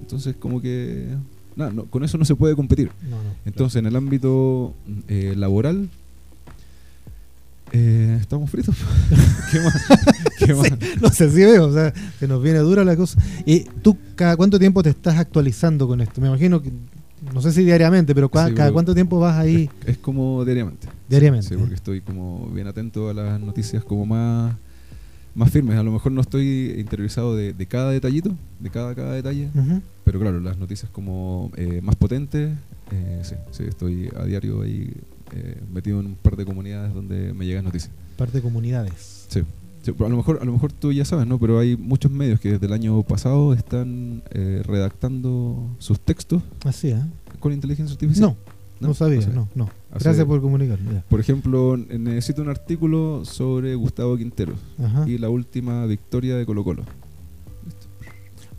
Entonces 0.00 0.34
como 0.36 0.60
que... 0.60 1.14
No, 1.54 1.86
con 1.86 2.04
eso 2.04 2.18
no 2.18 2.24
se 2.24 2.36
puede 2.36 2.54
competir. 2.54 2.90
Entonces 3.44 3.80
en 3.80 3.86
el 3.86 3.96
ámbito 3.96 4.74
eh, 5.08 5.34
laboral 5.36 5.88
eh, 7.72 8.18
estamos 8.20 8.50
fritos. 8.50 8.76
¿Qué 9.50 9.60
más? 9.60 9.86
¿Qué 10.38 10.54
más? 10.54 10.70
no 11.00 11.08
sé 11.10 11.30
si 11.30 11.40
veo, 11.40 11.66
o 11.66 11.72
sea, 11.72 11.92
que 12.18 12.26
nos 12.26 12.42
viene 12.42 12.58
dura 12.60 12.84
la 12.84 12.96
cosa. 12.96 13.20
¿Y 13.44 13.64
tú 13.82 13.96
cada 14.14 14.36
cuánto 14.36 14.58
tiempo 14.58 14.82
te 14.82 14.90
estás 14.90 15.18
actualizando 15.18 15.86
con 15.86 16.00
esto? 16.00 16.20
Me 16.20 16.28
imagino 16.28 16.62
que, 16.62 16.72
no 17.32 17.40
sé 17.42 17.52
si 17.52 17.64
diariamente, 17.64 18.14
pero 18.14 18.30
cada, 18.30 18.72
cuánto 18.72 18.94
tiempo 18.94 19.18
vas 19.18 19.36
ahí. 19.36 19.68
Es, 19.84 19.98
como 19.98 20.44
diariamente. 20.44 20.88
Diariamente. 21.08 21.48
Sí, 21.48 21.56
porque 21.56 21.74
estoy 21.74 22.00
como 22.00 22.48
bien 22.50 22.66
atento 22.66 23.10
a 23.10 23.14
las 23.14 23.40
noticias 23.40 23.84
como 23.84 24.06
más, 24.06 24.54
más 25.34 25.50
firmes. 25.50 25.76
A 25.78 25.82
lo 25.82 25.92
mejor 25.92 26.12
no 26.12 26.20
estoy 26.20 26.74
interiorizado 26.78 27.36
de, 27.36 27.54
cada 27.66 27.90
detallito, 27.90 28.34
de 28.60 28.70
cada, 28.70 28.94
cada 28.94 29.12
detalle, 29.12 29.50
pero 30.04 30.20
claro, 30.20 30.40
las 30.40 30.58
noticias 30.58 30.90
como 30.90 31.50
eh, 31.56 31.80
más 31.82 31.96
potentes, 31.96 32.50
eh, 32.90 33.20
sí, 33.22 33.34
sí, 33.50 33.64
estoy 33.64 34.10
a 34.16 34.24
diario 34.24 34.62
ahí 34.62 34.90
eh, 35.32 35.60
metido 35.72 36.00
en 36.00 36.06
un 36.06 36.14
par 36.14 36.36
de 36.36 36.44
comunidades 36.44 36.94
donde 36.94 37.32
me 37.32 37.46
llegan 37.46 37.64
noticias. 37.64 37.92
Par 38.16 38.30
de 38.32 38.40
comunidades. 38.40 39.26
Sí. 39.28 39.40
a 39.40 40.08
lo 40.08 40.16
mejor 40.16 40.38
a 40.40 40.44
lo 40.44 40.52
mejor 40.52 40.72
tú 40.72 40.92
ya 40.92 41.04
sabes, 41.04 41.26
¿no? 41.26 41.38
Pero 41.38 41.58
hay 41.58 41.76
muchos 41.76 42.10
medios 42.10 42.40
que 42.40 42.52
desde 42.52 42.66
el 42.66 42.72
año 42.72 43.02
pasado 43.02 43.54
están 43.54 44.22
eh, 44.30 44.62
redactando 44.64 45.68
sus 45.78 46.00
textos. 46.00 46.42
Así, 46.64 46.88
¿eh? 46.88 47.02
Con 47.40 47.52
inteligencia 47.52 47.94
artificial. 47.94 48.36
No, 48.80 48.88
no, 48.88 48.94
sabía, 48.94 49.26
no, 49.28 49.48
no. 49.54 49.68
Gracias 49.98 50.26
por 50.26 50.40
comunicarme. 50.40 51.02
Por 51.08 51.20
ejemplo, 51.20 51.76
necesito 51.76 52.42
un 52.42 52.48
artículo 52.48 53.24
sobre 53.24 53.74
Gustavo 53.74 54.16
Quintero 54.16 54.54
y 55.06 55.18
la 55.18 55.30
última 55.30 55.86
victoria 55.86 56.36
de 56.36 56.46
Colo 56.46 56.64
Colo. 56.64 56.84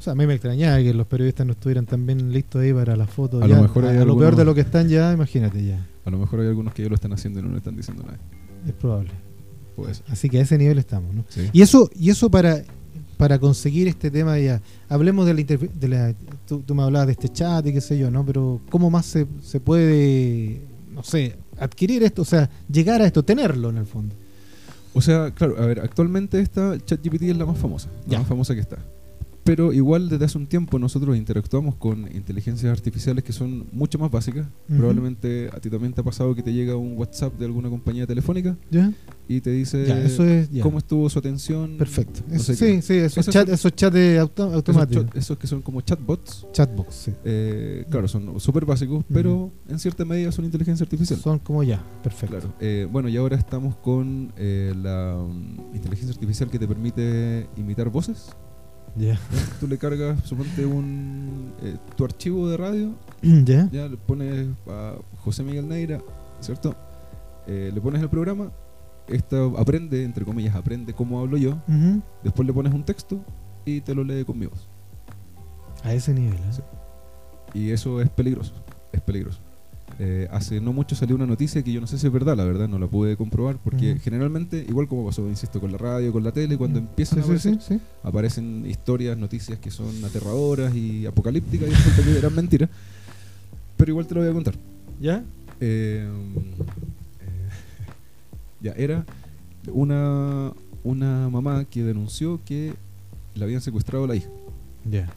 A 0.09 0.15
mí 0.15 0.25
me 0.25 0.33
extrañaba 0.33 0.77
que 0.79 0.93
los 0.93 1.07
periodistas 1.07 1.45
no 1.45 1.53
estuvieran 1.53 1.85
tan 1.85 2.05
bien 2.05 2.31
listos 2.31 2.61
ahí 2.61 2.73
para 2.73 2.95
las 2.95 3.09
fotos. 3.09 3.43
A 3.43 3.47
lo 3.47 3.61
mejor 3.61 3.85
a, 3.85 3.93
lo 4.05 4.17
peor 4.17 4.35
de 4.35 4.43
lo 4.43 4.55
que 4.55 4.61
están 4.61 4.89
ya, 4.89 5.13
imagínate 5.13 5.63
ya. 5.63 5.85
A 6.05 6.09
lo 6.09 6.17
mejor 6.17 6.39
hay 6.39 6.47
algunos 6.47 6.73
que 6.73 6.83
ya 6.83 6.89
lo 6.89 6.95
están 6.95 7.13
haciendo 7.13 7.39
y 7.39 7.43
no 7.43 7.49
le 7.49 7.57
están 7.57 7.75
diciendo 7.75 8.03
nada. 8.03 8.17
Es 8.67 8.73
probable. 8.73 9.11
Así 10.09 10.29
que 10.29 10.39
a 10.39 10.41
ese 10.41 10.57
nivel 10.57 10.77
estamos, 10.77 11.13
¿no? 11.13 11.23
Y 11.53 11.61
eso, 11.61 11.89
y 11.95 12.09
eso 12.09 12.29
para, 12.29 12.63
para 13.17 13.39
conseguir 13.39 13.87
este 13.87 14.11
tema 14.11 14.37
ya. 14.39 14.61
Hablemos 14.89 15.25
de 15.25 15.33
la, 15.33 15.43
de 15.43 15.87
la 15.87 16.15
tú, 16.47 16.63
me 16.73 16.83
hablabas 16.83 17.07
de 17.07 17.13
este 17.13 17.29
chat 17.29 17.65
y 17.65 17.71
qué 17.71 17.81
sé 17.81 17.97
yo, 17.97 18.11
¿no? 18.11 18.25
Pero 18.25 18.59
¿cómo 18.69 18.89
más 18.89 19.05
se, 19.05 19.27
se 19.41 19.59
puede, 19.59 20.61
no 20.91 21.03
sé, 21.03 21.37
adquirir 21.57 22.03
esto? 22.03 22.23
O 22.23 22.25
sea, 22.25 22.49
llegar 22.69 23.01
a 23.01 23.05
esto, 23.05 23.23
tenerlo 23.23 23.69
en 23.69 23.77
el 23.77 23.85
fondo. 23.85 24.15
O 24.93 25.01
sea, 25.01 25.31
claro, 25.31 25.55
a 25.61 25.65
ver, 25.65 25.79
actualmente 25.79 26.41
esta 26.41 26.77
ChatGPT 26.83 27.21
es 27.23 27.37
la 27.37 27.45
más 27.45 27.57
famosa, 27.57 27.89
la 28.07 28.19
más 28.19 28.27
famosa 28.27 28.55
que 28.55 28.61
está 28.61 28.79
Pero 29.49 29.73
igual 29.73 30.09
desde 30.09 30.25
hace 30.25 30.37
un 30.37 30.45
tiempo 30.45 30.77
nosotros 30.77 31.17
interactuamos 31.17 31.73
con 31.73 32.07
inteligencias 32.15 32.71
artificiales 32.71 33.23
que 33.23 33.33
son 33.33 33.65
mucho 33.71 33.97
más 33.97 34.11
básicas. 34.11 34.45
Probablemente 34.67 35.49
a 35.51 35.59
ti 35.59 35.71
también 35.71 35.91
te 35.91 36.01
ha 36.01 36.03
pasado 36.03 36.35
que 36.35 36.43
te 36.43 36.53
llega 36.53 36.75
un 36.75 36.95
WhatsApp 36.95 37.33
de 37.33 37.45
alguna 37.45 37.67
compañía 37.67 38.05
telefónica 38.05 38.55
y 39.27 39.41
te 39.41 39.49
dice 39.49 39.87
cómo 40.61 40.77
estuvo 40.77 41.09
su 41.09 41.17
atención. 41.17 41.77
Perfecto. 41.79 42.21
sí, 42.37 42.83
sí, 42.83 42.93
esos, 42.93 43.27
chat, 43.27 43.49
esos 43.49 43.73
chats 43.73 43.97
automáticos. 44.37 45.07
Esos, 45.15 45.35
que 45.39 45.47
son 45.47 45.63
como 45.63 45.81
chatbots. 45.81 46.45
Chatbots, 46.51 46.93
sí. 46.93 47.13
Eh, 47.25 47.85
claro, 47.89 48.07
son 48.07 48.39
súper 48.39 48.65
básicos, 48.65 49.03
pero 49.11 49.51
en 49.67 49.79
cierta 49.79 50.05
medida 50.05 50.31
son 50.31 50.45
inteligencia 50.45 50.83
artificial. 50.83 51.19
Son 51.19 51.39
como 51.39 51.63
ya, 51.63 51.83
perfecto. 52.03 52.37
Claro. 52.37 52.53
Eh, 52.59 52.87
bueno, 52.91 53.09
y 53.09 53.17
ahora 53.17 53.35
estamos 53.35 53.75
con 53.77 54.31
eh, 54.37 54.75
la 54.79 55.15
um, 55.15 55.57
inteligencia 55.73 56.13
artificial 56.13 56.51
que 56.51 56.59
te 56.59 56.67
permite 56.67 57.47
imitar 57.57 57.89
voces. 57.89 58.29
Tú 59.59 59.67
le 59.67 59.77
cargas, 59.77 60.19
suponte, 60.23 60.65
un, 60.65 61.53
eh, 61.61 61.77
tu 61.95 62.05
archivo 62.05 62.49
de 62.49 62.57
radio. 62.57 62.91
Ya. 63.71 63.87
le 63.87 63.97
pones 63.97 64.47
a 64.67 64.93
José 65.23 65.43
Miguel 65.43 65.67
Neira, 65.67 65.99
¿cierto? 66.39 66.75
Eh, 67.47 67.71
le 67.73 67.81
pones 67.81 68.01
el 68.01 68.09
programa. 68.09 68.51
Esta 69.07 69.37
aprende, 69.57 70.03
entre 70.03 70.23
comillas, 70.23 70.55
aprende 70.55 70.93
cómo 70.93 71.19
hablo 71.19 71.35
yo. 71.37 71.57
Después 72.23 72.45
le 72.47 72.53
pones 72.53 72.73
un 72.73 72.83
texto 72.83 73.19
y 73.65 73.81
te 73.81 73.95
lo 73.95 74.03
lee 74.03 74.23
con 74.23 74.37
mi 74.37 74.45
voz. 74.45 74.67
A 75.83 75.93
ese 75.93 76.13
nivel, 76.13 76.35
¿eh? 76.35 76.63
Y 77.53 77.71
eso 77.71 78.01
es 78.01 78.09
peligroso. 78.09 78.53
Es 78.91 79.01
peligroso. 79.01 79.39
Eh, 80.01 80.29
hace 80.31 80.61
no 80.61 80.71
mucho 80.71 80.95
salió 80.95 81.13
una 81.13 81.25
noticia 81.25 81.61
que 81.61 81.73
yo 81.73 81.81
no 81.81 81.87
sé 81.87 81.97
si 81.99 82.07
es 82.07 82.13
verdad, 82.13 82.37
la 82.37 82.45
verdad 82.45 82.69
no 82.69 82.79
la 82.79 82.87
pude 82.87 83.17
comprobar, 83.17 83.57
porque 83.61 83.99
generalmente, 84.01 84.65
igual 84.65 84.87
como 84.87 85.05
pasó, 85.05 85.27
insisto, 85.27 85.59
con 85.59 85.73
la 85.73 85.77
radio, 85.77 86.13
con 86.13 86.23
la 86.23 86.31
tele, 86.31 86.57
cuando 86.57 86.79
empiezan 86.79 87.19
a 87.19 87.23
aparecer, 87.23 87.59
aparecen 88.01 88.65
historias, 88.65 89.17
noticias 89.17 89.59
que 89.59 89.69
son 89.69 90.05
aterradoras 90.05 90.73
y 90.73 91.05
apocalípticas 91.05 91.67
y 91.67 91.73
resulta 91.73 92.03
que 92.03 92.17
eran 92.17 92.33
mentiras. 92.33 92.69
Pero 93.75 93.91
igual 93.91 94.07
te 94.07 94.15
lo 94.15 94.21
voy 94.21 94.29
a 94.29 94.33
contar. 94.33 94.55
¿Ya? 95.01 95.21
Eh, 95.59 96.07
eh, 96.07 97.49
ya, 98.61 98.71
era 98.77 99.05
una, 99.73 100.53
una 100.85 101.29
mamá 101.29 101.65
que 101.65 101.83
denunció 101.83 102.39
que 102.45 102.73
le 103.35 103.43
habían 103.43 103.59
secuestrado 103.59 104.05
a 104.05 104.07
la 104.07 104.15
hija. 104.15 104.29
Ya. 104.89 105.09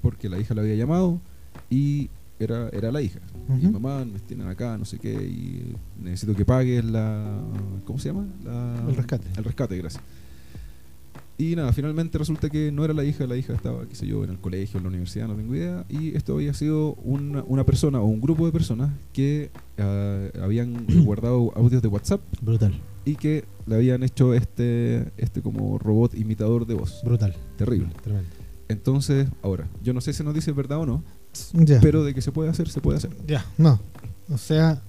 Porque 0.00 0.28
la 0.28 0.38
hija 0.38 0.54
la 0.54 0.62
había 0.62 0.76
llamado 0.76 1.20
y 1.68 2.08
era, 2.38 2.68
era 2.70 2.92
la 2.92 3.02
hija. 3.02 3.20
Y 3.62 3.66
mamá, 3.66 4.04
me 4.04 4.18
tienen 4.20 4.48
acá, 4.48 4.76
no 4.76 4.84
sé 4.84 4.98
qué, 4.98 5.12
y 5.12 5.74
necesito 6.02 6.34
que 6.34 6.44
pagues 6.44 6.84
la. 6.84 7.40
¿Cómo 7.84 7.98
se 7.98 8.08
llama? 8.08 8.26
el 8.88 8.96
rescate. 8.96 9.26
El 9.36 9.44
rescate, 9.44 9.76
gracias. 9.76 10.02
Y 11.38 11.54
nada, 11.54 11.72
finalmente 11.72 12.16
resulta 12.16 12.48
que 12.48 12.72
no 12.72 12.82
era 12.84 12.94
la 12.94 13.04
hija, 13.04 13.26
la 13.26 13.36
hija 13.36 13.52
estaba, 13.52 13.86
qué 13.86 13.94
sé 13.94 14.06
yo, 14.06 14.24
en 14.24 14.30
el 14.30 14.38
colegio, 14.38 14.78
en 14.78 14.84
la 14.84 14.88
universidad, 14.88 15.28
no 15.28 15.34
tengo 15.34 15.54
idea. 15.54 15.84
Y 15.90 16.16
esto 16.16 16.34
había 16.34 16.54
sido 16.54 16.94
una, 17.04 17.42
una 17.42 17.64
persona 17.64 18.00
o 18.00 18.06
un 18.06 18.22
grupo 18.22 18.46
de 18.46 18.52
personas 18.52 18.90
que 19.12 19.50
ah, 19.76 20.28
habían 20.42 20.86
guardado 21.04 21.52
audios 21.54 21.82
de 21.82 21.88
WhatsApp. 21.88 22.22
Brutal. 22.40 22.80
Y 23.04 23.16
que 23.16 23.44
le 23.66 23.74
habían 23.74 24.02
hecho 24.02 24.32
este, 24.32 25.12
este 25.18 25.42
como 25.42 25.78
robot 25.78 26.14
imitador 26.14 26.66
de 26.66 26.74
voz. 26.74 27.02
Brutal. 27.04 27.36
Terrible. 27.58 27.90
Tremendo. 28.02 28.30
Entonces, 28.68 29.28
ahora, 29.42 29.68
yo 29.82 29.92
no 29.92 30.00
sé 30.00 30.12
si 30.12 30.24
nos 30.24 30.34
dice 30.34 30.52
verdad 30.52 30.78
o 30.78 30.86
no, 30.86 31.04
pero 31.80 32.04
de 32.04 32.14
que 32.14 32.20
se 32.20 32.32
puede 32.32 32.50
hacer, 32.50 32.68
se 32.68 32.80
puede 32.80 32.98
hacer. 32.98 33.10
Ya, 33.26 33.44
no. 33.58 33.80
O 34.32 34.38
sea, 34.38 34.80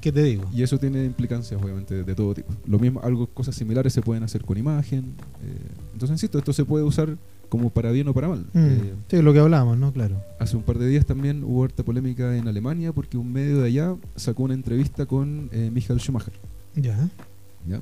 ¿qué 0.00 0.12
te 0.12 0.22
digo? 0.22 0.44
Y 0.54 0.62
eso 0.62 0.78
tiene 0.78 1.04
implicancias, 1.04 1.60
obviamente, 1.60 2.04
de, 2.04 2.14
todo 2.14 2.34
tipo. 2.34 2.52
Lo 2.66 2.78
mismo, 2.78 3.00
algo, 3.02 3.26
cosas 3.26 3.54
similares 3.54 3.92
se 3.92 4.02
pueden 4.02 4.22
hacer 4.22 4.44
con 4.44 4.56
imagen. 4.56 5.14
Eh, 5.42 5.68
entonces, 5.92 6.14
insisto, 6.14 6.38
esto 6.38 6.52
se 6.52 6.64
puede 6.64 6.84
usar 6.84 7.16
como 7.48 7.70
para 7.70 7.90
bien 7.90 8.06
o 8.08 8.14
para 8.14 8.28
mal. 8.28 8.46
Mm, 8.52 8.58
eh, 8.58 8.94
sí, 9.08 9.22
lo 9.22 9.32
que 9.32 9.40
hablamos, 9.40 9.76
¿no? 9.76 9.92
Claro. 9.92 10.22
Hace 10.38 10.56
un 10.56 10.62
par 10.62 10.78
de 10.78 10.86
días 10.86 11.04
también 11.04 11.42
hubo 11.44 11.64
harta 11.64 11.82
polémica 11.82 12.36
en 12.36 12.46
Alemania 12.48 12.92
porque 12.92 13.18
un 13.18 13.32
medio 13.32 13.60
de 13.60 13.66
allá 13.66 13.96
sacó 14.16 14.44
una 14.44 14.54
entrevista 14.54 15.06
con 15.06 15.50
eh, 15.52 15.70
Michael 15.72 16.00
Schumacher. 16.00 16.32
Ya. 16.76 16.96
Ya. 17.68 17.80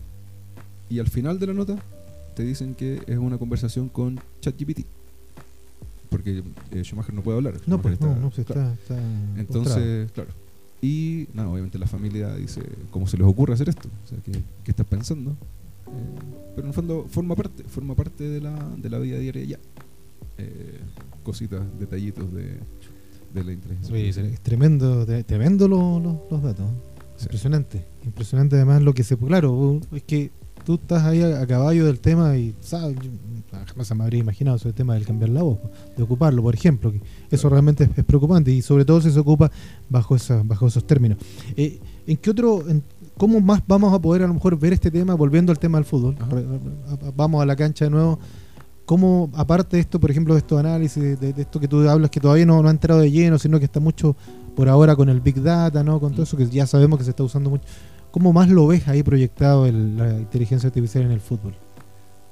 Y 0.88 0.98
al 0.98 1.08
final 1.08 1.38
de 1.38 1.48
la 1.48 1.52
nota 1.52 1.76
te 2.34 2.42
dicen 2.42 2.74
que 2.74 3.02
es 3.06 3.18
una 3.18 3.36
conversación 3.36 3.88
con 3.88 4.18
ChatGPT 4.40 4.86
porque 6.08 6.42
eh, 6.72 6.82
Schumacher 6.82 7.14
no 7.14 7.22
puede 7.22 7.38
hablar. 7.38 7.54
No, 7.66 7.80
pues 7.80 8.00
no, 8.00 8.14
no, 8.16 8.28
está, 8.28 8.74
Entonces, 9.36 10.10
claro. 10.12 10.30
Y 10.80 11.28
nada, 11.34 11.48
obviamente 11.48 11.78
la 11.78 11.86
familia 11.86 12.34
dice, 12.34 12.62
¿cómo 12.90 13.06
se 13.06 13.16
les 13.16 13.26
ocurre 13.26 13.54
hacer 13.54 13.68
esto? 13.68 13.88
O 14.04 14.08
sea, 14.08 14.18
¿qué, 14.24 14.32
qué 14.62 14.70
estás 14.70 14.86
pensando? 14.86 15.32
Eh, 15.32 15.34
pero 16.54 16.66
en 16.66 16.68
el 16.68 16.74
fondo 16.74 17.06
forma 17.08 17.34
parte, 17.34 17.64
forma 17.64 17.94
parte 17.94 18.24
de 18.24 18.40
la, 18.40 18.54
de 18.76 18.90
la 18.90 18.98
vida 18.98 19.18
diaria 19.18 19.44
ya. 19.44 19.58
Eh, 20.38 20.78
cositas, 21.24 21.62
detallitos 21.78 22.32
de, 22.32 22.58
de 23.34 23.44
la 23.44 23.52
inteligencia. 23.52 24.22
es 24.22 24.40
tremendo, 24.40 25.04
tremendo 25.24 25.68
los, 25.68 26.02
los, 26.30 26.42
datos. 26.42 26.66
Impresionante. 27.20 27.84
Impresionante 28.04 28.56
además 28.56 28.82
lo 28.82 28.94
que 28.94 29.02
se... 29.02 29.16
Claro, 29.16 29.80
es 29.92 30.02
que 30.04 30.30
tú 30.68 30.74
estás 30.74 31.02
ahí 31.04 31.22
a, 31.22 31.46
caballo 31.46 31.86
del 31.86 31.98
tema 31.98 32.36
y 32.36 32.54
sabes, 32.60 32.94
jamás 33.64 33.96
me 33.96 34.04
habría 34.04 34.20
imaginado 34.20 34.58
ese 34.58 34.70
tema 34.74 34.92
del 34.92 35.06
cambiar 35.06 35.30
la 35.30 35.42
voz, 35.42 35.56
de 35.96 36.02
ocuparlo, 36.02 36.42
por 36.42 36.54
ejemplo. 36.54 36.92
Que 36.92 37.00
eso 37.30 37.48
realmente 37.48 37.88
es, 37.96 38.04
preocupante 38.04 38.50
y 38.50 38.60
sobre 38.60 38.84
todo 38.84 39.00
si 39.00 39.10
se 39.10 39.18
ocupa 39.18 39.50
bajo, 39.88 40.14
esa, 40.14 40.42
bajo 40.44 40.66
esos 40.66 40.86
términos. 40.86 41.16
Eh, 41.56 41.80
¿En 42.06 42.18
qué 42.18 42.28
otro, 42.28 42.62
cómo 43.16 43.40
más 43.40 43.62
vamos 43.66 43.94
a 43.94 43.98
poder 43.98 44.24
a 44.24 44.26
lo 44.26 44.34
mejor 44.34 44.58
ver 44.58 44.74
este 44.74 44.90
tema, 44.90 45.14
volviendo 45.14 45.52
al 45.52 45.58
tema 45.58 45.78
del 45.78 45.86
fútbol? 45.86 46.16
Vamos 47.16 47.42
a 47.42 47.46
la 47.46 47.56
cancha 47.56 47.86
de 47.86 47.90
nuevo. 47.90 48.18
¿Cómo, 48.84 49.30
aparte 49.36 49.78
de 49.78 49.80
esto, 49.80 49.98
por 49.98 50.10
ejemplo, 50.10 50.34
de 50.34 50.40
estos 50.40 50.60
análisis, 50.60 51.18
de, 51.18 51.34
esto 51.34 51.58
que 51.58 51.68
tú 51.68 51.88
hablas, 51.88 52.10
que 52.10 52.20
todavía 52.20 52.44
no, 52.44 52.60
no 52.60 52.68
ha 52.68 52.72
entrado 52.72 53.00
de 53.00 53.10
lleno, 53.10 53.38
sino 53.38 53.58
que 53.58 53.64
está 53.64 53.80
mucho 53.80 54.16
por 54.54 54.68
ahora 54.68 54.94
con 54.96 55.08
el 55.08 55.22
Big 55.22 55.40
Data, 55.40 55.82
¿no? 55.82 55.98
con 55.98 56.12
todo 56.12 56.24
eso 56.24 56.36
que 56.36 56.46
ya 56.46 56.66
sabemos 56.66 56.98
que 56.98 57.04
se 57.06 57.10
está 57.10 57.22
usando 57.22 57.48
mucho. 57.48 57.64
¿Cómo 58.10 58.32
más 58.32 58.48
lo 58.48 58.66
ves 58.66 58.88
ahí 58.88 59.02
proyectado 59.02 59.70
la 59.70 60.18
inteligencia 60.18 60.68
artificial 60.68 61.04
en 61.04 61.12
el 61.12 61.20
fútbol? 61.20 61.54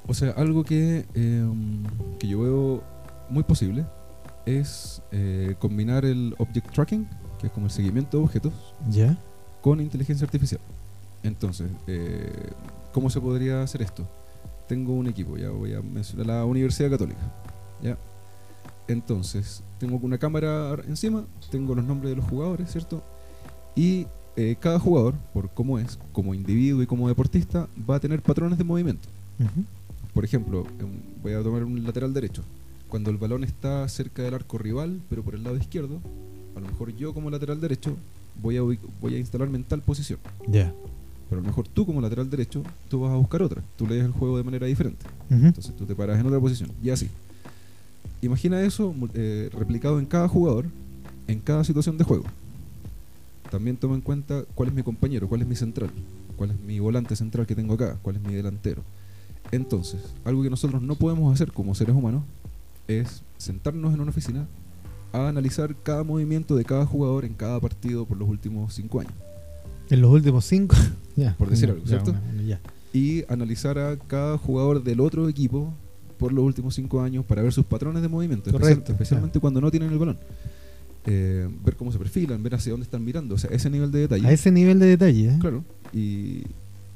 O 0.06 0.14
sea, 0.14 0.30
algo 0.32 0.64
que, 0.64 1.04
em, 1.14 1.82
que 2.18 2.28
yo 2.28 2.40
veo 2.40 2.82
muy 3.28 3.42
posible 3.42 3.84
es 4.46 5.02
eh, 5.10 5.56
combinar 5.58 6.04
el 6.04 6.34
object 6.38 6.72
tracking, 6.72 7.06
que 7.38 7.48
es 7.48 7.52
como 7.52 7.66
el 7.66 7.72
seguimiento 7.72 8.18
de 8.18 8.24
objetos, 8.24 8.52
¿Ya? 8.88 9.18
con 9.60 9.80
inteligencia 9.80 10.24
artificial. 10.24 10.60
Entonces, 11.22 11.68
eh, 11.88 12.52
¿cómo 12.92 13.10
se 13.10 13.20
podría 13.20 13.62
hacer 13.62 13.82
esto? 13.82 14.06
Tengo 14.68 14.94
un 14.94 15.08
equipo, 15.08 15.36
ya 15.36 15.50
voy 15.50 15.74
a 15.74 15.82
mencionar 15.82 16.26
la 16.26 16.44
Universidad 16.44 16.90
Católica. 16.90 17.20
¿ya? 17.82 17.98
Entonces, 18.88 19.62
tengo 19.78 19.98
una 20.02 20.18
cámara 20.18 20.76
encima, 20.86 21.24
tengo 21.50 21.74
los 21.74 21.84
nombres 21.84 22.10
de 22.10 22.16
los 22.16 22.24
jugadores, 22.24 22.70
¿cierto? 22.70 23.02
Y 23.74 24.06
eh, 24.36 24.56
cada 24.60 24.78
jugador, 24.78 25.14
por 25.32 25.48
cómo 25.50 25.78
es, 25.78 25.98
como 26.12 26.34
individuo 26.34 26.82
y 26.82 26.86
como 26.86 27.08
deportista, 27.08 27.68
va 27.88 27.96
a 27.96 28.00
tener 28.00 28.20
patrones 28.20 28.58
de 28.58 28.64
movimiento. 28.64 29.08
Por 30.12 30.24
ejemplo, 30.24 30.66
voy 31.22 31.32
a 31.32 31.42
tomar 31.42 31.64
un 31.64 31.82
lateral 31.84 32.12
derecho. 32.12 32.42
Cuando 32.88 33.10
el 33.10 33.16
balón 33.16 33.44
está 33.44 33.88
cerca 33.88 34.22
del 34.22 34.34
arco 34.34 34.58
rival, 34.58 35.00
pero 35.08 35.22
por 35.22 35.34
el 35.34 35.42
lado 35.42 35.56
izquierdo, 35.56 36.00
a 36.54 36.60
lo 36.60 36.66
mejor 36.66 36.94
yo 36.96 37.14
como 37.14 37.30
lateral 37.30 37.60
derecho 37.60 37.96
voy 38.42 38.58
a, 38.58 38.62
voy 38.62 39.14
a 39.14 39.18
instalarme 39.18 39.56
en 39.56 39.64
tal 39.64 39.80
posición. 39.80 40.18
Ya. 40.46 40.72
Pero 41.28 41.40
a 41.40 41.42
lo 41.42 41.48
mejor 41.48 41.66
tú 41.66 41.86
como 41.86 42.02
lateral 42.02 42.28
derecho, 42.28 42.62
tú 42.90 43.00
vas 43.00 43.12
a 43.12 43.16
buscar 43.16 43.42
otra. 43.42 43.62
Tú 43.76 43.86
lees 43.86 44.04
el 44.04 44.12
juego 44.12 44.36
de 44.36 44.44
manera 44.44 44.66
diferente. 44.66 45.06
Entonces 45.30 45.74
tú 45.74 45.86
te 45.86 45.94
paras 45.94 46.20
en 46.20 46.26
otra 46.26 46.40
posición. 46.40 46.70
Y 46.82 46.90
así. 46.90 47.08
Imagina 48.20 48.60
eso 48.60 48.94
eh, 49.14 49.50
replicado 49.52 49.98
en 49.98 50.06
cada 50.06 50.28
jugador, 50.28 50.66
en 51.26 51.40
cada 51.40 51.64
situación 51.64 51.96
de 51.98 52.04
juego 52.04 52.24
también 53.50 53.76
toma 53.76 53.94
en 53.94 54.00
cuenta 54.00 54.44
cuál 54.54 54.68
es 54.68 54.74
mi 54.74 54.82
compañero, 54.82 55.28
cuál 55.28 55.42
es 55.42 55.46
mi 55.46 55.56
central, 55.56 55.90
cuál 56.36 56.50
es 56.50 56.60
mi 56.60 56.78
volante 56.78 57.16
central 57.16 57.46
que 57.46 57.54
tengo 57.54 57.74
acá, 57.74 57.98
cuál 58.02 58.16
es 58.16 58.22
mi 58.22 58.34
delantero. 58.34 58.82
Entonces, 59.52 60.00
algo 60.24 60.42
que 60.42 60.50
nosotros 60.50 60.82
no 60.82 60.96
podemos 60.96 61.32
hacer 61.32 61.52
como 61.52 61.74
seres 61.74 61.94
humanos 61.94 62.22
es 62.88 63.22
sentarnos 63.38 63.94
en 63.94 64.00
una 64.00 64.10
oficina 64.10 64.46
a 65.12 65.28
analizar 65.28 65.74
cada 65.82 66.04
movimiento 66.04 66.56
de 66.56 66.64
cada 66.64 66.86
jugador 66.86 67.24
en 67.24 67.34
cada 67.34 67.60
partido 67.60 68.04
por 68.04 68.16
los 68.16 68.28
últimos 68.28 68.74
cinco 68.74 69.00
años. 69.00 69.14
En 69.88 70.00
los 70.00 70.10
últimos 70.10 70.44
cinco, 70.44 70.74
por 71.38 71.48
decir 71.48 71.70
algo, 71.70 71.86
¿cierto? 71.86 72.14
y 72.92 73.24
analizar 73.28 73.78
a 73.78 73.96
cada 73.96 74.38
jugador 74.38 74.82
del 74.82 75.00
otro 75.00 75.28
equipo 75.28 75.72
por 76.18 76.32
los 76.32 76.44
últimos 76.44 76.74
cinco 76.74 77.02
años 77.02 77.24
para 77.24 77.42
ver 77.42 77.52
sus 77.52 77.64
patrones 77.66 78.02
de 78.02 78.08
movimiento, 78.08 78.50
especialmente 78.50 79.38
cuando 79.38 79.60
no 79.60 79.70
tienen 79.70 79.92
el 79.92 79.98
balón. 79.98 80.18
Eh, 81.08 81.48
ver 81.64 81.76
cómo 81.76 81.92
se 81.92 81.98
perfilan, 81.98 82.42
ver 82.42 82.56
hacia 82.56 82.72
dónde 82.72 82.84
están 82.84 83.04
mirando, 83.04 83.36
o 83.36 83.38
sea, 83.38 83.50
ese 83.50 83.70
nivel 83.70 83.92
de 83.92 84.00
detalle. 84.00 84.26
A 84.26 84.32
ese 84.32 84.50
nivel 84.50 84.80
de 84.80 84.86
detalle, 84.86 85.28
¿eh? 85.28 85.36
Claro, 85.40 85.62
y 85.92 86.42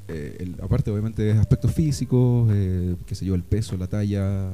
eh, 0.09 0.53
aparte 0.61 0.91
obviamente 0.91 1.31
aspectos 1.33 1.73
físicos, 1.73 2.51
eh, 2.53 2.97
qué 3.07 3.15
sé 3.15 3.25
yo, 3.25 3.37
el 3.37 3.45
peso, 3.45 3.77
la 3.77 3.87
talla, 3.87 4.51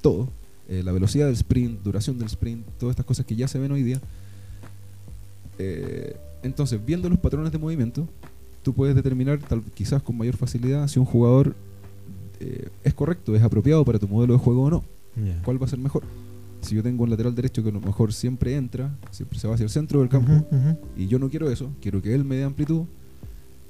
todo, 0.00 0.30
la 0.70 0.90
velocidad 0.92 1.26
del 1.26 1.34
sprint, 1.34 1.82
duración 1.82 2.18
del 2.18 2.28
sprint, 2.28 2.66
todas 2.78 2.94
estas 2.94 3.04
cosas 3.04 3.26
que 3.26 3.36
ya 3.36 3.46
se 3.46 3.58
ven 3.58 3.72
hoy 3.72 3.82
día. 3.82 4.00
entonces, 6.42 6.80
viendo 6.84 7.10
los 7.10 7.18
patrones 7.18 7.52
de 7.52 7.58
movimiento, 7.58 8.08
tú 8.62 8.72
puedes 8.72 8.96
determinar 8.96 9.38
tal, 9.38 9.62
quizás 9.74 10.02
con 10.02 10.16
mayor 10.16 10.38
facilidad 10.38 10.88
si 10.88 10.98
un 10.98 11.04
jugador 11.04 11.54
es 12.82 12.94
correcto, 12.94 13.36
es 13.36 13.42
apropiado 13.42 13.84
para 13.84 13.98
tu 13.98 14.08
modelo 14.08 14.32
de 14.32 14.38
juego 14.38 14.64
o 14.64 14.70
no. 14.70 14.84
¿Cuál 15.44 15.60
va 15.60 15.66
a 15.66 15.68
ser 15.68 15.78
mejor? 15.78 16.04
Si 16.64 16.74
yo 16.74 16.82
tengo 16.82 17.04
un 17.04 17.10
lateral 17.10 17.34
derecho 17.34 17.62
que 17.62 17.68
a 17.68 17.72
lo 17.72 17.80
mejor 17.80 18.12
siempre 18.12 18.56
entra, 18.56 18.96
siempre 19.10 19.38
se 19.38 19.46
va 19.46 19.54
hacia 19.54 19.64
el 19.64 19.70
centro 19.70 20.00
del 20.00 20.08
campo, 20.08 20.46
y 20.96 21.06
yo 21.06 21.18
no 21.18 21.28
quiero 21.28 21.50
eso, 21.50 21.70
quiero 21.80 22.00
que 22.00 22.14
él 22.14 22.24
me 22.24 22.36
dé 22.36 22.44
amplitud, 22.44 22.84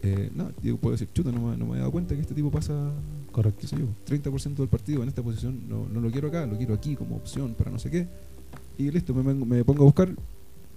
eh, 0.03 0.31
no, 0.35 0.51
digo, 0.63 0.77
puedo 0.77 0.93
decir, 0.93 1.09
chuta, 1.15 1.33
no 1.33 1.57
me, 1.67 1.77
he 1.77 1.79
dado 1.79 1.91
cuenta 1.91 2.15
que 2.15 2.21
este 2.21 2.35
tipo 2.35 2.51
pasa, 2.51 2.93
Correcto. 3.33 3.67
sé 3.67 3.77
yo, 3.77 3.87
30% 4.07 4.55
del 4.57 4.69
partido 4.69 5.03
en 5.03 5.09
esta 5.09 5.23
posición, 5.23 5.61
no, 5.69 5.87
no, 5.93 6.01
lo 6.01 6.11
quiero 6.11 6.29
acá, 6.29 6.47
lo 6.47 6.57
quiero 6.57 6.75
aquí 6.75 6.95
como 6.95 7.17
opción 7.17 7.55
para 7.55 7.71
no 7.71 7.79
sé 7.79 7.91
qué. 7.91 8.07
Y 8.77 8.91
listo, 8.91 9.15
me, 9.15 9.35
me 9.35 9.65
pongo 9.65 9.83
a 9.83 9.85
buscar 9.87 10.15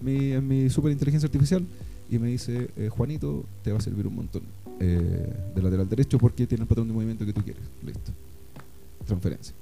mi, 0.01 0.32
en 0.32 0.47
mi 0.47 0.70
super 0.70 0.91
inteligencia 0.91 1.28
artificial 1.28 1.65
y 2.09 2.20
me 2.20 2.28
dice, 2.30 2.70
eh, 2.78 2.89
Juanito, 2.89 3.43
te 3.63 3.72
va 3.72 3.80
a 3.80 3.82
servir 3.82 4.07
un 4.07 4.15
montón 4.15 4.43
eh, 4.80 5.34
de 5.55 5.61
lateral 5.61 5.89
derecho 5.89 6.18
porque 6.18 6.47
tiene 6.47 6.63
el 6.63 6.68
patrón 6.68 6.88
de 6.88 6.93
movimiento 6.93 7.26
que 7.26 7.34
tú 7.34 7.41
quieres. 7.41 7.63
Listo. 7.84 8.11
Transferencia. 9.05 9.53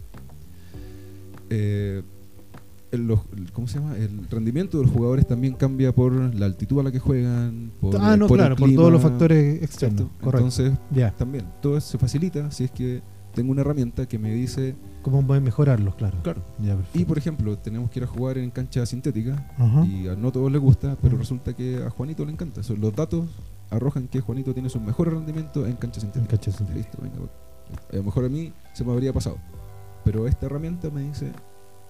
Eh, 1.49 2.01
¿cómo 3.53 3.67
se 3.67 3.79
llama? 3.79 3.95
El 3.97 4.27
rendimiento 4.29 4.77
de 4.77 4.85
los 4.85 4.93
jugadores 4.93 5.27
también 5.27 5.53
cambia 5.53 5.93
por 5.93 6.13
la 6.13 6.45
altitud 6.45 6.79
a 6.79 6.83
la 6.83 6.91
que 6.91 6.99
juegan. 6.99 7.71
Por, 7.79 7.95
ah, 7.97 8.15
no, 8.17 8.27
claro, 8.27 8.55
por 8.55 8.73
todos 8.73 8.91
los 8.91 9.01
factores 9.01 9.61
externos. 9.63 10.07
Entonces, 10.23 10.73
también 11.17 11.45
todo 11.61 11.79
se 11.79 11.97
facilita 11.97 12.51
si 12.51 12.65
es 12.65 12.71
que 12.71 13.01
tengo 13.33 13.51
una 13.51 13.61
herramienta 13.61 14.07
que 14.07 14.17
me 14.17 14.33
dice 14.33 14.75
cómo 15.01 15.21
mejorarlos, 15.21 15.95
claro. 15.95 16.17
Claro. 16.23 16.41
y 16.93 17.05
por 17.05 17.17
ejemplo, 17.17 17.57
tenemos 17.57 17.91
que 17.91 17.99
ir 17.99 18.05
a 18.05 18.07
jugar 18.07 18.37
en 18.37 18.49
cancha 18.49 18.85
sintética 18.85 19.53
y 19.85 20.07
a 20.07 20.15
no 20.15 20.31
todos 20.31 20.51
les 20.51 20.61
gusta, 20.61 20.97
pero 21.01 21.17
resulta 21.17 21.53
que 21.53 21.83
a 21.83 21.89
Juanito 21.89 22.25
le 22.25 22.31
encanta. 22.31 22.61
los 22.77 22.95
datos 22.95 23.25
arrojan 23.69 24.07
que 24.07 24.21
Juanito 24.21 24.53
tiene 24.53 24.69
su 24.69 24.79
mejor 24.79 25.11
rendimiento 25.11 25.65
en 25.67 25.75
cancha 25.75 25.99
sintética. 25.99 26.23
En 26.23 26.27
cancha 26.27 26.51
sintética. 26.51 26.77
Listo, 26.77 26.97
venga. 27.01 27.29
A 27.91 27.95
lo 27.95 28.03
mejor 28.03 28.25
a 28.25 28.29
mí 28.29 28.53
se 28.73 28.83
me 28.83 28.91
habría 28.91 29.11
pasado. 29.11 29.37
Pero 30.03 30.27
esta 30.27 30.45
herramienta 30.45 30.89
me 30.89 31.01
dice, 31.01 31.31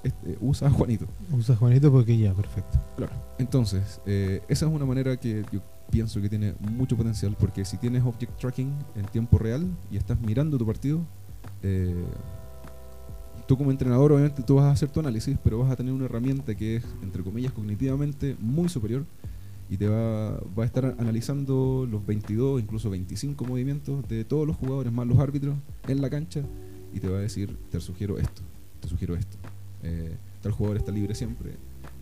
este, 0.06 0.38
usa 0.40 0.68
a 0.68 0.72
Juanito. 0.72 1.08
Usa 1.36 1.56
a 1.56 1.58
Juanito 1.58 1.92
porque 1.92 2.16
ya, 2.16 2.32
perfecto. 2.34 2.80
Claro. 2.96 3.12
Entonces, 3.40 4.00
eh, 4.06 4.44
esa 4.48 4.68
es 4.68 4.72
una 4.72 4.86
manera 4.86 5.18
que 5.18 5.44
yo 5.52 5.62
pienso 5.90 6.22
que 6.22 6.30
tiene 6.30 6.54
mucho 6.60 6.96
potencial 6.96 7.36
porque 7.40 7.66
si 7.66 7.78
tienes 7.78 8.04
object 8.04 8.38
tracking 8.40 8.72
en 8.96 9.06
tiempo 9.06 9.40
real 9.40 9.66
y 9.90 9.98
estás 9.98 10.20
mirando 10.22 10.60
tu 10.60 10.66
partido, 10.66 11.00
eh, 11.64 12.06
tú 13.48 13.58
como 13.58 13.72
entrenador 13.72 14.12
obviamente 14.12 14.44
tú 14.44 14.56
vas 14.56 14.66
a 14.66 14.72
hacer 14.72 14.90
tu 14.90 15.00
análisis, 15.00 15.38
pero 15.44 15.58
vas 15.58 15.72
a 15.72 15.76
tener 15.76 15.92
una 15.92 16.06
herramienta 16.06 16.54
que 16.54 16.76
es, 16.76 16.86
entre 17.02 17.24
comillas, 17.24 17.52
cognitivamente 17.52 18.36
muy 18.40 18.70
superior 18.70 19.06
y 19.72 19.78
te 19.78 19.88
va, 19.88 20.40
va 20.58 20.62
a 20.62 20.66
estar 20.68 20.96
analizando 21.00 21.88
los 21.90 22.06
22, 22.06 22.62
incluso 22.62 22.92
25 22.92 23.44
movimientos 23.44 24.08
de 24.08 24.24
todos 24.24 24.46
los 24.46 24.56
jugadores, 24.56 24.94
más 24.94 25.08
los 25.08 25.18
árbitros, 25.18 25.56
en 25.88 26.00
la 26.00 26.12
cancha 26.12 26.42
y 26.94 27.00
te 27.00 27.10
va 27.10 27.18
a 27.18 27.22
decir, 27.22 27.58
te 27.72 27.80
sugiero 27.82 28.20
esto, 28.20 28.44
te 28.82 28.88
sugiero 28.88 29.16
esto. 29.16 29.38
Eh, 29.86 30.16
tal 30.42 30.52
jugador 30.52 30.78
está 30.78 30.92
libre 30.92 31.16
siempre, 31.16 31.52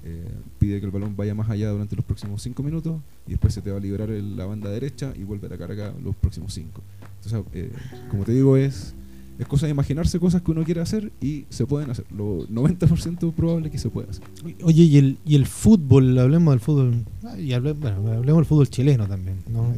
eh, 0.05 0.27
pide 0.59 0.79
que 0.79 0.85
el 0.85 0.91
balón 0.91 1.15
vaya 1.15 1.33
más 1.35 1.49
allá 1.49 1.69
durante 1.69 1.95
los 1.95 2.03
próximos 2.05 2.41
5 2.41 2.61
minutos 2.63 2.99
y 3.27 3.31
después 3.31 3.53
se 3.53 3.61
te 3.61 3.71
va 3.71 3.77
a 3.77 3.79
liberar 3.79 4.09
la 4.09 4.45
banda 4.45 4.69
derecha 4.69 5.13
y 5.15 5.23
vuelve 5.23 5.47
a 5.47 5.47
atacar 5.47 5.71
acá 5.71 5.93
los 6.03 6.15
próximos 6.15 6.53
5. 6.53 6.81
Entonces, 7.23 7.51
eh, 7.53 7.71
como 8.09 8.23
te 8.23 8.33
digo, 8.33 8.57
es, 8.57 8.93
es 9.37 9.47
cosa 9.47 9.65
de 9.65 9.71
imaginarse 9.71 10.19
cosas 10.19 10.41
que 10.41 10.51
uno 10.51 10.63
quiere 10.63 10.81
hacer 10.81 11.11
y 11.21 11.45
se 11.49 11.65
pueden 11.65 11.89
hacer. 11.89 12.05
Lo 12.15 12.47
90% 12.47 13.33
probable 13.33 13.69
que 13.69 13.77
se 13.77 13.89
pueda 13.89 14.11
hacer. 14.11 14.23
Oye, 14.63 14.83
y 14.83 14.97
el, 14.97 15.17
y 15.25 15.35
el 15.35 15.45
fútbol, 15.45 16.17
hablemos 16.17 16.53
del 16.53 16.59
fútbol, 16.61 17.05
y 17.37 17.53
hablemos, 17.53 17.85
hablemos 17.85 18.37
del 18.37 18.45
fútbol 18.45 18.69
chileno 18.69 19.07
también, 19.07 19.37
¿no? 19.49 19.73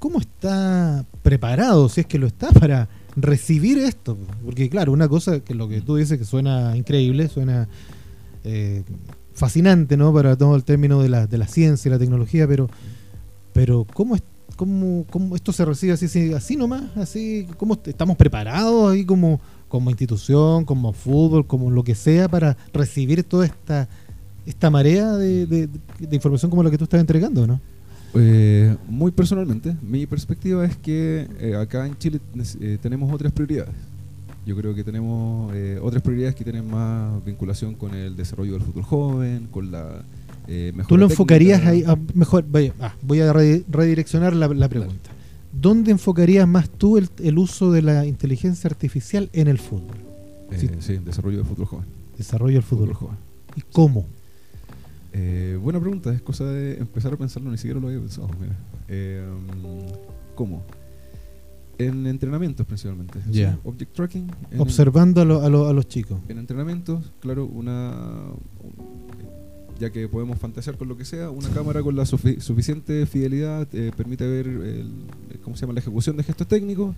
¿Cómo 0.00 0.18
está 0.18 1.04
preparado, 1.22 1.88
si 1.88 2.00
es 2.00 2.06
que 2.06 2.18
lo 2.18 2.26
está, 2.26 2.50
para 2.50 2.88
recibir 3.16 3.78
esto. 3.78 4.16
Porque 4.44 4.68
claro, 4.68 4.92
una 4.92 5.08
cosa 5.08 5.40
que 5.40 5.54
lo 5.54 5.68
que 5.68 5.80
tú 5.80 5.96
dices 5.96 6.18
que 6.18 6.24
suena 6.24 6.76
increíble, 6.76 7.28
suena 7.28 7.68
eh, 8.44 8.82
fascinante, 9.34 9.96
¿no? 9.96 10.12
Para 10.12 10.36
todo 10.36 10.56
el 10.56 10.64
término 10.64 11.02
de 11.02 11.08
la, 11.08 11.26
de 11.26 11.38
la 11.38 11.46
ciencia 11.46 11.88
y 11.88 11.92
la 11.92 11.98
tecnología, 11.98 12.46
pero, 12.46 12.68
pero 13.52 13.86
¿cómo, 13.92 14.14
es, 14.16 14.22
cómo, 14.56 15.06
cómo 15.10 15.36
esto 15.36 15.52
se 15.52 15.64
recibe 15.64 15.92
así, 15.92 16.32
así 16.34 16.56
nomás? 16.56 16.96
Así, 16.96 17.46
¿Cómo 17.56 17.78
estamos 17.84 18.16
preparados 18.16 18.92
ahí 18.92 19.04
como, 19.04 19.40
como 19.68 19.90
institución, 19.90 20.64
como 20.64 20.92
fútbol, 20.92 21.46
como 21.46 21.70
lo 21.70 21.82
que 21.84 21.94
sea 21.94 22.28
para 22.28 22.56
recibir 22.72 23.24
toda 23.24 23.46
esta, 23.46 23.88
esta 24.46 24.68
marea 24.68 25.12
de, 25.12 25.68
información 26.10 26.50
como 26.50 26.62
la 26.62 26.70
que 26.70 26.78
tú 26.78 26.84
estás 26.84 27.00
entregando, 27.00 27.46
¿no? 27.46 27.60
Eh, 28.14 28.76
muy 28.88 29.12
personalmente, 29.12 29.76
mi 29.82 30.06
perspectiva 30.06 30.64
es 30.64 30.76
que 30.76 31.28
eh, 31.38 31.54
acá 31.54 31.86
en 31.86 31.96
Chile 31.98 32.20
eh, 32.60 32.78
tenemos 32.82 33.12
otras 33.12 33.32
prioridades. 33.32 33.74
Yo 34.46 34.56
creo 34.56 34.74
que 34.74 34.82
tenemos 34.82 35.52
otras 35.82 36.02
prioridades 36.02 36.34
que 36.34 36.44
tienen 36.44 36.68
más 36.68 37.24
vinculación 37.24 37.74
con 37.74 37.94
el 37.94 38.16
desarrollo 38.16 38.54
del 38.54 38.62
futuro 38.62 38.84
joven, 38.84 39.48
con 39.50 39.70
la 39.70 40.02
mejor. 40.48 40.86
¿Tú 40.86 40.96
lo 40.96 41.04
enfocarías 41.04 41.64
ahí? 41.66 41.84
Ah, 41.86 41.96
mejor, 42.14 42.46
ah, 42.80 42.94
voy 43.02 43.20
a 43.20 43.32
redireccionar 43.32 44.34
la, 44.34 44.68
pregunta. 44.68 45.10
¿Dónde 45.52 45.92
enfocarías 45.92 46.48
más 46.48 46.70
tú 46.70 46.96
el, 46.96 47.38
uso 47.38 47.70
de 47.70 47.82
la 47.82 48.06
inteligencia 48.06 48.68
artificial 48.68 49.28
en 49.34 49.46
el 49.46 49.58
fútbol? 49.58 49.98
sí, 50.56 50.98
desarrollo 51.04 51.36
del 51.36 51.46
futuro 51.46 51.66
joven. 51.66 51.86
Desarrollo 52.16 52.54
del 52.54 52.64
futuro 52.64 52.94
joven. 52.94 53.16
¿Y 53.54 53.60
cómo? 53.60 54.06
Eh, 55.12 55.58
buena 55.60 55.80
pregunta, 55.80 56.12
es 56.12 56.22
cosa 56.22 56.44
de 56.44 56.78
empezar 56.78 57.12
a 57.12 57.16
pensarlo, 57.16 57.50
ni 57.50 57.58
siquiera 57.58 57.80
lo 57.80 57.88
había 57.88 58.00
pensado. 58.00 58.28
Eh, 58.88 59.26
¿Cómo? 60.34 60.64
En 61.78 62.06
entrenamientos 62.06 62.66
principalmente. 62.66 63.20
object 63.64 63.94
tracking. 63.94 64.30
Observando 64.58 65.22
a, 65.22 65.46
a, 65.46 65.72
los 65.72 65.88
chicos. 65.88 66.20
En 66.28 66.38
entrenamientos, 66.38 67.12
claro, 67.20 67.46
una, 67.46 67.92
ya 69.80 69.90
que 69.90 70.06
podemos 70.08 70.38
fantasear 70.38 70.76
con 70.76 70.88
lo 70.88 70.96
que 70.96 71.04
sea, 71.04 71.30
una 71.30 71.48
cámara 71.48 71.82
con 71.82 71.96
la 71.96 72.04
suficiente 72.04 73.06
fidelidad 73.06 73.66
eh, 73.72 73.90
permite 73.96 74.26
ver 74.26 74.46
el, 74.46 74.92
¿cómo 75.42 75.56
se 75.56 75.62
llama? 75.62 75.72
la 75.72 75.80
ejecución 75.80 76.16
de 76.16 76.22
gestos 76.22 76.46
técnicos. 76.46 76.94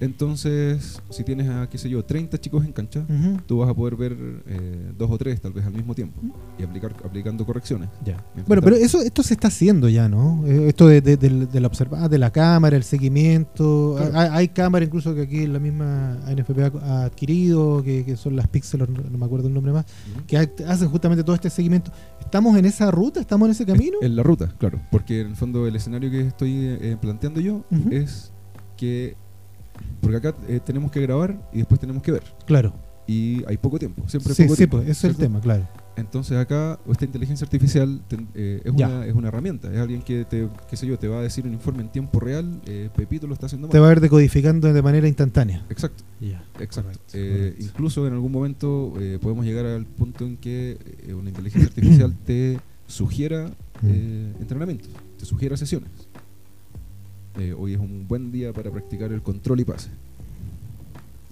Entonces, 0.00 1.02
si 1.10 1.24
tienes 1.24 1.48
a, 1.48 1.68
qué 1.68 1.78
sé 1.78 1.90
yo, 1.90 2.04
30 2.04 2.38
chicos 2.40 2.64
en 2.64 2.72
cancha, 2.72 3.04
tú 3.46 3.58
vas 3.58 3.68
a 3.68 3.74
poder 3.74 3.96
ver 3.96 4.16
eh, 4.46 4.92
dos 4.96 5.10
o 5.10 5.18
tres 5.18 5.40
tal 5.40 5.52
vez 5.52 5.66
al 5.66 5.72
mismo 5.72 5.94
tiempo 5.94 6.20
y 6.58 6.62
aplicar 6.62 6.94
aplicando 7.04 7.44
correcciones. 7.44 7.88
Ya. 8.04 8.24
Bueno, 8.46 8.62
pero 8.62 8.76
eso 8.76 9.00
esto 9.02 9.22
se 9.22 9.34
está 9.34 9.48
haciendo 9.48 9.88
ya, 9.88 10.08
¿no? 10.08 10.46
Eh, 10.46 10.68
esto 10.68 10.86
de, 10.86 11.00
de, 11.00 11.60
la 11.60 11.66
observa 11.66 12.08
de 12.08 12.18
la 12.18 12.30
cámara, 12.30 12.76
el 12.76 12.84
seguimiento. 12.84 13.98
Hay, 14.14 14.48
cámaras 14.48 14.86
incluso 14.86 15.14
que 15.14 15.22
aquí 15.22 15.46
la 15.46 15.58
misma 15.58 16.18
ANFP 16.26 16.60
ha, 16.82 17.04
adquirido, 17.04 17.82
que, 17.82 18.16
son 18.16 18.36
las 18.36 18.46
Pixel, 18.46 18.80
no, 18.80 19.18
me 19.18 19.24
acuerdo 19.24 19.48
el 19.48 19.54
nombre 19.54 19.72
más, 19.72 19.86
que 20.28 20.36
hacen 20.38 20.88
justamente 20.88 21.24
todo 21.24 21.34
este 21.34 21.50
seguimiento. 21.50 21.90
¿Estamos 22.20 22.56
en 22.56 22.64
esa 22.64 22.90
ruta? 22.90 23.20
¿Estamos 23.20 23.46
en 23.46 23.52
ese 23.52 23.64
camino? 23.64 23.98
En 24.02 24.16
la 24.16 24.22
ruta, 24.22 24.48
claro. 24.58 24.80
Porque 24.90 25.20
en 25.20 25.28
el 25.28 25.36
fondo 25.36 25.66
el 25.66 25.76
escenario 25.76 26.10
que 26.10 26.20
estoy 26.20 26.76
eh, 26.80 26.96
planteando 27.00 27.40
yo 27.40 27.64
es 27.90 28.32
que. 28.76 29.16
Porque 30.00 30.16
acá 30.16 30.34
eh, 30.48 30.60
tenemos 30.64 30.90
que 30.90 31.00
grabar 31.00 31.38
y 31.52 31.58
después 31.58 31.78
tenemos 31.80 32.02
que 32.02 32.12
ver. 32.12 32.22
Claro. 32.46 32.74
Y 33.06 33.44
hay 33.46 33.56
poco 33.56 33.78
tiempo. 33.78 34.08
Siempre 34.08 34.34
sí, 34.34 34.48
sí, 34.48 34.66
pues, 34.66 34.82
ese 34.88 34.90
es 34.90 35.04
el 35.04 35.16
tema, 35.16 35.40
claro. 35.40 35.66
Entonces 35.96 36.36
acá 36.36 36.78
esta 36.90 37.06
inteligencia 37.06 37.44
artificial 37.44 38.02
eh, 38.34 38.60
es, 38.62 38.70
una, 38.70 39.06
es, 39.06 39.14
una, 39.14 39.28
herramienta, 39.28 39.72
es 39.72 39.78
alguien 39.78 40.02
que 40.02 40.26
te, 40.26 40.46
qué 40.68 40.76
sé 40.76 40.86
yo, 40.86 40.98
te 40.98 41.08
va 41.08 41.20
a 41.20 41.22
decir 41.22 41.46
un 41.46 41.54
informe 41.54 41.82
en 41.82 41.88
tiempo 41.88 42.20
real, 42.20 42.60
eh, 42.66 42.90
Pepito 42.94 43.26
lo 43.26 43.32
está 43.32 43.46
haciendo 43.46 43.68
mal. 43.68 43.72
Te 43.72 43.78
va 43.78 43.88
a 43.88 43.92
ir 43.92 44.00
decodificando 44.00 44.70
de 44.70 44.82
manera 44.82 45.08
instantánea. 45.08 45.64
Exacto. 45.70 46.04
Exacto. 46.60 46.98
Eh, 47.14 47.56
incluso 47.58 48.06
en 48.06 48.12
algún 48.12 48.30
momento 48.30 48.92
podemos 49.22 49.46
llegar 49.46 49.64
al 49.64 49.86
punto 49.86 50.26
en 50.26 50.36
que 50.36 50.76
una 51.18 51.30
inteligencia 51.30 51.68
artificial 51.68 52.14
te 52.26 52.58
sugiera 52.86 53.50
mm. 53.80 54.40
entrenamientos, 54.40 54.90
te 55.18 55.24
sugiera 55.24 55.56
sesiones. 55.56 55.90
hoy 57.58 57.72
es 57.72 57.78
un 57.78 58.06
buen 58.06 58.32
día 58.32 58.52
para 58.52 58.70
practicar 58.70 59.12
el 59.12 59.22
control 59.22 59.60
y 59.60 59.64
pase 59.64 59.90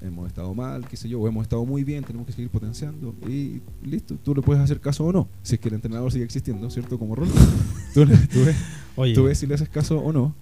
hemos 0.07 0.26
estado 0.26 0.55
mal, 0.55 0.86
qué 0.86 0.96
sé 0.96 1.09
yo, 1.09 1.20
o 1.20 1.28
hemos 1.28 1.42
estado 1.42 1.64
muy 1.64 1.84
bien, 1.84 2.05
tenemos 2.05 2.26
que 2.26 2.32
seguir 2.32 2.50
potenciando 2.50 3.14
y 3.28 3.61
listo, 3.82 4.16
tú 4.22 4.34
le 4.34 4.42
puedes 4.42 4.62
hacer 4.62 4.80
caso 4.80 5.05
o 5.05 5.12
no, 5.12 5.28
si 5.42 5.55
es 5.55 5.61
que 5.61 5.68
el 5.68 5.74
entrenador 5.74 6.12
sigue 6.12 6.24
existiendo, 6.24 6.68
¿cierto? 6.70 6.98
Como 6.98 7.14
rol. 7.14 7.28
tú, 7.94 9.24
ves, 9.24 9.38
si 9.38 9.46
le 9.46 9.55
haces 9.55 9.68
caso 9.68 9.98
o 9.98 10.12
no, 10.12 10.34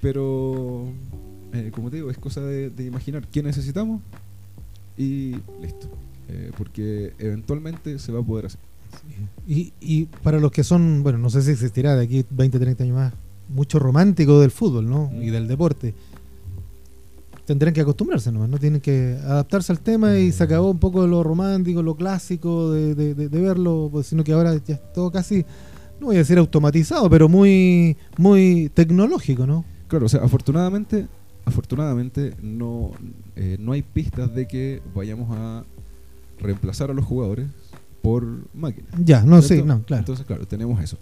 pero 0.00 0.86
eh, 1.52 1.70
como 1.74 1.90
te 1.90 1.96
digo, 1.96 2.10
es 2.10 2.18
cosa 2.18 2.40
de, 2.42 2.72
imaginar 2.84 3.26
qué 3.28 3.42
necesitamos 3.42 4.00
y 4.96 5.32
listo, 5.60 5.88
eh, 6.28 6.52
porque 6.56 7.14
eventualmente 7.18 7.98
se 7.98 8.12
va 8.12 8.20
a 8.20 8.22
poder 8.22 8.46
hacer. 8.46 8.60
Y, 9.46 9.72
y 9.80 10.04
para 10.04 10.38
los 10.38 10.52
que 10.52 10.62
son, 10.62 11.02
bueno, 11.02 11.18
no 11.18 11.28
sé 11.28 11.42
si 11.42 11.50
existirá 11.50 11.96
de 11.96 12.04
aquí 12.04 12.24
20, 12.30 12.60
30 12.60 12.84
años 12.84 12.96
más, 12.96 13.12
mucho 13.48 13.80
romántico 13.80 14.40
del 14.40 14.52
fútbol, 14.52 14.88
¿no? 14.88 15.10
Y 15.20 15.30
del 15.30 15.48
deporte 15.48 15.94
tendrán 17.44 17.74
que 17.74 17.80
acostumbrarse 17.80 18.32
nomás, 18.32 18.48
no 18.48 18.58
tienen 18.58 18.80
que 18.80 19.18
adaptarse 19.22 19.72
al 19.72 19.80
tema 19.80 20.16
y 20.16 20.32
se 20.32 20.42
acabó 20.42 20.70
un 20.70 20.78
poco 20.78 21.06
lo 21.06 21.22
romántico, 21.22 21.82
lo 21.82 21.94
clásico 21.94 22.72
de, 22.72 22.94
de, 22.94 23.40
verlo, 23.40 23.88
pues, 23.92 24.06
sino 24.06 24.24
que 24.24 24.32
ahora 24.32 24.54
ya 24.64 24.74
es 24.74 24.92
todo 24.92 25.10
casi, 25.10 25.44
no 26.00 26.06
voy 26.06 26.16
a 26.16 26.20
decir 26.20 26.38
automatizado, 26.38 27.08
pero 27.10 27.28
muy, 27.28 27.96
muy 28.16 28.70
tecnológico, 28.72 29.46
¿no? 29.46 29.64
Claro, 29.88 30.06
o 30.06 30.08
sea, 30.08 30.22
afortunadamente, 30.22 31.06
afortunadamente 31.44 32.34
no, 32.42 32.92
eh, 33.36 33.56
no 33.60 33.72
hay 33.72 33.82
pistas 33.82 34.34
de 34.34 34.46
que 34.46 34.80
vayamos 34.94 35.36
a 35.36 35.64
reemplazar 36.38 36.90
a 36.90 36.94
los 36.94 37.04
jugadores 37.04 37.48
por 38.00 38.24
máquinas. 38.54 38.90
Ya, 39.02 39.22
no 39.22 39.42
sé, 39.42 39.62
no, 39.62 39.82
claro. 39.82 40.00
Entonces, 40.00 40.26
claro, 40.26 40.46
tenemos 40.46 40.82
eso. 40.82 40.98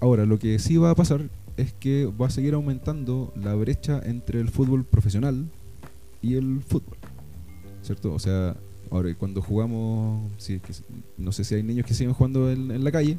Ahora, 0.00 0.26
lo 0.26 0.38
que 0.38 0.58
sí 0.58 0.76
va 0.76 0.90
a 0.90 0.94
pasar 0.94 1.22
es 1.56 1.72
que 1.72 2.06
va 2.06 2.26
a 2.26 2.30
seguir 2.30 2.54
aumentando 2.54 3.32
la 3.40 3.54
brecha 3.54 4.00
entre 4.04 4.40
el 4.40 4.48
fútbol 4.48 4.84
profesional 4.84 5.46
y 6.24 6.34
el 6.34 6.62
fútbol. 6.62 6.96
¿Cierto? 7.82 8.14
O 8.14 8.18
sea, 8.18 8.56
ahora 8.90 9.14
cuando 9.14 9.42
jugamos, 9.42 10.32
no 11.18 11.32
sé 11.32 11.44
si 11.44 11.54
hay 11.54 11.62
niños 11.62 11.86
que 11.86 11.92
siguen 11.92 12.14
jugando 12.14 12.50
en, 12.50 12.82
la 12.82 12.90
calle, 12.90 13.18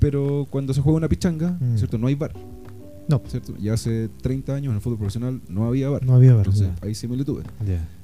pero 0.00 0.46
cuando 0.50 0.74
se 0.74 0.80
juega 0.80 0.96
una 0.96 1.08
pichanga, 1.08 1.56
mm. 1.60 1.76
¿cierto? 1.76 1.98
No 1.98 2.08
hay 2.08 2.16
bar. 2.16 2.32
No. 3.08 3.22
¿Cierto? 3.28 3.54
Ya 3.58 3.74
hace 3.74 4.08
30 4.22 4.54
años 4.54 4.70
en 4.70 4.76
el 4.76 4.80
fútbol 4.80 4.98
profesional 4.98 5.40
no 5.48 5.66
había 5.66 5.88
bar. 5.88 6.04
No 6.04 6.14
había 6.14 6.34
bar. 6.34 6.46
Entonces, 6.46 6.70
hay 6.82 6.94
similitudes. 6.96 7.46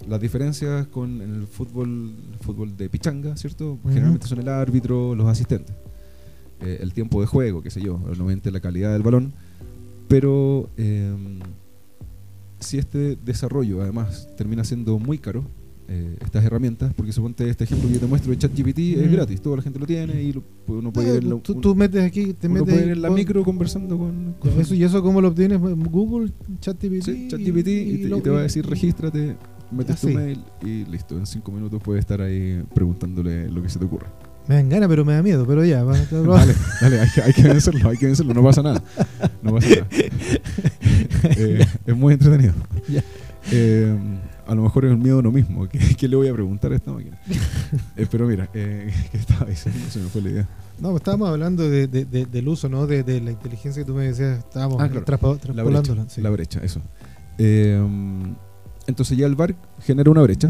Las 0.08 0.20
diferencias 0.20 0.86
con 0.86 1.20
el 1.20 1.48
fútbol, 1.48 2.14
fútbol 2.40 2.76
de 2.76 2.88
pichanga, 2.88 3.36
¿cierto? 3.36 3.78
Generalmente 3.88 4.28
son 4.28 4.38
el 4.38 4.48
árbitro, 4.48 5.16
los 5.16 5.26
asistentes. 5.26 5.74
Eh, 6.60 6.78
el 6.80 6.92
tiempo 6.92 7.20
de 7.20 7.26
juego, 7.26 7.60
qué 7.60 7.70
sé 7.70 7.80
yo, 7.80 7.96
obviamente 7.96 8.52
la 8.52 8.60
calidad 8.60 8.92
del 8.92 9.02
balón, 9.02 9.32
pero 10.06 10.70
em, 10.76 11.40
si 12.62 12.78
este 12.78 13.16
desarrollo 13.16 13.82
además 13.82 14.28
termina 14.36 14.64
siendo 14.64 14.98
muy 14.98 15.18
caro, 15.18 15.44
eh, 15.88 16.16
estas 16.24 16.44
herramientas, 16.44 16.94
porque 16.94 17.12
suponte 17.12 17.48
este 17.48 17.64
ejemplo 17.64 17.88
que 17.88 17.94
yo 17.94 18.00
te 18.00 18.06
muestro 18.06 18.30
de 18.30 18.38
ChatGPT 18.38 18.78
es 18.78 19.12
gratis, 19.12 19.42
toda 19.42 19.56
la 19.56 19.62
gente 19.62 19.78
lo 19.78 19.84
tiene 19.84 20.22
y 20.22 20.32
uno 20.68 20.92
puede 20.92 21.18
ir 21.18 21.24
en 21.24 21.40
tú, 21.40 21.74
metes 21.74 22.02
aquí, 22.02 22.32
te 22.32 22.48
metes 22.48 22.82
en 22.82 23.02
la 23.02 23.10
micro 23.10 23.44
conversando 23.44 23.98
con, 23.98 24.34
eso 24.58 24.74
y 24.74 24.84
eso 24.84 25.02
cómo 25.02 25.20
lo 25.20 25.28
obtienes 25.28 25.60
Google, 25.60 26.32
ChatGPT, 26.60 27.02
sí, 27.04 27.28
ChatGPT 27.28 27.68
y, 27.68 28.20
te, 28.22 28.30
va 28.30 28.38
a 28.38 28.42
decir 28.42 28.64
regístrate, 28.64 29.36
metes 29.70 30.00
tu 30.00 30.08
mail 30.08 30.42
y 30.62 30.84
listo, 30.86 31.18
en 31.18 31.26
cinco 31.26 31.52
minutos 31.52 31.82
puedes 31.82 32.00
estar 32.00 32.22
ahí 32.22 32.62
preguntándole 32.74 33.50
lo 33.50 33.62
que 33.62 33.68
se 33.68 33.78
te 33.78 33.84
ocurra. 33.84 34.10
Me 34.48 34.56
dan 34.56 34.68
ganas, 34.68 34.88
pero 34.88 35.04
me 35.04 35.14
da 35.14 35.22
miedo, 35.22 35.46
pero 35.46 35.64
ya. 35.64 35.84
dale, 35.84 36.54
dale, 36.80 37.00
hay 37.00 37.10
que, 37.10 37.22
hay 37.22 37.32
que 37.32 37.42
vencerlo, 37.42 37.88
hay 37.90 37.96
que 37.96 38.06
vencerlo, 38.06 38.34
no 38.34 38.42
pasa 38.42 38.62
nada. 38.62 38.82
No 39.42 39.54
pasa 39.54 39.68
nada. 39.68 39.86
Eh, 41.24 41.64
es 41.86 41.96
muy 41.96 42.14
entretenido. 42.14 42.52
Eh, 43.52 43.96
a 44.46 44.54
lo 44.56 44.62
mejor 44.62 44.86
es 44.86 44.90
el 44.90 44.98
miedo 44.98 45.22
lo 45.22 45.30
mismo. 45.30 45.68
¿Qué, 45.68 46.08
le 46.08 46.16
voy 46.16 46.26
a 46.26 46.32
preguntar 46.32 46.72
a 46.72 46.76
esta 46.76 46.90
máquina? 46.92 47.16
Eh, 47.96 48.06
pero 48.10 48.26
mira, 48.26 48.48
¿qué 48.48 48.90
estaba 49.12 49.46
diciendo? 49.46 49.80
Se 49.88 50.00
me 50.00 50.08
fue 50.08 50.20
la 50.20 50.30
idea. 50.30 50.48
No, 50.80 50.90
pues 50.90 51.00
estábamos 51.02 51.28
hablando 51.28 51.68
de, 51.70 51.86
del 51.86 52.48
uso, 52.48 52.68
¿no? 52.68 52.88
De, 52.88 53.04
la 53.20 53.30
inteligencia 53.30 53.82
que 53.82 53.86
tú 53.86 53.94
me 53.94 54.04
decías. 54.04 54.40
Estábamos 54.40 54.80
ah, 54.80 54.88
la 54.88 55.62
brecha, 55.62 55.94
la 56.16 56.30
brecha, 56.30 56.60
eso. 56.64 56.80
entonces 58.86 59.16
ya 59.16 59.26
el 59.26 59.36
VAR 59.36 59.54
genera 59.80 60.10
una 60.10 60.22
brecha. 60.22 60.48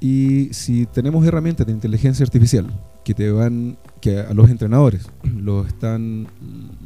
Y 0.00 0.48
si 0.52 0.86
tenemos 0.86 1.26
herramientas 1.26 1.66
de 1.66 1.72
inteligencia 1.72 2.24
artificial 2.24 2.66
que 3.04 3.14
te 3.14 3.30
van, 3.30 3.78
que 4.00 4.18
a 4.18 4.34
los 4.34 4.50
entrenadores 4.50 5.08
los 5.22 5.66
están, 5.66 6.26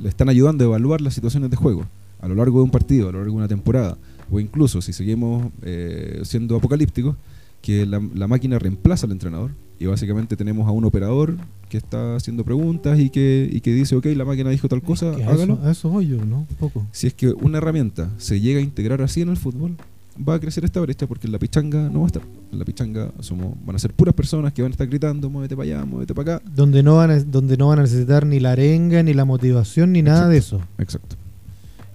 le 0.01 0.09
están 0.09 0.29
ayudando 0.29 0.65
a 0.65 0.67
evaluar 0.69 1.01
las 1.01 1.15
situaciones 1.15 1.51
de 1.51 1.57
juego 1.57 1.87
a 2.21 2.29
lo 2.29 2.35
largo 2.35 2.59
de 2.59 2.65
un 2.65 2.71
partido, 2.71 3.09
a 3.09 3.13
lo 3.13 3.19
largo 3.19 3.33
de 3.33 3.39
una 3.39 3.49
temporada, 3.49 3.97
o 4.31 4.39
incluso 4.39 4.83
si 4.83 4.93
seguimos 4.93 5.51
eh, 5.63 6.21
siendo 6.25 6.57
apocalípticos, 6.57 7.17
que 7.63 7.85
la, 7.85 8.01
máquina 8.01 8.59
reemplaza 8.59 9.07
al 9.07 9.13
entrenador 9.13 9.51
y 9.79 9.87
básicamente 9.87 10.37
tenemos 10.37 10.67
a 10.67 10.71
un 10.71 10.85
operador 10.85 11.37
que 11.69 11.77
está 11.77 12.17
haciendo 12.17 12.45
preguntas 12.45 12.99
y 12.99 13.11
que, 13.11 13.49
y 13.51 13.61
que 13.61 13.73
dice, 13.75 13.97
ok, 13.97 14.07
la 14.17 14.25
máquina 14.25 14.51
dijo 14.51 14.69
tal 14.69 14.83
cosa, 14.83 15.11
hágalo. 15.11 15.59
A 15.63 15.71
eso, 15.71 15.91
voy 15.91 16.09
yo, 16.09 16.25
¿no? 16.25 16.47
Un 16.49 16.57
poco. 16.59 16.87
Si 16.93 17.07
es 17.07 17.15
que 17.15 17.29
una 17.29 17.59
herramienta 17.59 18.11
se 18.17 18.41
llega 18.41 18.61
a 18.61 18.63
integrar 18.63 19.03
así 19.03 19.21
en 19.21 19.29
el 19.29 19.37
fútbol, 19.37 19.77
va 20.17 20.35
a 20.35 20.41
crecer 20.41 20.65
esta 20.65 20.81
brecha 20.81 21.07
porque 21.07 21.27
en 21.27 21.33
la 21.33 21.39
pichanga 21.39 21.89
no 21.89 22.01
va 22.01 22.05
a 22.05 22.09
estar. 22.09 22.23
En 22.53 22.59
la 22.59 22.65
pichanga 22.65 23.11
somos, 23.21 23.55
van 23.65 23.77
a 23.77 23.79
ser 23.79 23.93
puras 23.93 24.15
personas 24.15 24.53
que 24.53 24.63
van 24.63 24.71
a 24.71 24.75
estar 24.75 24.87
gritando, 24.87 25.31
muévete 25.31 25.57
para 25.57 25.65
allá, 25.65 25.85
muévete 25.85 26.15
para 26.15 26.37
acá. 26.37 26.51
Donde 26.55 26.83
no 26.83 26.97
van 26.97 27.11
a, 27.11 27.21
donde 27.21 27.57
no 27.57 27.69
van 27.69 27.79
a 27.81 27.83
necesitar 27.83 28.27
ni 28.27 28.41
la 28.41 28.53
arenga, 28.53 29.03
ni 29.03 29.15
la 29.15 29.25
motivación, 29.25 29.93
ni 29.93 30.03
nada 30.03 30.29
de 30.29 30.39
eso. 30.39 30.61
Exacto. 30.79 31.17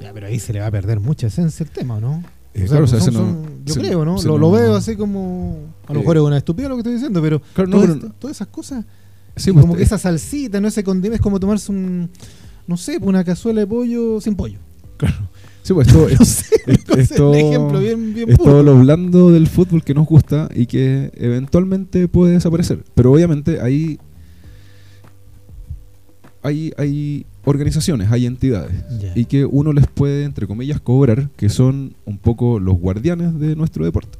Ya, 0.02 0.14
pero 0.14 0.28
ahí 0.28 0.40
se 0.40 0.54
le 0.54 0.60
va 0.60 0.68
a 0.68 0.72
perder 0.72 1.00
mucha 1.00 1.28
esencia 1.28 1.64
el 1.64 1.70
tema, 1.70 2.00
¿no? 2.00 2.24
Eh, 2.54 2.66
claro, 2.68 2.86
yo 2.86 3.76
creo, 3.76 4.06
¿no? 4.06 4.22
Lo, 4.22 4.52
veo 4.52 4.76
así 4.76 4.96
como. 4.96 5.58
A 5.88 5.94
lo 5.94 6.00
mejor 6.00 6.18
es 6.18 6.24
una 6.24 6.38
estupidez 6.38 6.70
lo 6.70 6.76
que 6.76 6.82
estoy 6.82 6.94
diciendo, 6.94 7.22
pero, 7.22 7.42
todas, 8.20 8.36
esas 8.36 8.48
cosas. 8.48 8.86
Sí, 9.36 9.52
como 9.52 9.68
pues, 9.68 9.80
que 9.80 9.84
esa 9.84 9.98
salsita, 9.98 10.62
no 10.62 10.70
ese 10.70 10.82
condimento, 10.82 11.16
es 11.16 11.22
como 11.22 11.40
tomarse 11.40 11.70
un. 11.72 12.10
No 12.66 12.78
sé, 12.78 12.98
una 13.02 13.26
cazuela 13.26 13.60
de 13.60 13.68
pollo 13.68 14.22
sin 14.22 14.36
pollo. 14.36 14.60
Claro. 14.98 15.30
Sí, 15.66 15.74
pues 15.74 15.88
esto 15.88 16.08
es, 16.08 17.10
todo, 18.38 18.62
lo 18.62 18.80
blando 18.80 19.32
del 19.32 19.48
fútbol 19.48 19.84
que 19.84 19.96
nos 19.96 20.06
gusta 20.06 20.48
y 20.54 20.68
que 20.68 21.12
eventualmente 21.16 22.08
puede 22.08 22.34
desaparecer. 22.34 22.84
Pero 22.94 23.12
obviamente 23.12 23.60
hay, 23.60 23.98
hay, 26.44 26.72
hay 26.78 27.26
organizaciones, 27.46 28.12
hay 28.12 28.28
entidades 28.28 28.76
y 29.16 29.26
que 29.26 29.46
uno 29.46 29.74
les 29.74 29.88
puede, 29.88 30.26
entre 30.26 30.46
comillas, 30.46 30.80
cobrar, 30.80 31.32
que 31.36 31.50
son 31.50 31.96
un 32.06 32.20
poco 32.20 32.60
los 32.60 32.78
guardianes 32.78 33.40
de 33.40 33.56
nuestro 33.56 33.86
deporte. 33.86 34.20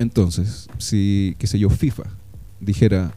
Entonces, 0.00 0.66
si, 0.78 1.36
qué 1.38 1.46
sé 1.46 1.60
yo, 1.60 1.70
FIFA 1.70 2.06
dijera, 2.58 3.14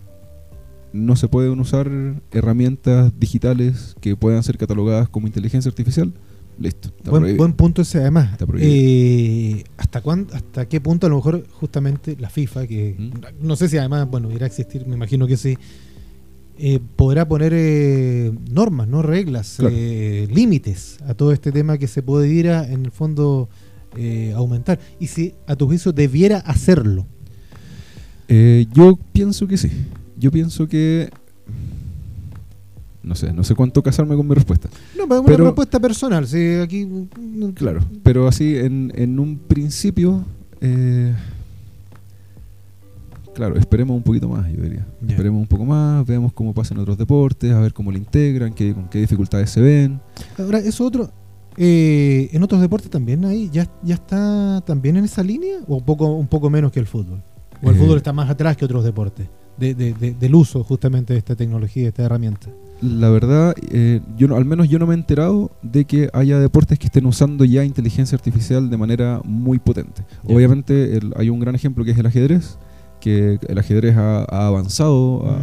no 0.92 1.16
se 1.16 1.28
pueden 1.28 1.60
usar 1.60 1.90
herramientas 2.30 3.12
digitales 3.20 3.96
que 4.02 4.16
puedan 4.16 4.44
ser 4.44 4.60
catalogadas 4.60 5.10
como 5.10 5.26
inteligencia 5.26 5.70
artificial, 5.70 6.14
Listo. 6.60 6.90
Buen, 7.06 7.54
punto 7.54 7.82
ese 7.82 8.00
además. 8.00 8.38
Eh, 8.60 9.64
¿hasta, 9.78 10.02
cuándo, 10.02 10.34
¿Hasta 10.34 10.68
qué 10.68 10.80
punto 10.80 11.08
a 11.08 11.10
lo 11.10 11.18
mejor 11.18 11.46
justamente 11.52 12.16
la 12.20 12.30
FIFA, 12.30 12.68
que 12.68 12.96
¿Mm? 12.98 13.46
no 13.46 13.56
sé 13.56 13.70
si 13.70 13.78
además, 13.78 14.10
bueno, 14.10 14.32
irá 14.32 14.46
a 14.46 14.48
existir, 14.48 14.86
me 14.86 14.96
imagino 14.96 15.28
que 15.28 15.38
sí, 15.38 15.58
eh, 16.58 16.80
podrá 16.96 17.28
poner 17.28 17.54
eh, 17.56 18.32
normas, 18.52 18.88
no 18.88 19.02
reglas, 19.02 19.60
límites 19.60 21.00
a 21.08 21.16
todo 21.16 21.32
este 21.32 21.52
tema 21.52 21.78
que 21.78 21.88
se 21.88 22.04
pudiera 22.04 22.68
en 22.68 22.86
el 22.86 22.92
fondo 22.92 23.50
aumentar? 24.36 24.80
Y 25.00 25.08
si 25.08 25.34
a 25.48 25.56
tu 25.56 25.68
juicio 25.68 25.92
debiera 25.92 26.38
hacerlo. 26.38 27.06
yo 28.28 28.98
pienso 29.12 29.48
que 29.48 29.58
sí. 29.58 29.72
Yo 30.18 30.32
pienso 30.32 30.68
que 30.68 31.10
no 33.04 33.16
sé, 33.16 33.34
no 33.34 33.44
sé 33.44 33.54
cuánto 33.54 33.84
casarme 33.84 34.16
con 34.16 34.28
mi 34.28 34.34
respuesta. 34.34 34.70
No, 34.98 35.08
pero, 35.08 35.22
una 35.22 35.38
respuesta 35.38 35.80
personal, 35.80 36.28
sí, 36.28 36.56
aquí... 36.56 36.88
Claro, 37.54 37.82
pero 38.02 38.28
así 38.28 38.58
en, 38.58 38.92
en 38.96 39.20
un 39.20 39.38
principio... 39.38 40.24
Eh, 40.62 41.14
claro, 43.34 43.58
esperemos 43.58 43.98
un 43.98 44.04
poquito 44.04 44.30
más, 44.30 44.50
yo 44.52 44.62
diría. 44.64 44.88
Esperemos 45.08 45.42
un 45.42 45.48
poco 45.48 45.66
más, 45.66 46.06
veamos 46.08 46.32
cómo 46.32 46.54
pasan 46.54 46.78
otros 46.80 46.98
deportes, 46.98 47.52
a 47.52 47.60
ver 47.60 47.74
cómo 47.74 47.92
lo 47.92 47.98
integran, 47.98 48.54
qué, 48.54 48.74
con 48.74 48.88
qué 48.88 49.00
dificultades 49.00 49.50
se 49.50 49.60
ven. 49.60 50.00
Ahora, 50.38 50.60
eso 50.60 50.86
otro, 50.86 51.12
eh, 51.58 52.30
¿en 52.32 52.42
otros 52.42 52.62
deportes 52.62 52.90
también 52.90 53.26
ahí 53.26 53.50
ya, 53.52 53.70
ya 53.84 53.96
está 53.96 54.62
también 54.66 54.96
en 54.96 55.04
esa 55.04 55.22
línea 55.22 55.58
o 55.68 55.76
un 55.76 55.84
poco, 55.84 56.08
un 56.08 56.28
poco 56.28 56.50
menos 56.50 56.72
que 56.72 56.80
el 56.80 56.88
fútbol? 56.88 57.22
¿O 57.62 57.70
el 57.70 57.76
eh, 57.76 57.80
fútbol 57.80 57.98
está 57.98 58.14
más 58.14 58.30
atrás 58.30 58.56
que 58.56 58.64
otros 58.64 58.84
deportes? 58.86 59.28
De, 59.58 59.76
de, 59.76 59.94
del 59.94 60.36
uso 60.36 60.64
justamente 60.64 61.14
de 61.14 61.20
esta 61.20 61.36
tecnología, 61.36 61.84
de 61.84 61.90
esta 61.90 62.04
herramienta 62.04 62.50
la 62.84 63.10
verdad, 63.10 63.56
eh, 63.72 64.02
yo 64.18 64.36
al 64.36 64.44
menos 64.44 64.68
yo 64.68 64.78
no 64.78 64.86
me 64.86 64.94
he 64.94 64.98
enterado 64.98 65.52
de 65.62 65.86
que 65.86 66.10
haya 66.12 66.38
deportes 66.40 66.78
que 66.78 66.88
estén 66.88 67.06
usando 67.06 67.46
ya 67.46 67.64
inteligencia 67.64 68.16
artificial 68.16 68.70
de 68.70 68.78
manera 68.78 69.22
muy 69.24 69.58
potente. 69.58 70.04
Obviamente 70.26 71.00
hay 71.16 71.30
un 71.30 71.40
gran 71.40 71.56
ejemplo 71.56 71.86
que 71.86 71.92
es 71.92 71.98
el 71.98 72.06
ajedrez, 72.06 72.58
que 73.00 73.40
el 73.48 73.58
ajedrez 73.58 73.96
ha, 73.96 74.24
avanzado, 74.24 75.40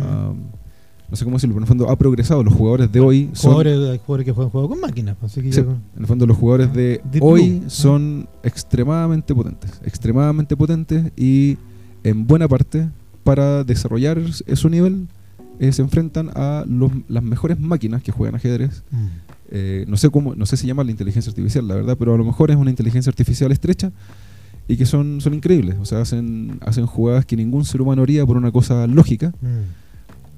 no 1.08 1.16
sé 1.16 1.24
cómo 1.24 1.38
decirlo, 1.38 1.54
pero 1.54 1.60
en 1.60 1.62
el 1.64 1.68
fondo 1.68 1.90
ha 1.90 1.96
progresado. 1.96 2.44
Los 2.44 2.54
jugadores 2.54 2.92
de 2.92 3.00
hoy 3.00 3.30
son... 3.32 3.52
Jugadores, 3.52 3.90
hay 3.90 3.98
jugadores 3.98 4.26
que 4.26 4.32
juegan 4.32 4.50
juego 4.50 4.68
con 4.68 4.80
máquinas. 4.80 5.16
Pues, 5.18 5.36
en 5.38 5.80
el 5.98 6.06
fondo 6.06 6.26
los 6.26 6.36
jugadores 6.36 6.72
de 6.74 7.00
hoy 7.20 7.62
son 7.68 8.28
extremadamente 8.42 9.34
potentes, 9.34 9.80
extremadamente 9.84 10.56
potentes 10.56 11.10
y 11.16 11.56
en 12.04 12.26
buena 12.26 12.46
parte 12.46 12.88
para 13.24 13.64
desarrollar 13.64 14.20
su 14.32 14.68
nivel 14.68 15.08
eh, 15.60 15.72
se 15.72 15.82
enfrentan 15.82 16.30
a 16.34 16.64
las 17.08 17.22
mejores 17.22 17.60
máquinas 17.60 18.02
que 18.02 18.12
juegan 18.12 18.34
ajedrez. 18.34 18.82
Mm. 18.90 19.06
Eh, 19.50 19.84
no 19.88 19.98
sé 19.98 20.08
cómo, 20.08 20.34
no 20.34 20.46
sé 20.46 20.56
si 20.56 20.66
llama 20.66 20.84
la 20.84 20.90
inteligencia 20.90 21.28
artificial, 21.28 21.68
la 21.68 21.74
verdad, 21.74 21.96
pero 21.98 22.14
a 22.14 22.16
lo 22.16 22.24
mejor 22.24 22.50
es 22.50 22.56
una 22.56 22.70
inteligencia 22.70 23.10
artificial 23.10 23.52
estrecha 23.52 23.92
y 24.68 24.78
que 24.78 24.86
son, 24.86 25.20
son 25.20 25.34
increíbles. 25.34 25.76
O 25.78 25.84
sea, 25.84 26.00
hacen, 26.00 26.58
hacen 26.62 26.86
jugadas 26.86 27.26
que 27.26 27.36
ningún 27.36 27.66
ser 27.66 27.82
humano 27.82 28.02
haría 28.02 28.24
por 28.24 28.38
una 28.38 28.50
cosa 28.50 28.86
lógica. 28.86 29.34
Mm. 29.42 29.46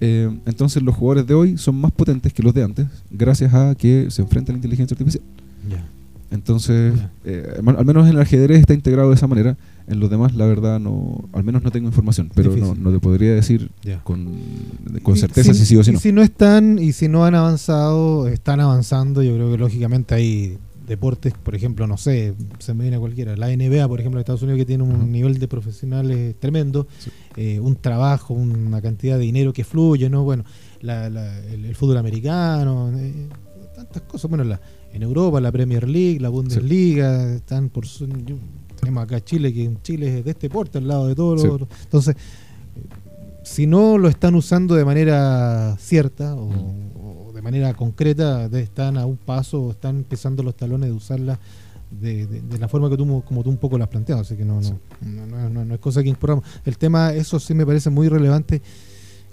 Eh, 0.01 0.39
entonces 0.47 0.83
los 0.83 0.97
jugadores 0.97 1.25
de 1.29 1.35
hoy 1.35 1.57
son 1.57 1.77
más 1.77 1.93
potentes 1.93 2.33
que 2.33 2.43
los 2.43 2.53
de 2.53 2.65
antes, 2.65 2.89
gracias 3.09 3.55
a 3.55 3.77
que 3.77 4.11
se 4.11 4.23
enfrenta 4.23 4.51
a 4.51 4.55
la 4.55 4.59
inteligencia 4.59 4.95
artificial. 4.95 5.23
Entonces, 6.33 6.95
al 7.55 7.85
menos 7.85 8.09
en 8.09 8.15
el 8.15 8.21
ajedrez 8.21 8.59
está 8.59 8.75
integrado 8.75 9.11
de 9.11 9.15
esa 9.15 9.29
manera 9.29 9.57
en 9.87 10.01
los 10.01 10.11
demás, 10.11 10.35
la 10.35 10.47
verdad, 10.47 10.81
no, 10.81 11.29
al 11.33 11.45
menos 11.45 11.63
no 11.63 11.71
tengo 11.71 11.89
información, 11.89 12.31
pero 12.35 12.55
no, 12.57 12.75
no, 12.75 12.93
te 12.93 13.01
podría 13.01 13.35
decir 13.35 13.71
con, 14.05 14.29
con 15.03 15.17
certeza 15.17 15.55
si, 15.55 15.67
sí 15.67 15.77
o 15.77 15.85
si 15.85 15.93
no. 15.93 16.01
si 16.01 16.13
no 16.13 16.23
están 16.23 16.79
y 16.79 16.93
si 16.93 17.09
no 17.09 17.25
han 17.25 17.35
avanzado, 17.35 18.29
están 18.29 18.61
avanzando, 18.61 19.23
yo 19.23 19.35
creo 19.35 19.51
que 19.51 19.59
lógicamente 19.59 20.15
hay 20.15 20.59
deportes, 20.87 21.33
por 21.35 21.55
ejemplo, 21.55 21.87
no 21.87 21.97
sé, 21.97 22.35
se 22.59 22.75
me 22.75 22.83
viene 22.83 22.97
a 22.97 23.01
cualquiera, 23.01 23.37
la 23.37 23.49
NBA, 23.49 23.87
por 23.89 24.01
ejemplo, 24.01 24.19
de 24.19 24.23
Estados 24.23 24.43
Unidos, 24.43 24.59
que 24.59 24.67
tiene 24.67 24.83
un 24.85 25.11
nivel 25.11 25.39
de 25.39 25.49
profesionales 25.49 26.37
tremendo, 26.39 26.87
eh, 27.37 27.61
un 27.61 27.77
trabajo, 27.77 28.35
una 28.35 28.81
cantidad 28.83 29.17
de 29.17 29.25
dinero 29.25 29.53
que 29.53 29.65
fluye, 29.65 30.11
¿no? 30.11 30.25
Bueno, 30.25 30.45
el, 30.83 31.75
fútbol 31.75 31.99
americano, 31.99 32.93
eh, 32.97 33.29
tantas 33.75 34.03
cosas. 34.03 34.29
Bueno, 34.29 34.45
la, 34.45 34.61
en 34.93 35.03
Europa, 35.03 35.41
la 35.41 35.53
Premier 35.53 35.89
League, 35.89 36.21
la 36.21 36.29
Bundesliga, 36.29 37.35
están 37.35 37.71
por. 37.71 37.87
Tenemos 38.83 39.05
acá 39.05 39.23
Chile, 39.23 39.55
que 39.55 39.65
en 39.65 39.81
Chile 39.81 40.19
es 40.19 40.25
de 40.25 40.33
este 40.33 40.51
porte, 40.51 40.79
al 40.79 40.89
lado 40.89 41.07
de 41.07 41.15
todos 41.15 41.41
los. 41.41 41.69
Entonces, 41.85 42.17
si 43.45 43.65
no 43.69 43.97
lo 43.97 44.09
están 44.09 44.35
usando 44.35 44.75
de 44.75 44.85
manera 44.85 45.77
cierta 45.79 46.35
o, 46.35 46.49
mm. 46.49 47.33
de 47.33 47.43
manera 47.43 47.75
concreta, 47.75 48.47
están 48.47 48.99
a 48.99 49.07
un 49.07 49.17
paso 49.17 49.63
o 49.63 49.71
están 49.71 49.99
empezando 49.99 50.43
los 50.43 50.57
talones 50.57 50.89
de 50.89 50.97
usarla 50.97 51.39
de, 51.93 52.43
la 52.59 52.67
forma 52.67 52.91
que 52.91 52.97
tú, 52.97 53.23
como 53.25 53.45
tú 53.45 53.51
un 53.51 53.57
poco 53.57 53.79
lo 53.79 53.85
has 53.85 53.91
planteado. 53.91 54.23
Así 54.23 54.37
que 54.37 54.45
no, 54.45 54.61
no, 55.01 55.49
no, 55.49 55.65
no, 55.65 55.75
es 55.75 55.81
cosa 55.81 56.03
que 56.03 56.09
importamos. 56.09 56.45
El 56.65 56.77
tema, 56.77 57.13
eso 57.15 57.39
sí 57.39 57.55
me 57.55 57.65
parece 57.65 57.89
muy 57.89 58.09
relevante 58.09 58.63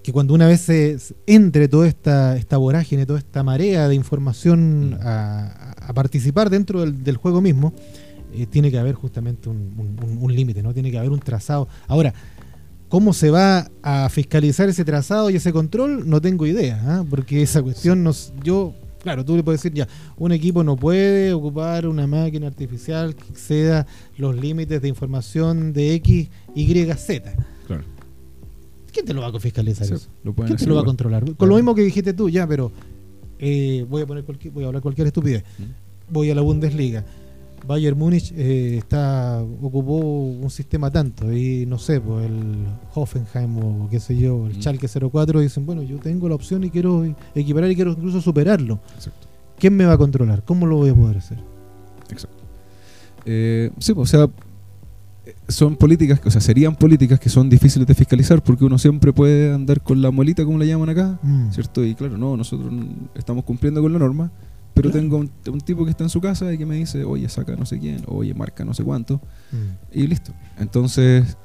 que 0.03 0.13
cuando 0.13 0.35
una 0.35 0.45
vez 0.45 0.61
se, 0.61 0.97
entre 1.25 1.67
toda 1.67 1.87
esta, 1.87 2.37
esta 2.37 2.57
vorágine, 2.57 3.07
toda 3.07 3.19
esta 3.19 3.41
marea 3.41 3.87
de 3.87 3.95
información 3.95 4.91
mm. 4.91 4.99
a, 5.01 5.75
participar 5.95 6.51
dentro 6.51 6.85
del, 6.85 7.17
juego 7.17 7.41
mismo, 7.41 7.73
eh, 8.33 8.45
tiene 8.45 8.71
que 8.71 8.77
haber 8.77 8.95
justamente 8.95 9.49
un, 9.49 10.33
límite, 10.33 10.61
¿no? 10.61 10.73
Tiene 10.73 10.91
que 10.91 10.97
haber 10.97 11.11
un 11.11 11.19
trazado. 11.19 11.67
Ahora, 11.87 12.13
¿cómo 12.87 13.13
se 13.13 13.29
va 13.29 13.69
a 13.81 14.09
fiscalizar 14.09 14.69
ese 14.69 14.85
trazado 14.85 15.29
y 15.29 15.35
ese 15.35 15.51
control? 15.51 16.09
No 16.09 16.21
tengo 16.21 16.45
idea, 16.45 16.81
¿ah? 16.85 17.05
porque 17.09 17.41
esa 17.41 17.61
cuestión 17.61 18.03
nos. 18.03 18.33
Yo, 18.43 18.73
claro, 19.01 19.25
tú 19.25 19.35
le 19.35 19.43
puedes 19.43 19.61
decir 19.61 19.75
ya, 19.75 19.87
un 20.17 20.31
equipo 20.31 20.63
no 20.63 20.75
puede 20.75 21.33
ocupar 21.33 21.87
una 21.87 22.07
máquina 22.07 22.47
artificial 22.47 23.15
que 23.15 23.29
exceda 23.29 23.87
los 24.17 24.35
límites 24.35 24.81
de 24.81 24.87
información 24.87 25.73
de 25.73 25.95
X, 25.95 26.29
Y, 26.55 26.93
Z. 26.95 27.33
Claro 27.67 27.83
¿Quién 28.91 29.05
te 29.05 29.13
lo 29.13 29.21
va 29.21 29.27
a 29.27 29.39
fiscalizar 29.39 29.85
eso? 29.91 30.09
¿Quién 30.45 30.57
te 30.57 30.65
lo 30.65 30.75
va 30.75 30.81
a 30.81 30.85
controlar? 30.85 31.35
Con 31.35 31.49
lo 31.49 31.55
mismo 31.55 31.75
que 31.75 31.81
dijiste 31.81 32.13
tú, 32.13 32.29
ya, 32.29 32.47
pero 32.47 32.71
eh, 33.39 33.85
voy 33.89 34.01
a 34.01 34.05
poner 34.05 34.23
cualquier, 34.23 34.53
voy 34.53 34.63
a 34.63 34.67
hablar 34.67 34.81
cualquier 34.81 35.07
estupidez. 35.07 35.43
Voy 36.09 36.29
a 36.31 36.35
la 36.35 36.41
Bundesliga. 36.41 37.05
Bayern 37.67 37.97
Múnich 37.97 38.33
eh, 38.35 38.77
está 38.77 39.41
ocupó 39.41 39.97
un 39.97 40.49
sistema 40.49 40.91
tanto 40.91 41.31
y 41.31 41.65
no 41.65 41.77
sé, 41.77 42.01
pues 42.01 42.25
el 42.25 42.65
Hoffenheim 42.93 43.57
o 43.57 43.89
qué 43.89 43.99
sé 43.99 44.17
yo, 44.17 44.47
el 44.47 44.57
¿Mm? 44.57 44.61
Schalke 44.61 44.87
04 44.87 45.39
dicen, 45.39 45.65
bueno, 45.65 45.83
yo 45.83 45.97
tengo 45.97 46.27
la 46.29 46.35
opción 46.35 46.63
y 46.63 46.69
quiero 46.69 47.05
equiparar 47.35 47.69
y 47.71 47.75
quiero 47.75 47.91
incluso 47.91 48.21
superarlo. 48.21 48.79
Exacto. 48.95 49.27
¿Quién 49.57 49.75
me 49.75 49.85
va 49.85 49.93
a 49.93 49.97
controlar? 49.97 50.43
¿Cómo 50.43 50.65
lo 50.65 50.77
voy 50.77 50.89
a 50.89 50.95
poder 50.95 51.17
hacer? 51.17 51.37
Exacto. 52.09 52.43
Eh, 53.25 53.71
sí, 53.79 53.93
pues, 53.93 54.13
o 54.13 54.17
sea, 54.17 54.29
son 55.47 55.75
políticas, 55.75 56.21
o 56.23 56.31
sea, 56.31 56.41
serían 56.41 56.75
políticas 56.75 57.19
que 57.19 57.29
son 57.29 57.49
difíciles 57.49 57.87
de 57.87 57.95
fiscalizar 57.95 58.41
porque 58.41 58.65
uno 58.65 58.77
siempre 58.77 59.13
puede 59.13 59.53
andar 59.53 59.81
con 59.81 60.01
la 60.01 60.11
muelita, 60.11 60.45
como 60.45 60.57
la 60.57 60.65
llaman 60.65 60.89
acá, 60.89 61.19
mm. 61.21 61.51
¿cierto? 61.51 61.83
Y 61.83 61.95
claro, 61.95 62.17
no, 62.17 62.37
nosotros 62.37 62.71
estamos 63.15 63.43
cumpliendo 63.43 63.81
con 63.81 63.91
la 63.93 63.99
norma, 63.99 64.31
pero 64.81 64.91
tengo 64.91 65.17
un, 65.17 65.61
tipo 65.61 65.83
que 65.83 65.91
está 65.91 66.03
en 66.03 66.09
su 66.09 66.21
casa 66.21 66.53
y 66.53 66.57
que 66.57 66.65
me 66.65 66.75
dice, 66.75 67.03
oye, 67.03 67.27
saca 67.27 67.55
no 67.55 67.65
sé 67.65 67.79
quién, 67.79 68.03
oye, 68.07 68.33
marca 68.33 68.63
no 68.63 68.73
sé 68.73 68.83
cuánto, 68.83 69.17
mm. 69.51 69.99
y 69.99 70.07
listo. 70.07 70.31
Entonces, 70.57 71.37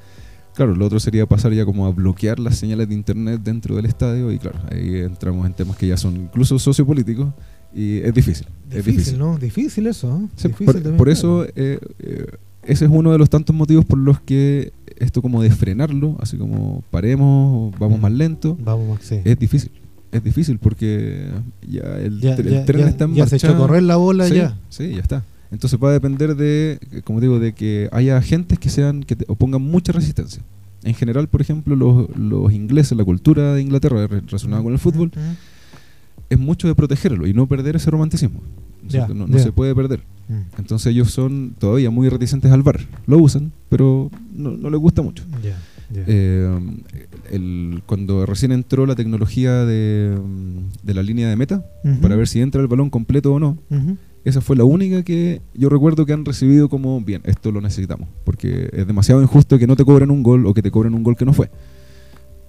claro, 0.55 0.74
lo 0.76 0.87
otro 0.87 1.01
sería 1.01 1.26
pasar 1.26 1.53
ya 1.53 1.64
como 1.64 1.87
a 1.87 1.91
bloquear 1.91 2.39
las 2.39 2.57
señales 2.57 2.89
de 2.89 2.95
internet 2.95 3.41
dentro 3.43 3.74
del 3.76 3.87
estadio 3.87 4.30
y 4.30 4.39
claro, 4.39 4.61
ahí 4.70 4.99
entramos 4.99 5.47
en 5.47 5.55
temas 5.55 5.76
que 5.76 5.89
ya 5.89 5.97
son 5.97 6.16
incluso 6.16 6.59
sociopolíticos 6.59 7.32
y 7.74 7.99
es 7.99 8.14
difícil. 8.14 8.47
Difícil, 8.70 8.78
es 8.78 8.85
difícil. 8.85 9.18
¿no? 9.18 9.39
Difícil 9.39 9.87
eso. 9.89 10.28
por, 10.97 11.09
eso... 11.09 11.45
Eh, 11.57 11.78
eh, 11.99 12.26
ese 12.66 12.87
es 12.87 12.91
uno 12.91 13.12
de 13.12 13.18
los 13.18 13.28
tantos 13.28 13.55
motivos 13.55 13.85
por 13.85 13.99
los 13.99 14.20
que 14.20 14.72
esto 14.97 15.20
como 15.20 15.43
de 15.43 15.51
frenarlo, 15.51 16.16
así 16.20 16.39
como 16.39 16.82
paremos, 16.91 17.74
vamos 17.78 18.01
más 18.01 18.11
lento, 18.11 18.57
vamos 18.59 19.01
es 19.12 19.39
difícil. 19.39 19.70
Es 20.15 20.23
difícil 20.23 20.59
porque 20.59 21.27
ya 21.69 21.83
el, 21.99 22.21
tren 22.21 22.87
está 22.87 23.05
en 23.05 23.15
ya 23.15 23.27
se 23.27 23.37
echó 23.37 23.49
a 23.49 23.57
correr 23.57 23.83
la 23.83 23.97
bola 23.97 24.29
ya. 24.29 24.57
Sí, 24.69 24.93
ya 24.95 25.01
está. 25.01 25.25
Entonces 25.51 25.79
va 25.83 25.91
a 25.91 25.93
depender 25.93 26.37
de, 26.37 26.79
como 27.05 27.21
digo, 27.21 27.41
de 27.41 27.53
que 27.53 27.89
haya 27.93 28.17
agentes 28.17 28.59
que 28.59 28.71
sean 28.71 29.03
que 29.03 29.17
opongan 29.27 29.62
mucha 29.62 29.93
resistencia. 29.93 30.43
En 30.85 30.95
general, 30.95 31.29
por 31.29 31.41
ejemplo, 31.41 31.75
los, 31.75 32.17
los 32.17 32.53
ingleses, 32.53 32.97
la 32.97 33.05
cultura 33.05 33.55
de 33.55 33.62
Inglaterra 33.62 34.07
relacionada 34.07 34.62
con 34.62 34.73
el 34.73 34.79
fútbol, 34.79 35.11
es 36.31 36.39
mucho 36.39 36.69
de 36.69 36.75
protegerlo 36.75 37.27
y 37.27 37.35
no 37.35 37.47
perder 37.47 37.77
ese 37.77 37.91
romanticismo. 37.91 38.41
no, 39.15 39.39
se 39.39 39.53
puede 39.53 39.75
perder. 39.75 40.01
Mm. 40.29 40.59
Entonces 40.59 40.93
ellos 40.93 41.11
son 41.11 41.55
todavía 41.59 41.91
muy 41.91 42.09
reticentes 42.09 42.53
al 42.53 42.62
bar. 42.62 42.81
Lo 43.07 43.19
usan, 43.19 43.53
pero 43.69 44.11
no, 44.33 44.71
les 44.71 44.81
gusta 44.81 45.03
mucho. 45.03 45.25
Eh, 45.95 47.81
cuando 47.87 48.27
recién 48.27 48.53
entró 48.53 48.87
la 48.87 48.95
tecnología 48.95 49.65
de, 49.65 50.19
la 50.85 51.03
línea 51.03 51.29
de 51.29 51.37
meta, 51.37 51.65
para 52.01 52.17
ver 52.17 52.29
si 52.29 52.41
entra 52.41 52.61
el 52.61 52.69
balón 52.69 52.91
completo 52.91 53.33
o 53.33 53.41
no, 53.41 53.59
esa 54.25 54.41
fue 54.41 54.57
la 54.57 54.65
única 54.65 55.03
que 55.03 55.43
yo 55.55 55.69
recuerdo 55.69 56.07
que 56.07 56.15
han 56.15 56.25
recibido 56.25 56.69
como, 56.69 57.01
bien, 57.01 57.21
esto 57.25 57.53
lo 57.53 57.61
necesitamos, 57.61 58.09
porque 58.25 58.71
es 58.73 58.87
demasiado 58.87 59.21
injusto 59.23 59.59
que 59.59 59.67
no 59.67 59.77
te 59.77 59.85
cobren 59.85 60.11
un 60.11 60.23
gol 60.23 60.47
o 60.47 60.55
que 60.55 60.63
te 60.63 60.71
cobren 60.71 60.95
un 60.95 61.03
gol 61.03 61.17
que 61.17 61.25
no 61.25 61.33
fue. 61.33 61.51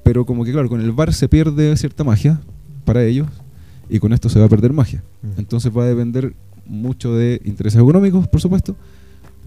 Pero 0.04 0.26
como 0.26 0.46
que 0.46 0.52
claro, 0.52 0.70
con 0.70 0.82
el 0.82 0.92
bar 0.92 1.14
se 1.14 1.28
pierde 1.28 1.76
cierta 1.76 2.04
magia 2.04 2.40
para 2.86 3.04
ellos 3.04 3.28
y 3.90 4.00
con 4.00 4.14
esto 4.14 4.30
se 4.30 4.40
va 4.40 4.46
a 4.46 4.50
perder 4.50 4.72
magia. 4.72 5.04
Entonces 5.38 5.76
va 5.76 5.84
a 5.84 5.88
depender 5.88 6.34
mucho 6.66 7.14
de 7.16 7.42
intereses 7.44 7.82
económicos, 7.82 8.28
por 8.28 8.40
supuesto, 8.40 8.76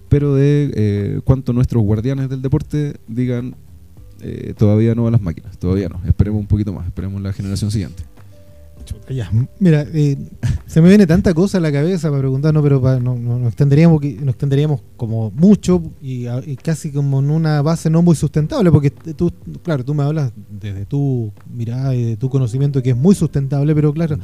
pero 0.09 0.35
de 0.35 0.71
eh, 0.75 1.21
cuánto 1.25 1.53
nuestros 1.53 1.83
guardianes 1.83 2.29
del 2.29 2.43
deporte 2.43 2.97
digan 3.07 3.55
eh, 4.21 4.55
todavía 4.57 4.95
no 4.95 5.07
a 5.07 5.11
las 5.11 5.21
máquinas, 5.21 5.59
todavía 5.59 5.89
no, 5.89 6.01
esperemos 6.07 6.41
un 6.41 6.47
poquito 6.47 6.73
más, 6.73 6.87
esperemos 6.87 7.21
la 7.23 7.33
generación 7.33 7.71
siguiente. 7.71 8.03
Mira, 9.59 9.87
eh, 9.93 10.16
se 10.66 10.81
me 10.81 10.89
viene 10.89 11.07
tanta 11.07 11.35
cosa 11.35 11.59
a 11.59 11.61
la 11.61 11.73
cabeza 11.73 12.09
para 12.09 12.21
preguntar, 12.21 12.55
no, 12.55 12.62
pero 12.62 12.81
no, 13.01 13.16
nos 13.16 13.49
extenderíamos 13.49 14.03
nos 14.03 14.29
extenderíamos 14.29 14.81
como 14.97 15.31
mucho 15.31 15.83
y, 16.01 16.27
casi 16.57 16.91
como 16.91 17.21
en 17.21 17.31
una 17.31 17.62
base 17.62 17.91
no 17.91 18.03
muy 18.03 18.16
sustentable, 18.16 18.71
porque 18.71 18.91
tú, 18.91 19.33
claro, 19.62 19.85
tú 19.85 19.95
me 19.95 20.03
hablas 20.03 20.33
desde 20.51 20.85
tu 20.87 21.33
mirada 21.53 21.95
y 21.95 22.05
de 22.05 22.16
tu 22.16 22.31
conocimiento 22.31 22.83
que 22.83 22.91
es 22.91 22.97
muy 22.97 23.14
sustentable, 23.14 23.75
pero 23.75 23.93
claro, 23.93 24.19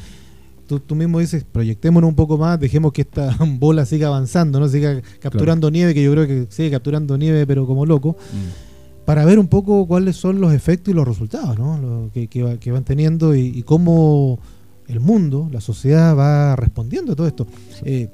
tú, 0.66 0.95
mismo 0.95 1.20
dices, 1.20 1.45
proyectémonos 1.45 2.09
un 2.09 2.16
poco 2.16 2.38
más, 2.38 2.59
dejemos 2.59 2.92
que 2.92 3.03
esta 3.03 3.36
bola 3.59 3.86
siga 3.86 4.09
avanzando, 4.09 4.61
no 4.61 4.68
siga 4.68 5.01
capturando 5.20 5.70
nieve, 5.70 5.95
que 5.95 6.03
yo 6.03 6.12
creo 6.12 6.26
que 6.26 6.47
sigue 6.51 6.70
capturando 6.70 7.16
nieve, 7.16 7.47
pero 7.47 7.66
como 7.66 7.86
loco, 7.86 8.12
mm. 8.12 8.74
Para 9.05 9.24
ver 9.24 9.38
un 9.38 9.48
poco 9.48 9.86
cuáles 9.86 10.16
son 10.16 10.40
los 10.40 10.52
efectos 10.52 10.92
y 10.92 10.96
los 10.96 11.07
resultados 11.07 11.59
¿no? 11.59 12.11
que, 12.12 12.72
van 12.72 12.84
teniendo 12.84 13.34
y, 13.34 13.62
cómo 13.62 14.38
el 14.86 15.00
mundo, 15.00 15.48
la 15.52 15.61
sociedad 15.61 16.16
va 16.16 16.57
respondiendo 16.57 17.12
a 17.12 17.16
todo 17.16 17.26
esto. 17.26 17.46
Eh, 17.84 18.11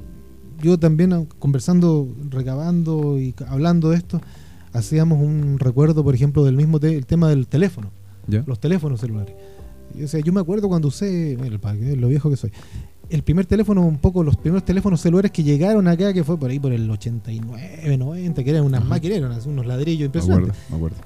yo 0.62 0.78
también 0.78 1.26
conversando, 1.38 2.08
recabando 2.28 3.18
y 3.18 3.34
hablando 3.46 3.90
de 3.90 3.96
esto, 3.96 4.20
hacíamos 4.72 5.20
un 5.20 5.58
recuerdo, 5.58 6.04
por 6.04 6.14
ejemplo, 6.14 6.44
del 6.44 6.56
mismo 6.56 6.78
el 6.78 7.06
tema 7.06 7.28
del 7.28 7.46
teléfono, 7.46 7.90
los 8.46 8.60
teléfonos 8.60 9.00
celulares. 9.00 9.34
O 10.02 10.06
sea, 10.06 10.20
yo 10.20 10.32
me 10.32 10.40
acuerdo 10.40 10.68
cuando 10.68 10.88
usé, 10.88 11.36
lo 11.96 12.08
viejo 12.08 12.30
que 12.30 12.36
soy, 12.36 12.52
el 13.10 13.22
primer 13.22 13.44
teléfono, 13.46 13.82
un 13.82 13.98
poco 13.98 14.22
los 14.22 14.36
primeros 14.36 14.64
teléfonos 14.64 15.00
celulares 15.00 15.30
que 15.32 15.42
llegaron 15.42 15.88
acá, 15.88 16.12
que 16.12 16.22
fue 16.22 16.38
por 16.38 16.50
ahí 16.50 16.58
por 16.58 16.72
el 16.72 16.88
89, 16.88 17.96
90, 17.98 18.44
que 18.44 18.50
eran 18.50 18.64
unas 18.64 18.84
máquinas, 18.84 19.18
eran 19.18 19.32
unos 19.46 19.66
ladrillos 19.66 20.06
impresionantes. 20.06 20.54
Me 20.70 20.76
acuerdo, 20.76 20.96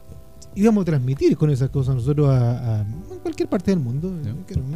Íbamos 0.56 0.82
a 0.82 0.84
transmitir 0.84 1.36
con 1.36 1.50
esas 1.50 1.70
cosas 1.70 1.96
nosotros 1.96 2.28
a, 2.30 2.84
cualquier 3.22 3.48
parte 3.48 3.72
del 3.72 3.80
mundo. 3.80 4.14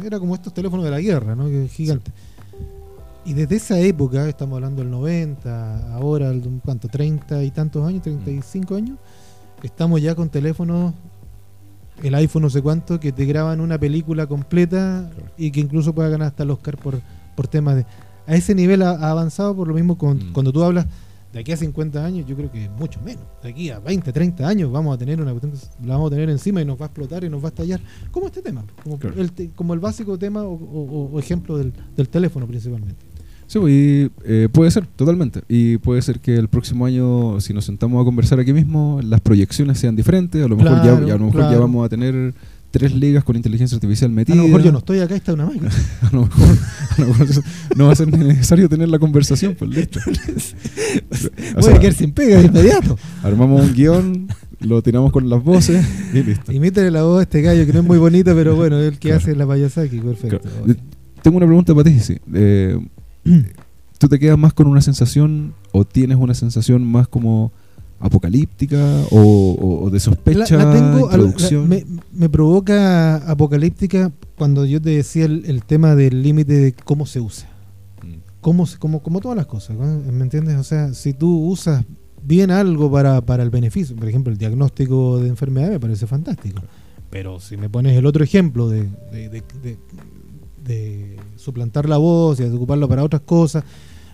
Era 0.03 0.19
como 0.19 0.35
estos 0.35 0.53
teléfonos 0.53 0.83
de 0.83 0.91
la 0.91 0.99
guerra, 0.99 1.35
¿no? 1.35 1.45
Que 1.45 1.69
gigante. 1.69 2.11
Y 3.25 3.33
desde 3.33 3.55
esa 3.57 3.79
época, 3.79 4.27
estamos 4.27 4.55
hablando 4.55 4.81
del 4.81 4.91
90, 4.91 5.93
ahora, 5.93 6.33
¿cuánto? 6.65 6.87
30 6.87 7.43
y 7.43 7.51
tantos 7.51 7.87
años, 7.87 8.01
35 8.01 8.75
años, 8.75 8.97
estamos 9.63 10.01
ya 10.01 10.15
con 10.15 10.29
teléfonos 10.29 10.93
el 12.03 12.15
iPhone 12.15 12.43
no 12.43 12.49
sé 12.49 12.61
cuánto, 12.61 12.99
que 12.99 13.11
te 13.11 13.25
graban 13.25 13.59
una 13.59 13.77
película 13.77 14.27
completa 14.27 15.09
y 15.37 15.51
que 15.51 15.59
incluso 15.59 15.93
pueda 15.93 16.09
ganar 16.09 16.29
hasta 16.29 16.43
el 16.43 16.51
Oscar 16.51 16.77
por, 16.77 17.01
por 17.39 17.47
temas 17.47 17.77
de... 17.77 17.85
A 18.27 18.35
ese 18.35 18.53
nivel 18.53 18.81
ha, 18.81 19.09
avanzado 19.09 19.55
por 19.55 19.65
lo 19.65 19.73
mismo 19.73 19.95
mm. 19.95 20.33
cuando 20.33 20.51
tú 20.51 20.61
hablas 20.61 20.85
de 21.31 21.39
aquí 21.39 21.53
a 21.53 21.57
50 21.57 22.03
años, 22.03 22.25
yo 22.27 22.35
creo 22.35 22.51
que 22.51 22.67
mucho 22.69 22.99
menos. 23.01 23.23
De 23.41 23.47
aquí 23.47 23.69
a 23.69 23.79
20, 23.79 24.11
30 24.11 24.45
años 24.45 24.69
vamos 24.69 24.93
a 24.93 24.97
tener 24.97 25.21
una 25.21 25.31
la 25.31 25.93
vamos 25.93 26.07
a 26.07 26.15
tener 26.15 26.29
encima 26.29 26.61
y 26.61 26.65
nos 26.65 26.77
va 26.77 26.83
a 26.83 26.87
explotar 26.87 27.23
y 27.23 27.29
nos 27.29 27.41
va 27.41 27.45
a 27.45 27.47
estallar. 27.47 27.79
Como 28.11 28.27
este 28.27 28.41
tema, 28.41 28.65
como, 28.83 28.99
el, 29.15 29.31
como 29.55 29.73
el 29.73 29.79
básico 29.79 30.17
tema 30.17 30.43
o, 30.43 31.17
ejemplo 31.17 31.57
del, 31.57 31.71
del 31.95 32.09
teléfono 32.09 32.45
principalmente. 32.45 33.05
Sí, 33.47 33.57
pues, 33.57 33.73
y, 33.73 34.11
eh, 34.25 34.49
puede 34.51 34.69
ser, 34.69 34.85
totalmente. 34.85 35.41
Y 35.47 35.77
puede 35.77 36.01
ser 36.01 36.19
que 36.19 36.35
el 36.35 36.49
próximo 36.49 36.85
año, 36.85 37.39
si 37.39 37.53
nos 37.53 37.63
sentamos 37.63 38.01
a 38.01 38.03
conversar 38.03 38.41
aquí 38.41 38.51
mismo, 38.51 38.99
las 39.01 39.21
proyecciones 39.21 39.79
sean 39.79 39.95
diferentes. 39.95 40.43
A 40.43 40.47
lo 40.49 40.57
mejor, 40.57 40.83
ya, 40.83 40.97
a 40.97 41.17
lo 41.17 41.25
mejor 41.25 41.49
ya 41.49 41.57
vamos 41.57 41.85
a 41.85 41.89
tener 41.89 42.33
tres 42.71 42.93
ligas 42.93 43.23
con 43.23 43.35
inteligencia 43.35 43.75
artificial 43.75 44.11
metida. 44.11 44.33
A 44.33 44.37
lo 44.37 44.43
mejor 44.43 44.63
yo 44.63 44.71
no 44.71 44.79
estoy 44.79 44.99
acá, 44.99 45.15
está 45.15 45.33
una 45.33 45.45
máquina. 45.45 45.69
a, 46.01 46.09
lo 46.11 46.23
mejor, 46.23 46.57
a 46.97 47.01
lo 47.01 47.07
mejor 47.07 47.27
no 47.75 47.85
va 47.87 47.93
a 47.93 47.95
ser 47.95 48.07
necesario 48.15 48.69
tener 48.69 48.89
la 48.89 48.99
conversación, 48.99 49.55
pues 49.57 49.71
listo. 49.71 49.99
Voy 51.59 51.73
a 51.73 51.79
quedar 51.79 51.93
sin 51.93 52.11
pega 52.11 52.37
de 52.39 52.47
inmediato. 52.47 52.97
Armamos 53.23 53.61
un 53.61 53.73
guion, 53.73 54.27
lo 54.59 54.81
tiramos 54.81 55.11
con 55.11 55.29
las 55.29 55.43
voces 55.43 55.85
y 56.13 56.23
listo. 56.23 56.51
Imítale 56.51 56.91
la 56.91 57.03
voz 57.03 57.19
a 57.19 57.23
este 57.23 57.41
gallo 57.41 57.65
que 57.65 57.73
no 57.73 57.79
es 57.79 57.85
muy 57.85 57.97
bonita, 57.97 58.33
pero 58.33 58.55
bueno, 58.55 58.79
es 58.79 58.91
el 58.91 58.99
que 58.99 59.13
hace 59.13 59.35
la 59.35 59.47
payasaki, 59.47 59.99
perfecto. 59.99 60.47
Tengo 61.21 61.37
una 61.37 61.45
pregunta 61.45 61.73
para 61.73 61.83
ti, 61.83 61.99
sí. 61.99 62.17
Eh, 62.33 62.79
¿Tú 63.97 64.07
te 64.07 64.17
quedas 64.17 64.37
más 64.37 64.53
con 64.53 64.67
una 64.67 64.79
sensación 64.79 65.53
o 65.73 65.83
tienes 65.83 66.17
una 66.17 66.33
sensación 66.33 66.85
más 66.85 67.09
como 67.09 67.51
apocalíptica 67.99 68.77
o, 69.11 69.89
de 69.91 69.99
sospecha? 69.99 70.57
La, 70.57 70.71
tengo, 70.71 71.09
me, 72.13 72.29
provoca 72.29 73.17
apocalíptica 73.29 74.11
cuando 74.37 74.65
yo 74.65 74.81
te 74.81 74.91
decía 74.91 75.25
el, 75.25 75.63
tema 75.65 75.95
del 75.95 76.23
límite 76.23 76.53
de 76.53 76.73
cómo 76.73 77.05
se 77.05 77.19
usa. 77.19 77.49
Mm. 78.03 78.13
Cómo, 78.41 78.67
como, 78.79 79.01
como 79.01 79.19
todas 79.19 79.37
las 79.37 79.45
cosas, 79.45 79.77
¿me 79.77 80.23
entiendes? 80.23 80.57
O 80.57 80.63
sea, 80.63 80.93
si 80.93 81.13
tú 81.13 81.47
usas 81.47 81.85
bien 82.23 82.51
algo 82.51 82.91
para, 82.91 83.21
para 83.21 83.43
el 83.43 83.49
beneficio, 83.49 83.95
por 83.95 84.07
ejemplo, 84.07 84.31
el 84.31 84.37
diagnóstico 84.37 85.19
de 85.19 85.29
enfermedad 85.29 85.69
me 85.69 85.79
parece 85.79 86.07
fantástico. 86.07 86.61
Pero 87.09 87.39
si 87.39 87.57
me 87.57 87.69
pones 87.69 87.97
el 87.97 88.05
otro 88.05 88.23
ejemplo 88.23 88.69
de, 88.69 88.87
de 90.63 91.17
suplantar 91.35 91.89
la 91.89 91.97
voz 91.97 92.39
y 92.39 92.43
de 92.43 92.51
ocuparlo 92.55 92.87
para 92.87 93.03
otras 93.03 93.23
cosas, 93.23 93.63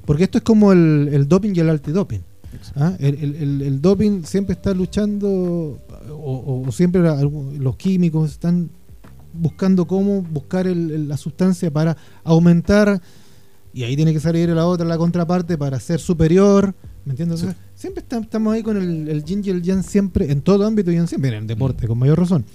porque 0.05 0.23
esto 0.23 0.37
es 0.37 0.43
como 0.43 0.71
el, 0.71 1.27
doping 1.27 1.53
y 1.55 1.59
el 1.59 1.69
antidoping. 1.69 2.21
¿Ah? 2.75 2.95
El, 2.99 3.81
doping 3.81 4.23
siempre 4.23 4.53
está 4.53 4.73
luchando, 4.73 5.79
o, 6.09 6.65
siempre 6.71 7.01
los 7.01 7.75
químicos 7.75 8.31
están 8.31 8.69
buscando 9.33 9.85
cómo 9.85 10.21
buscar 10.21 10.65
la 10.65 11.17
sustancia 11.17 11.71
para 11.71 11.97
aumentar, 12.23 13.01
y 13.73 13.83
ahí 13.83 13.95
tiene 13.95 14.13
que 14.13 14.19
salir 14.19 14.49
la 14.49 14.65
otra, 14.65 14.85
la 14.85 14.97
contraparte, 14.97 15.57
para 15.57 15.79
ser 15.79 15.99
superior. 15.99 16.73
¿Me 17.03 17.11
entiendes? 17.11 17.45
siempre 17.75 18.01
estamos 18.01 18.53
ahí 18.53 18.63
con 18.63 18.77
el, 18.77 19.07
el 19.09 19.23
yin 19.23 19.41
y 19.45 19.49
el 19.49 19.61
yang, 19.61 19.83
siempre, 19.83 20.31
en 20.31 20.41
todo 20.41 20.65
ámbito 20.65 20.91
y 20.91 20.95
en 20.95 21.07
siempre, 21.07 21.29
en 21.29 21.35
el 21.35 21.47
deporte, 21.47 21.85
mm. 21.85 21.87
con 21.89 21.99
mayor 21.99 22.19
razón. 22.19 22.45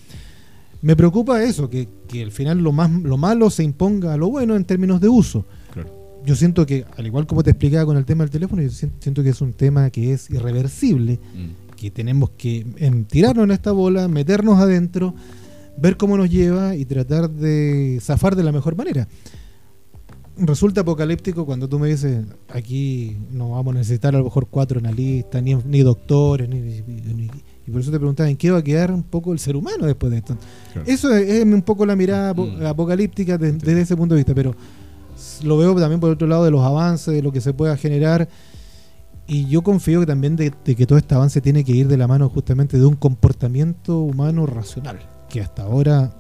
Me 0.83 0.97
preocupa 0.97 1.43
eso, 1.43 1.69
que, 1.69 1.89
que 2.09 2.23
al 2.23 2.33
final 2.33 2.59
lo, 2.59 2.73
más, 2.73 2.91
lo 2.91 3.19
malo 3.19 3.51
se 3.51 3.63
imponga 3.63 4.15
a 4.15 4.17
lo 4.17 4.31
bueno 4.31 4.57
en 4.57 4.65
términos 4.65 5.01
de 5.01 5.09
uso 5.09 5.45
yo 6.25 6.37
siento 6.37 6.66
que, 6.66 6.85
al 6.97 7.07
igual 7.07 7.27
como 7.27 7.43
te 7.43 7.51
explicaba 7.51 7.87
con 7.87 7.97
el 7.97 8.05
tema 8.05 8.25
del 8.25 8.31
teléfono, 8.31 8.62
yo 8.62 8.71
siento 8.71 9.23
que 9.23 9.31
es 9.31 9.41
un 9.41 9.53
tema 9.53 9.91
que 9.91 10.12
es 10.12 10.31
irreversible, 10.31 11.14
mm. 11.35 11.77
que 11.77 11.91
tenemos 11.91 12.31
que 12.31 12.66
tirarnos 13.09 13.45
en 13.45 13.51
esta 13.53 13.73
bola, 13.73 14.09
meternos 14.09 14.59
adentro, 14.59 15.14
ver 15.79 15.97
cómo 15.97 16.16
nos 16.16 16.31
lleva 16.31 16.77
y 16.77 16.85
tratar 16.85 17.31
de 17.31 17.99
zafar 18.03 18.37
de 18.37 18.43
la 18.43 18.53
mejor 18.53 18.77
manera. 18.77 19.09
Resulta 20.37 20.83
apocalíptico 20.83 21.45
cuando 21.45 21.68
tú 21.68 21.79
me 21.79 21.89
dices, 21.89 22.25
aquí 22.49 23.16
no 23.31 23.51
vamos 23.51 23.75
a 23.75 23.79
necesitar 23.79 24.14
a 24.14 24.18
lo 24.18 24.25
mejor 24.25 24.47
cuatro 24.49 24.79
analistas, 24.79 25.43
ni, 25.43 25.55
ni 25.55 25.81
doctores, 25.81 26.49
ni, 26.49 26.83
y 27.66 27.71
por 27.71 27.81
eso 27.83 27.91
te 27.91 27.99
preguntaba, 27.99 28.29
¿en 28.29 28.37
qué 28.37 28.51
va 28.51 28.59
a 28.59 28.64
quedar 28.64 28.91
un 28.91 29.03
poco 29.03 29.33
el 29.33 29.39
ser 29.39 29.55
humano 29.55 29.87
después 29.87 30.11
de 30.11 30.18
esto? 30.18 30.37
Eso 30.87 31.14
es, 31.14 31.45
un 31.45 31.62
poco 31.62 31.85
la 31.85 31.95
mirada 31.95 32.33
mm. 32.35 32.66
apocalíptica 32.66 33.37
desde 33.37 33.81
ese 33.81 33.97
punto 33.97 34.14
de 34.14 34.21
vista, 34.21 34.35
pero 34.35 34.55
lo 35.43 35.57
veo 35.57 35.75
también 35.77 36.01
por 36.01 36.11
otro 36.11 36.27
lado 36.27 36.45
de 36.45 36.51
los 36.51 36.62
avances, 36.62 37.14
de 37.14 37.23
lo 37.23 37.33
que 37.33 37.41
se 37.41 37.53
pueda 37.53 37.77
generar. 37.77 38.29
Y 39.27 39.47
yo 39.47 39.62
confío 39.62 40.01
que 40.01 40.07
también 40.07 40.35
de, 40.37 40.51
que 40.51 40.87
todo 40.87 40.99
este 40.99 41.14
avance 41.14 41.41
tiene 41.41 41.64
que 41.64 41.73
ir 41.73 41.87
de 41.87 41.97
la 41.97 42.09
mano 42.09 42.29
justamente 42.29 42.79
de 42.79 42.85
un 42.85 42.97
comportamiento 42.97 43.99
humano 44.01 44.45
racional, 44.47 44.99
que 45.29 45.41
hasta 45.41 45.62
ahora 45.62 46.12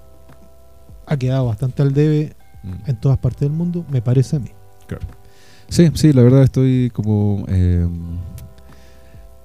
ha 1.06 1.16
quedado 1.16 1.46
bastante 1.46 1.82
al 1.82 1.92
debe 1.92 2.36
mm. 2.62 2.90
en 2.90 3.00
todas 3.00 3.18
partes 3.18 3.40
del 3.40 3.50
mundo, 3.50 3.84
me 3.90 4.00
parece 4.00 4.36
a 4.36 4.38
mí. 4.38 4.50
Claro. 4.86 5.06
Sí, 5.68 5.90
sí, 5.94 6.12
la 6.12 6.22
verdad 6.22 6.42
estoy 6.42 6.90
como 6.90 7.44
eh, 7.48 7.86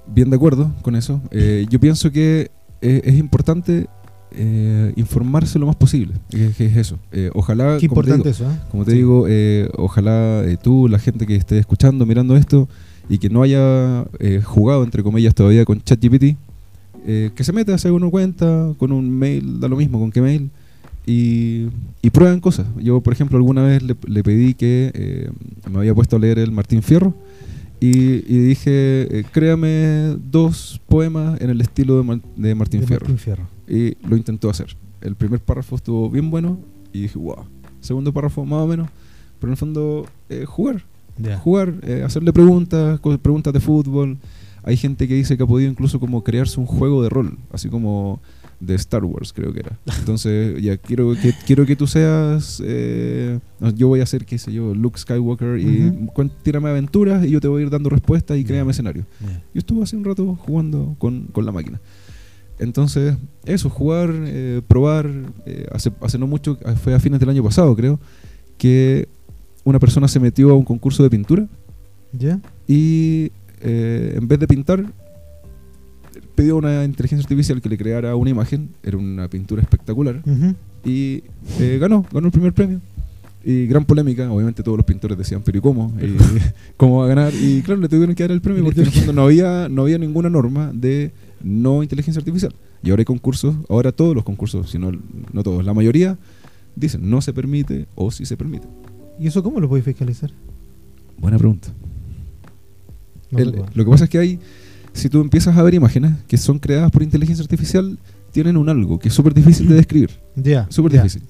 bien 0.08 0.30
de 0.30 0.36
acuerdo 0.36 0.72
con 0.82 0.96
eso. 0.96 1.22
Eh, 1.32 1.66
yo 1.70 1.80
pienso 1.80 2.12
que 2.12 2.52
eh, 2.82 3.02
es 3.04 3.16
importante 3.16 3.88
eh, 4.38 4.94
informarse 4.96 5.58
lo 5.60 5.66
más 5.66 5.76
posible. 5.76 6.14
es 6.32 6.60
eso. 6.60 6.98
Eh, 7.12 7.30
ojalá. 7.34 7.78
Qué 7.80 7.86
importante 7.86 8.30
eso. 8.30 8.50
¿eh? 8.50 8.60
Como 8.70 8.86
te 8.86 8.94
digo, 8.94 9.28
ojalá 9.78 10.44
tú, 10.62 10.88
la 10.88 11.00
gente 11.00 11.26
que 11.26 11.36
esté 11.36 11.58
escuchando, 11.58 12.06
mirando 12.06 12.36
esto 12.36 12.68
y 13.10 13.18
que 13.18 13.30
no 13.30 13.44
haya 13.44 14.06
jugado, 14.44 14.84
entre 14.84 15.04
comillas, 15.04 15.34
todavía 15.36 15.66
con 15.66 15.82
ChatGPT, 15.82 16.38
que 17.06 17.44
se 17.44 17.54
meta, 17.54 17.78
se 17.78 17.88
haga 17.88 17.98
una 17.98 18.10
cuenta 18.10 18.74
con 18.78 18.92
un 18.92 19.10
mail, 19.10 19.60
da 19.60 19.68
lo 19.68 19.78
mismo 19.78 20.00
con 20.00 20.12
qué 20.12 20.22
mail. 20.22 20.50
Y, 21.08 21.68
y 22.02 22.10
prueban 22.10 22.40
cosas. 22.40 22.66
Yo, 22.82 23.00
por 23.00 23.14
ejemplo, 23.14 23.38
alguna 23.38 23.62
vez 23.62 23.84
le, 23.84 23.96
le 24.08 24.24
pedí 24.24 24.56
que 24.56 25.30
me 25.70 25.80
había 25.80 25.94
puesto 25.94 26.16
a 26.16 26.20
leer 26.20 26.40
el 26.40 26.52
Martín 26.52 26.82
Fierro 26.82 27.14
y, 27.80 28.18
dije, 28.48 29.24
créame 29.32 30.18
dos 30.32 30.82
poemas 30.88 31.40
en 31.42 31.52
el 31.52 31.62
estilo 31.62 32.02
de, 32.02 32.22
de 32.36 32.56
Martín, 32.56 32.84
Fierro. 32.88 33.06
Martín 33.06 33.20
Fierro 33.20 33.55
y 33.68 33.96
lo 34.08 34.18
intentó 34.18 34.50
hacer. 34.50 34.76
El 35.02 35.16
primer 35.16 35.40
párrafo 35.40 35.76
estuvo 35.76 36.10
bien 36.10 36.30
bueno 36.30 36.60
y 36.94 37.04
dije, 37.04 37.18
wow. 37.18 37.46
Segundo 37.82 38.14
párrafo 38.14 38.46
más 38.46 38.62
o 38.62 38.68
menos, 38.68 38.90
pero 39.40 39.50
en 39.50 39.54
el 39.54 39.58
fondo 39.58 40.06
eh, 40.30 40.46
jugar. 40.46 40.84
Jugar, 41.40 41.76
eh, 41.84 42.04
hacerle 42.06 42.34
preguntas, 42.34 43.00
preguntas 43.22 43.54
de 43.54 43.60
fútbol. 43.60 44.18
Hay 44.64 44.76
gente 44.76 45.08
que 45.08 45.14
dice 45.14 45.38
que 45.38 45.44
ha 45.44 45.48
podido 45.48 45.72
incluso 45.72 46.00
como 46.00 46.24
crearse 46.24 46.60
un 46.60 46.66
juego 46.66 47.04
de 47.04 47.10
rol, 47.10 47.38
así 47.52 47.70
como 47.70 48.20
de 48.60 48.76
Star 48.76 49.04
Wars 49.04 49.32
creo 49.32 49.54
que 49.54 49.60
era. 49.60 49.78
Entonces, 50.00 50.62
ya 50.62 50.78
quiero 50.78 51.14
que 51.14 51.34
quiero 51.46 51.66
que 51.66 51.76
tú 51.76 51.88
seas 51.88 52.62
eh, 52.66 53.40
yo 53.76 53.88
voy 53.88 54.02
a 54.02 54.06
ser 54.06 54.26
qué 54.26 54.38
sé 54.38 54.52
yo, 54.52 54.74
Luke 54.74 55.00
Skywalker 55.00 55.60
y 55.60 56.10
tírame 56.44 56.70
aventuras 56.70 57.26
y 57.26 57.30
yo 57.30 57.40
te 57.40 57.48
voy 57.48 57.62
a 57.62 57.66
ir 57.66 57.70
dando 57.70 57.90
respuestas 57.90 58.38
y 58.38 58.44
créame 58.44 58.72
escenario. 58.72 59.06
Yo 59.54 59.60
estuve 59.60 59.84
hace 59.84 59.96
un 59.96 60.04
rato 60.04 60.36
jugando 60.36 60.96
con, 60.98 61.28
con 61.28 61.46
la 61.46 61.52
máquina. 61.52 61.80
Entonces, 62.60 63.16
eso, 63.46 63.70
jugar, 63.70 64.10
eh, 64.14 64.62
probar. 64.68 65.10
Eh, 65.46 65.68
hace, 65.72 65.92
hace 66.02 66.18
no 66.18 66.28
mucho, 66.28 66.58
fue 66.84 66.94
a 66.94 67.00
fines 67.00 67.20
del 67.20 67.30
año 67.30 67.44
pasado, 67.44 67.76
creo, 67.76 68.00
que 68.58 69.08
una 69.64 69.80
persona 69.80 70.08
se 70.08 70.20
metió 70.20 70.52
a 70.52 70.54
un 70.54 70.64
concurso 70.64 71.04
de 71.04 71.10
pintura. 71.10 71.48
¿Ya? 72.14 72.40
Y 72.68 73.32
eh, 73.62 74.16
en 74.18 74.28
vez 74.28 74.40
de 74.40 74.48
pintar, 74.48 74.86
pidió 76.36 76.56
a 76.56 76.58
una 76.58 76.86
inteligencia 76.86 77.24
artificial 77.24 77.62
que 77.62 77.70
le 77.70 77.78
creara 77.78 78.16
una 78.16 78.30
imagen. 78.30 78.70
Era 78.84 78.98
una 78.98 79.28
pintura 79.28 79.62
espectacular. 79.62 80.22
Y 80.84 81.24
ganó, 81.80 82.06
ganó 82.12 82.28
el 82.28 82.32
primer 82.32 82.54
premio. 82.54 82.80
Y 83.48 83.68
gran 83.68 83.86
polémica, 83.86 84.32
obviamente 84.32 84.64
todos 84.64 84.76
los 84.76 84.86
pintores 84.88 85.16
decían, 85.16 85.44
pero 85.46 85.60
¿y 85.60 85.62
cómo? 85.62 85.94
¿Cómo 86.78 87.00
va 87.00 87.06
a 87.06 87.08
ganar? 87.10 87.32
Y 87.32 87.62
claro, 87.62 87.80
le 87.80 87.88
tuvieron 87.88 88.16
que 88.16 88.24
dar 88.24 88.32
el 88.32 88.42
premio 88.42 88.64
porque 88.64 88.82
en 88.82 88.88
el 88.88 88.92
fondo 88.92 89.14
no 89.14 89.22
había, 89.22 89.70
no 89.70 89.84
había 89.84 90.00
ninguna 90.00 90.32
norma 90.32 90.72
de 90.74 91.12
no 91.46 91.84
inteligencia 91.84 92.20
artificial. 92.20 92.54
Y 92.82 92.90
ahora 92.90 93.02
hay 93.02 93.06
concursos, 93.06 93.56
ahora 93.70 93.92
todos 93.92 94.16
los 94.16 94.24
concursos, 94.24 94.72
si 94.72 94.80
no, 94.80 94.92
no 95.32 95.44
todos, 95.44 95.64
la 95.64 95.74
mayoría 95.74 96.18
dicen 96.76 97.08
no 97.10 97.22
se 97.22 97.34
permite 97.34 97.88
o 97.96 98.12
sí 98.12 98.26
se 98.26 98.36
permite. 98.36 98.68
¿Y 99.20 99.28
eso 99.28 99.44
cómo 99.44 99.60
lo 99.60 99.70
puedes 99.70 99.86
fiscalizar? 99.86 100.32
Buena 101.18 101.38
pregunta. 101.38 101.70
lo 103.32 103.86
que 103.86 103.92
pasa 103.92 104.06
es 104.06 104.10
que 104.10 104.18
hay, 104.18 104.40
si 104.92 105.08
tú 105.08 105.22
empiezas 105.22 105.56
a 105.56 105.64
ver 105.64 105.76
imágenes 105.76 106.14
que 106.28 106.38
son 106.38 106.58
creadas 106.58 106.92
por 106.92 107.04
inteligencia 107.04 107.44
artificial, 107.44 107.98
tienen 108.32 108.58
un 108.58 108.68
algo 108.68 108.98
que 108.98 109.10
es 109.10 109.14
súper 109.14 109.34
difícil 109.34 109.70
de 109.70 109.76
describir. 109.76 110.10
Ya. 110.36 110.68
súper 110.70 110.94
difícil. 110.94 111.24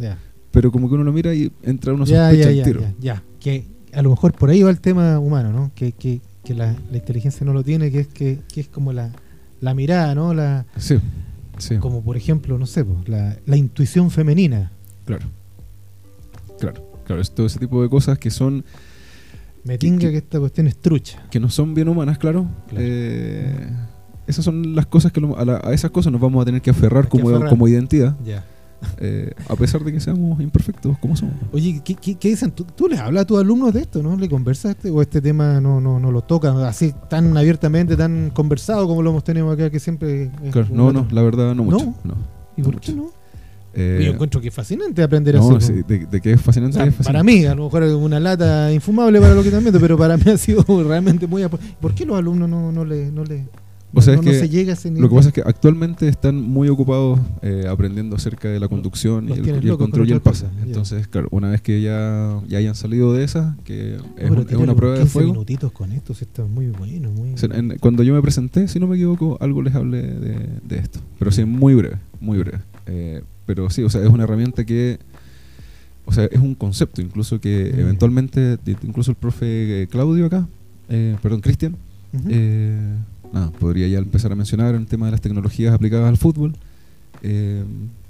Pero 0.51 0.72
como 0.72 0.88
que 0.88 0.95
uno 0.95 1.03
lo 1.03 1.11
mira 1.11 1.36
y 1.36 1.51
entra 1.61 1.93
uno 1.93 2.05
sospecha 2.05 2.32
ya, 2.32 2.51
ya, 2.51 2.63
tiro. 2.63 2.82
Ya, 3.01 3.24
que 3.41 3.66
a 3.91 4.01
lo 4.01 4.11
mejor 4.11 4.32
por 4.32 4.49
ahí 4.49 4.63
va 4.63 4.70
el 4.70 4.80
tema 4.80 5.20
humano, 5.20 5.51
¿no? 5.51 5.72
Que, 5.76 5.91
que, 5.91 6.22
que 6.45 6.53
la, 6.53 6.74
la, 6.89 6.97
inteligencia 6.97 7.45
no 7.45 7.51
lo 7.51 7.63
tiene, 7.63 7.91
que 7.91 7.99
es 7.99 8.07
que, 8.07 8.39
que 8.53 8.61
es 8.61 8.68
como 8.70 8.93
la, 8.93 9.11
la 9.61 9.73
mirada, 9.73 10.15
¿no? 10.15 10.33
La, 10.33 10.65
sí, 10.77 10.99
sí. 11.57 11.77
Como 11.77 12.03
por 12.03 12.17
ejemplo, 12.17 12.57
no 12.57 12.65
sé, 12.65 12.85
la, 13.05 13.37
la 13.45 13.57
intuición 13.57 14.11
femenina. 14.11 14.71
Claro. 15.05 15.25
Claro, 16.59 17.01
claro, 17.05 17.21
es 17.21 17.33
todo 17.33 17.45
ese 17.45 17.59
tipo 17.59 17.81
de 17.81 17.89
cosas 17.89 18.17
que 18.17 18.31
son... 18.31 18.63
Me 19.63 19.77
tinga 19.77 20.11
que, 20.11 20.17
esta 20.17 20.39
cuestión 20.39 20.67
es 20.67 20.77
trucha. 20.77 21.23
Que 21.31 21.39
no 21.39 21.49
son 21.49 21.73
bien 21.73 21.87
humanas, 21.87 22.17
claro. 22.19 22.47
Eh, 22.77 23.67
esas 24.27 24.45
son 24.45 24.75
las 24.75 24.85
cosas 24.85 25.11
que 25.11 25.21
a, 25.37 25.73
esas 25.73 25.91
cosas 25.91 26.11
nos 26.11 26.21
vamos 26.21 26.41
a 26.41 26.45
tener 26.45 26.61
que 26.61 26.69
aferrar, 26.69 27.07
como, 27.07 27.45
como 27.47 27.67
identidad. 27.67 28.15
Ya. 28.23 28.45
Eh, 28.99 29.32
a 29.49 29.55
pesar 29.55 29.84
de 29.84 29.91
que 29.91 29.99
seamos 29.99 30.39
imperfectos 30.41 30.97
como 30.99 31.15
somos. 31.15 31.36
Oye, 31.51 31.82
¿qué, 31.84 31.95
qué, 31.95 32.30
dicen? 32.30 32.51
¿Tú, 32.51 32.88
les 32.88 32.99
hablas 32.99 33.23
a 33.23 33.26
tus 33.26 33.39
alumnos 33.39 33.73
de 33.73 33.82
esto? 33.82 34.01
¿No 34.01 34.15
le 34.15 34.30
conversas 34.30 34.71
este, 34.71 34.89
o 34.89 35.01
este 35.01 35.21
tema 35.21 35.59
no, 35.59 35.82
no, 35.82 35.99
no 35.99 36.11
lo 36.11 36.21
tocan 36.21 36.57
así 36.59 36.93
tan 37.09 37.36
abiertamente, 37.36 37.95
tan 37.95 38.30
conversado 38.30 38.88
como 38.88 39.01
lo 39.01 39.09
hemos 39.09 39.23
tenido 39.23 39.49
acá, 39.51 39.69
que 39.69 39.80
siempre... 39.80 40.32
no, 40.71 40.91
no, 40.93 41.07
la 41.11 41.21
verdad 41.21 41.55
no 41.55 41.63
mucho. 41.63 41.93
¿No? 42.03 42.15
¿Y 42.57 42.61
por 42.61 42.80
qué 42.80 42.93
no? 42.93 43.09
Eh, 43.78 44.03
yo 44.05 44.13
encuentro 44.13 44.39
que 44.39 44.47
es 44.47 44.53
fascinante 44.53 45.03
aprender 45.03 45.36
no, 45.36 45.57
así. 45.57 45.67
Sí, 45.67 45.84
de, 45.86 46.05
de, 46.05 46.21
que 46.21 46.32
es 46.32 46.41
fascinante, 46.41 46.80
Para 47.03 47.23
mí, 47.23 47.45
a 47.45 47.53
lo 47.53 47.65
mejor 47.65 47.84
es 47.84 47.91
una 47.91 48.21
lata 48.21 48.71
infumable 48.71 49.19
para 49.19 49.34
lo 49.34 49.43
que 49.43 49.51
también, 49.51 49.76
pero 49.78 49.97
para 49.97 50.15
mí 50.15 50.23
ha 50.32 50.38
sido 50.38 50.63
realmente 50.88 51.28
muy... 51.28 51.45
¿Por 51.82 51.93
qué 51.93 52.05
los 52.05 52.17
alumnos 52.17 52.49
no, 52.49 52.71
no 52.71 52.86
le... 52.86 53.11
No 53.11 53.26
le 53.26 53.45
O 53.95 54.01
sea, 54.01 54.15
no, 54.15 54.21
es 54.21 54.27
que 54.27 54.33
se 54.39 54.49
llega 54.49 54.71
a 54.71 54.73
ese 54.73 54.89
nivel. 54.89 55.03
Lo 55.03 55.09
que 55.09 55.15
pasa 55.15 55.29
es 55.29 55.33
que 55.33 55.41
actualmente 55.41 56.07
están 56.07 56.41
muy 56.41 56.67
ocupados 56.67 57.19
eh, 57.41 57.65
aprendiendo 57.69 58.15
acerca 58.15 58.49
de 58.49 58.59
la 58.59 58.67
conducción 58.67 59.29
y 59.29 59.31
el, 59.31 59.77
control 59.77 60.09
y 60.09 60.11
el 60.11 60.21
pase. 60.21 60.47
Entonces, 60.63 61.07
claro, 61.07 61.29
una 61.31 61.49
vez 61.49 61.61
que 61.61 61.81
ya, 61.81 62.41
ya 62.47 62.57
hayan 62.57 62.75
salido 62.75 63.13
de 63.13 63.23
esa, 63.23 63.55
que 63.63 63.97
es, 64.17 64.29
una 64.29 64.75
prueba 64.75 64.99
de 64.99 65.05
fuego. 65.05 65.31
minutitos 65.31 65.71
con 65.71 65.91
esto, 65.93 66.13
está 66.13 66.43
muy 66.43 66.67
bueno. 66.67 67.11
Muy... 67.11 67.35
cuando 67.79 68.03
yo 68.03 68.13
me 68.13 68.21
presenté, 68.21 68.67
si 68.67 68.79
no 68.79 68.87
me 68.87 68.95
equivoco, 68.97 69.37
algo 69.39 69.61
les 69.61 69.73
hablé 69.73 70.01
de, 70.01 70.77
esto. 70.77 70.99
Pero 71.17 71.31
sí, 71.31 71.45
muy 71.45 71.73
breve, 71.73 71.97
muy 72.19 72.37
breve. 72.37 72.59
Eh, 72.87 73.23
pero 73.45 73.69
sí, 73.69 73.83
o 73.83 73.89
sea, 73.89 74.01
es 74.01 74.09
una 74.09 74.23
herramienta 74.25 74.65
que 74.65 74.99
o 76.07 76.11
sea, 76.11 76.25
es 76.25 76.39
un 76.39 76.53
concepto 76.53 77.01
incluso 77.01 77.39
que 77.39 77.71
mm. 77.73 77.79
eventualmente, 77.79 78.57
incluso 78.83 79.11
el 79.11 79.17
profe 79.17 79.83
eh, 79.83 79.87
Claudio 79.87 80.25
acá, 80.27 80.47
perdón, 80.87 81.41
Cristian, 81.41 81.77
nada, 83.36 83.51
podría 83.51 83.88
ya 83.88 83.99
empezar 83.99 84.31
a 84.31 84.36
mencionar 84.36 84.73
el 84.75 84.88
tema 84.88 85.07
de 85.07 85.11
las 85.11 85.21
tecnologías 85.21 85.73
aplicadas 85.73 86.07
al 86.07 86.17
fútbol. 86.17 86.55
Eh, 87.21 87.63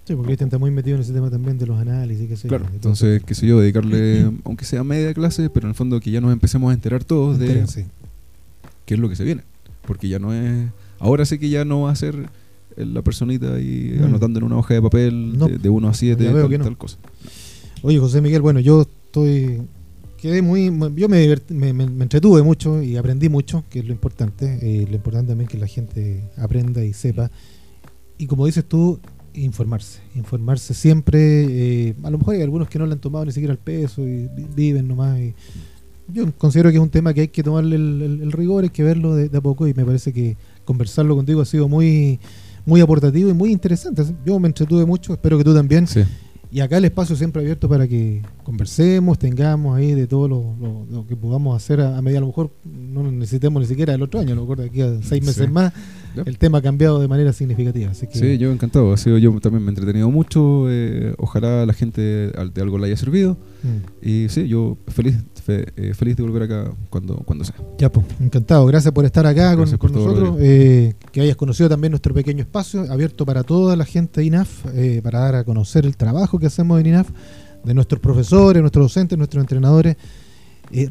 sí, 0.05 0.15
porque 0.15 0.33
este 0.33 0.45
está 0.45 0.57
muy 0.57 0.71
metido 0.71 0.95
en 0.95 1.01
ese 1.01 1.13
tema 1.13 1.29
también 1.29 1.57
de 1.57 1.65
los 1.65 1.79
análisis, 1.79 2.27
qué 2.27 2.37
sé 2.37 2.47
claro, 2.47 2.65
entonces, 2.71 3.23
qué 3.23 3.33
sé 3.33 3.47
yo, 3.47 3.59
dedicarle, 3.59 4.31
aunque 4.45 4.65
sea 4.65 4.83
media 4.83 5.13
clase, 5.13 5.49
pero 5.49 5.65
en 5.65 5.69
el 5.69 5.75
fondo 5.75 5.99
que 5.99 6.11
ya 6.11 6.21
nos 6.21 6.31
empecemos 6.31 6.69
a 6.71 6.73
enterar 6.73 7.03
todos 7.03 7.39
de 7.39 7.65
qué 8.85 8.93
es 8.93 8.99
lo 8.99 9.09
que 9.09 9.15
se 9.15 9.23
viene. 9.23 9.43
Porque 9.85 10.07
ya 10.07 10.19
no 10.19 10.33
es. 10.33 10.69
Ahora 10.99 11.25
sí 11.25 11.37
que 11.37 11.49
ya 11.49 11.65
no 11.65 11.81
va 11.81 11.91
a 11.91 11.95
ser 11.95 12.29
la 12.75 13.01
personita 13.01 13.53
ahí 13.53 13.97
mm. 13.99 14.03
anotando 14.03 14.39
en 14.39 14.45
una 14.45 14.57
hoja 14.57 14.73
de 14.73 14.81
papel 14.81 15.37
de, 15.61 15.69
1 15.69 15.87
a 15.87 15.93
7, 15.93 16.25
tal, 16.25 16.59
tal 16.59 16.77
cosa. 16.77 16.97
Oye, 17.81 17.99
José 17.99 18.21
Miguel, 18.21 18.41
bueno, 18.41 18.59
yo 18.59 18.81
estoy 18.81 19.61
quedé 20.25 20.41
muy, 20.41 20.73
yo 20.95 21.07
me, 21.07 21.35
me, 21.49 21.83
entretuve 22.03 22.41
mucho 22.41 22.81
y 22.81 22.97
aprendí 22.97 23.29
mucho, 23.29 23.63
que 23.69 23.77
es 23.77 23.85
lo 23.85 23.91
importante. 23.91 24.57
Eh, 24.59 24.87
lo 24.89 24.95
importante 24.95 25.29
también 25.29 25.47
que 25.47 25.59
la 25.59 25.67
gente 25.67 26.23
aprenda 26.35 26.83
y 26.83 26.93
sepa. 26.93 27.29
Y 28.17 28.25
como 28.25 28.47
dices 28.47 28.65
tú, 28.65 28.99
informarse. 29.35 29.99
Informarse 30.15 30.73
siempre. 30.73 31.19
Eh, 31.19 31.95
a 32.01 32.09
lo 32.09 32.17
mejor 32.17 32.33
hay 32.33 32.41
algunos 32.41 32.67
que 32.69 32.79
no 32.79 32.87
le 32.87 32.93
han 32.93 32.99
tomado 32.99 33.23
ni 33.23 33.33
siquiera 33.33 33.51
el 33.51 33.59
peso 33.59 34.01
y 34.01 34.27
viven 34.55 34.87
nomás. 34.87 35.19
Yo 36.11 36.25
considero 36.39 36.71
que 36.71 36.77
es 36.77 36.81
un 36.81 36.89
tema 36.89 37.13
que 37.13 37.21
hay 37.21 37.27
que 37.27 37.43
tomarle 37.43 37.75
el, 37.75 38.31
rigor, 38.31 38.63
hay 38.63 38.71
que 38.71 38.81
verlo 38.81 39.13
de, 39.13 39.37
a 39.37 39.41
poco 39.41 39.67
y 39.67 39.75
me 39.75 39.85
parece 39.85 40.11
que 40.11 40.37
conversarlo 40.63 41.15
contigo 41.15 41.41
ha 41.41 41.45
sido 41.45 41.69
muy 41.69 42.19
muy 42.65 42.81
aportativo 42.81 43.29
y 43.29 43.33
muy 43.33 43.51
interesante. 43.51 44.03
Yo 44.25 44.39
me 44.39 44.47
entretuve 44.47 44.87
mucho, 44.87 45.13
espero 45.13 45.37
que 45.37 45.43
tú 45.43 45.53
también. 45.53 45.85
Sí. 45.85 46.01
Y 46.55 46.61
acá 46.61 46.77
el 46.77 46.85
espacio 46.85 47.17
siempre 47.17 47.41
abierto 47.41 47.67
para 47.67 47.85
que 47.85 48.21
conversemos, 48.43 49.19
tengamos 49.19 49.77
ahí 49.77 49.93
de 49.93 50.07
todo 50.07 50.29
lo, 50.29 51.05
que 51.05 51.17
podamos 51.17 51.53
hacer 51.53 51.81
a, 51.81 52.01
medida, 52.01 52.19
a 52.19 52.21
lo 52.21 52.27
mejor 52.27 52.49
no 52.63 53.11
necesitemos 53.11 53.61
ni 53.61 53.67
siquiera 53.67 53.93
el 53.93 54.01
otro 54.01 54.21
año, 54.21 54.31
a 54.31 54.35
lo 54.35 54.43
mejor 54.43 54.59
de 54.59 54.67
aquí 54.67 54.81
a 54.81 55.01
seis 55.03 55.21
meses 55.21 55.51
más, 55.51 55.73
el 56.25 56.37
tema 56.37 56.59
ha 56.59 56.61
cambiado 56.61 56.99
de 56.99 57.07
manera 57.07 57.33
significativa. 57.33 57.93
Sí, 57.93 58.37
yo 58.37 58.51
encantado, 58.51 58.93
ha 58.93 58.97
sido, 58.97 59.17
yo 59.17 59.37
también 59.39 59.63
me 59.63 59.69
he 59.69 59.73
entretenido 59.73 60.09
mucho, 60.11 60.65
eh, 60.69 61.13
ojalá 61.17 61.65
la 61.65 61.73
gente 61.73 62.01
de 62.01 62.61
algo 62.61 62.77
le 62.77 62.87
haya 62.87 62.97
servido. 62.97 63.37
Mm. 63.63 64.07
Y 64.07 64.29
sí, 64.29 64.47
yo 64.47 64.77
feliz 64.87 65.15
eh, 65.47 65.93
feliz 65.93 66.15
de 66.15 66.23
volver 66.23 66.43
acá 66.43 66.71
cuando, 66.89 67.17
cuando 67.17 67.43
sea. 67.43 67.55
Ya, 67.77 67.91
pues, 67.91 68.05
encantado. 68.19 68.65
Gracias 68.65 68.91
por 68.93 69.05
estar 69.05 69.25
acá 69.27 69.55
con, 69.55 69.69
nosotros. 69.69 70.37
Eh, 70.39 70.93
que 71.11 71.21
hayas 71.21 71.35
conocido 71.35 71.69
también 71.69 71.91
nuestro 71.91 72.13
pequeño 72.13 72.41
espacio, 72.41 72.91
abierto 72.91 73.25
para 73.25 73.43
toda 73.43 73.75
la 73.75 73.85
gente 73.85 74.21
de 74.21 74.27
INAF, 74.27 74.65
eh, 74.73 75.01
para 75.03 75.19
dar 75.19 75.35
a 75.35 75.43
conocer 75.43 75.85
el 75.85 75.97
trabajo 75.97 76.39
que 76.39 76.47
hacemos 76.47 76.79
en 76.79 76.87
INAF, 76.87 77.09
de 77.63 77.73
nuestros 77.73 77.99
profesores, 78.01 78.61
nuestros 78.61 78.85
docentes, 78.85 79.17
nuestros 79.17 79.41
entrenadores. 79.43 79.97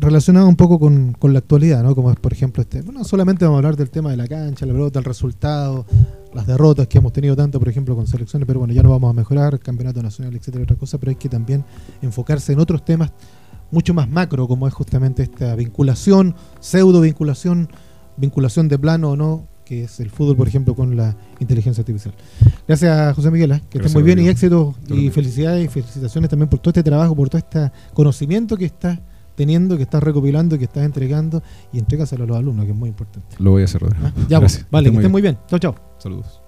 Relacionado 0.01 0.49
un 0.49 0.57
poco 0.57 0.79
con, 0.79 1.17
la 1.21 1.39
actualidad, 1.39 1.83
¿no? 1.83 1.95
Como 1.95 2.11
es, 2.11 2.17
por 2.17 2.33
ejemplo, 2.33 2.63
este. 2.63 2.83
Bueno, 2.83 3.05
solamente 3.05 3.45
vamos 3.45 3.57
a 3.57 3.59
hablar 3.59 3.77
del 3.77 3.91
tema 3.91 4.11
de 4.11 4.17
la 4.17 4.27
cancha, 4.27 4.67
la 4.67 4.73
pelota, 4.73 4.99
el 4.99 5.05
resultado, 5.05 5.87
las 6.33 6.47
derrotas 6.47 6.87
que 6.87 6.99
hemos 6.99 7.13
tenido 7.13 7.37
tanto, 7.37 7.59
por 7.59 7.69
ejemplo, 7.69 7.95
con 7.95 8.07
selecciones, 8.07 8.47
pero 8.47 8.61
bueno, 8.61 8.75
ya 8.75 8.83
no 8.83 8.91
vamos 8.91 9.11
a 9.11 9.13
mejorar, 9.13 9.59
campeonato 9.59 10.03
nacional, 10.03 10.35
etcétera, 10.35 10.65
otra 10.65 10.77
cosa, 10.77 10.99
pero 10.99 11.11
hay 11.11 11.17
que 11.17 11.29
también 11.29 11.65
enfocarse 12.03 12.53
en 12.53 12.61
otros 12.61 12.85
temas 12.85 13.13
mucho 13.71 13.95
más 13.95 14.09
macro, 14.09 14.47
como 14.47 14.69
es 14.69 14.75
justamente 14.75 15.23
esta 15.23 15.55
vinculación, 15.57 16.35
pseudo 16.61 17.01
vinculación, 17.01 17.69
vinculación 18.17 18.69
de 18.69 18.79
plano 18.79 19.11
o 19.11 19.17
no, 19.17 19.49
que 19.65 19.85
es 19.85 19.99
el 20.01 20.11
fútbol, 20.11 20.37
por 20.37 20.47
ejemplo, 20.47 20.75
con 20.75 20.97
la 20.97 21.17
inteligencia 21.41 21.81
artificial. 21.83 22.15
Gracias, 22.69 23.17
José 23.17 23.31
Miguel, 23.31 23.53
¿eh? 23.53 23.63
que 23.71 23.79
estés 23.79 23.95
muy 23.95 24.03
bien 24.03 24.19
y 24.19 24.29
éxito 24.29 24.75
y 24.89 25.11
felicidades 25.11 25.65
y 25.65 25.69
felicitaciones 25.69 26.31
también 26.31 26.49
por 26.49 26.61
todo 26.61 26.71
este 26.71 26.83
trabajo, 26.83 27.17
por 27.17 27.29
todo 27.29 27.39
este 27.39 27.73
conocimiento 27.93 28.57
que 28.57 28.67
estás 28.67 29.01
teniendo, 29.35 29.77
que 29.77 29.83
estás 29.83 30.03
recopilando, 30.03 30.59
que 30.59 30.65
estás 30.65 30.85
entregando 30.85 31.43
y 31.73 31.79
entrégaselo 31.79 32.25
a 32.25 32.27
los 32.27 32.37
alumnos, 32.37 32.65
que 32.67 32.73
es 32.73 32.77
muy 32.77 32.89
importante. 32.89 33.37
Lo 33.39 33.53
voy 33.53 33.63
a 33.63 33.65
hacer, 33.65 33.81
Rodrigo. 33.81 34.07
¿Ah? 34.07 34.13
Ya, 34.29 34.41
pues, 34.41 34.67
vale, 34.71 34.91
que 34.91 34.97
estén 34.97 35.13
muy 35.13 35.23
bien. 35.23 35.39
Chao, 35.49 35.59
chao. 35.59 35.75
Saludos. 35.99 36.44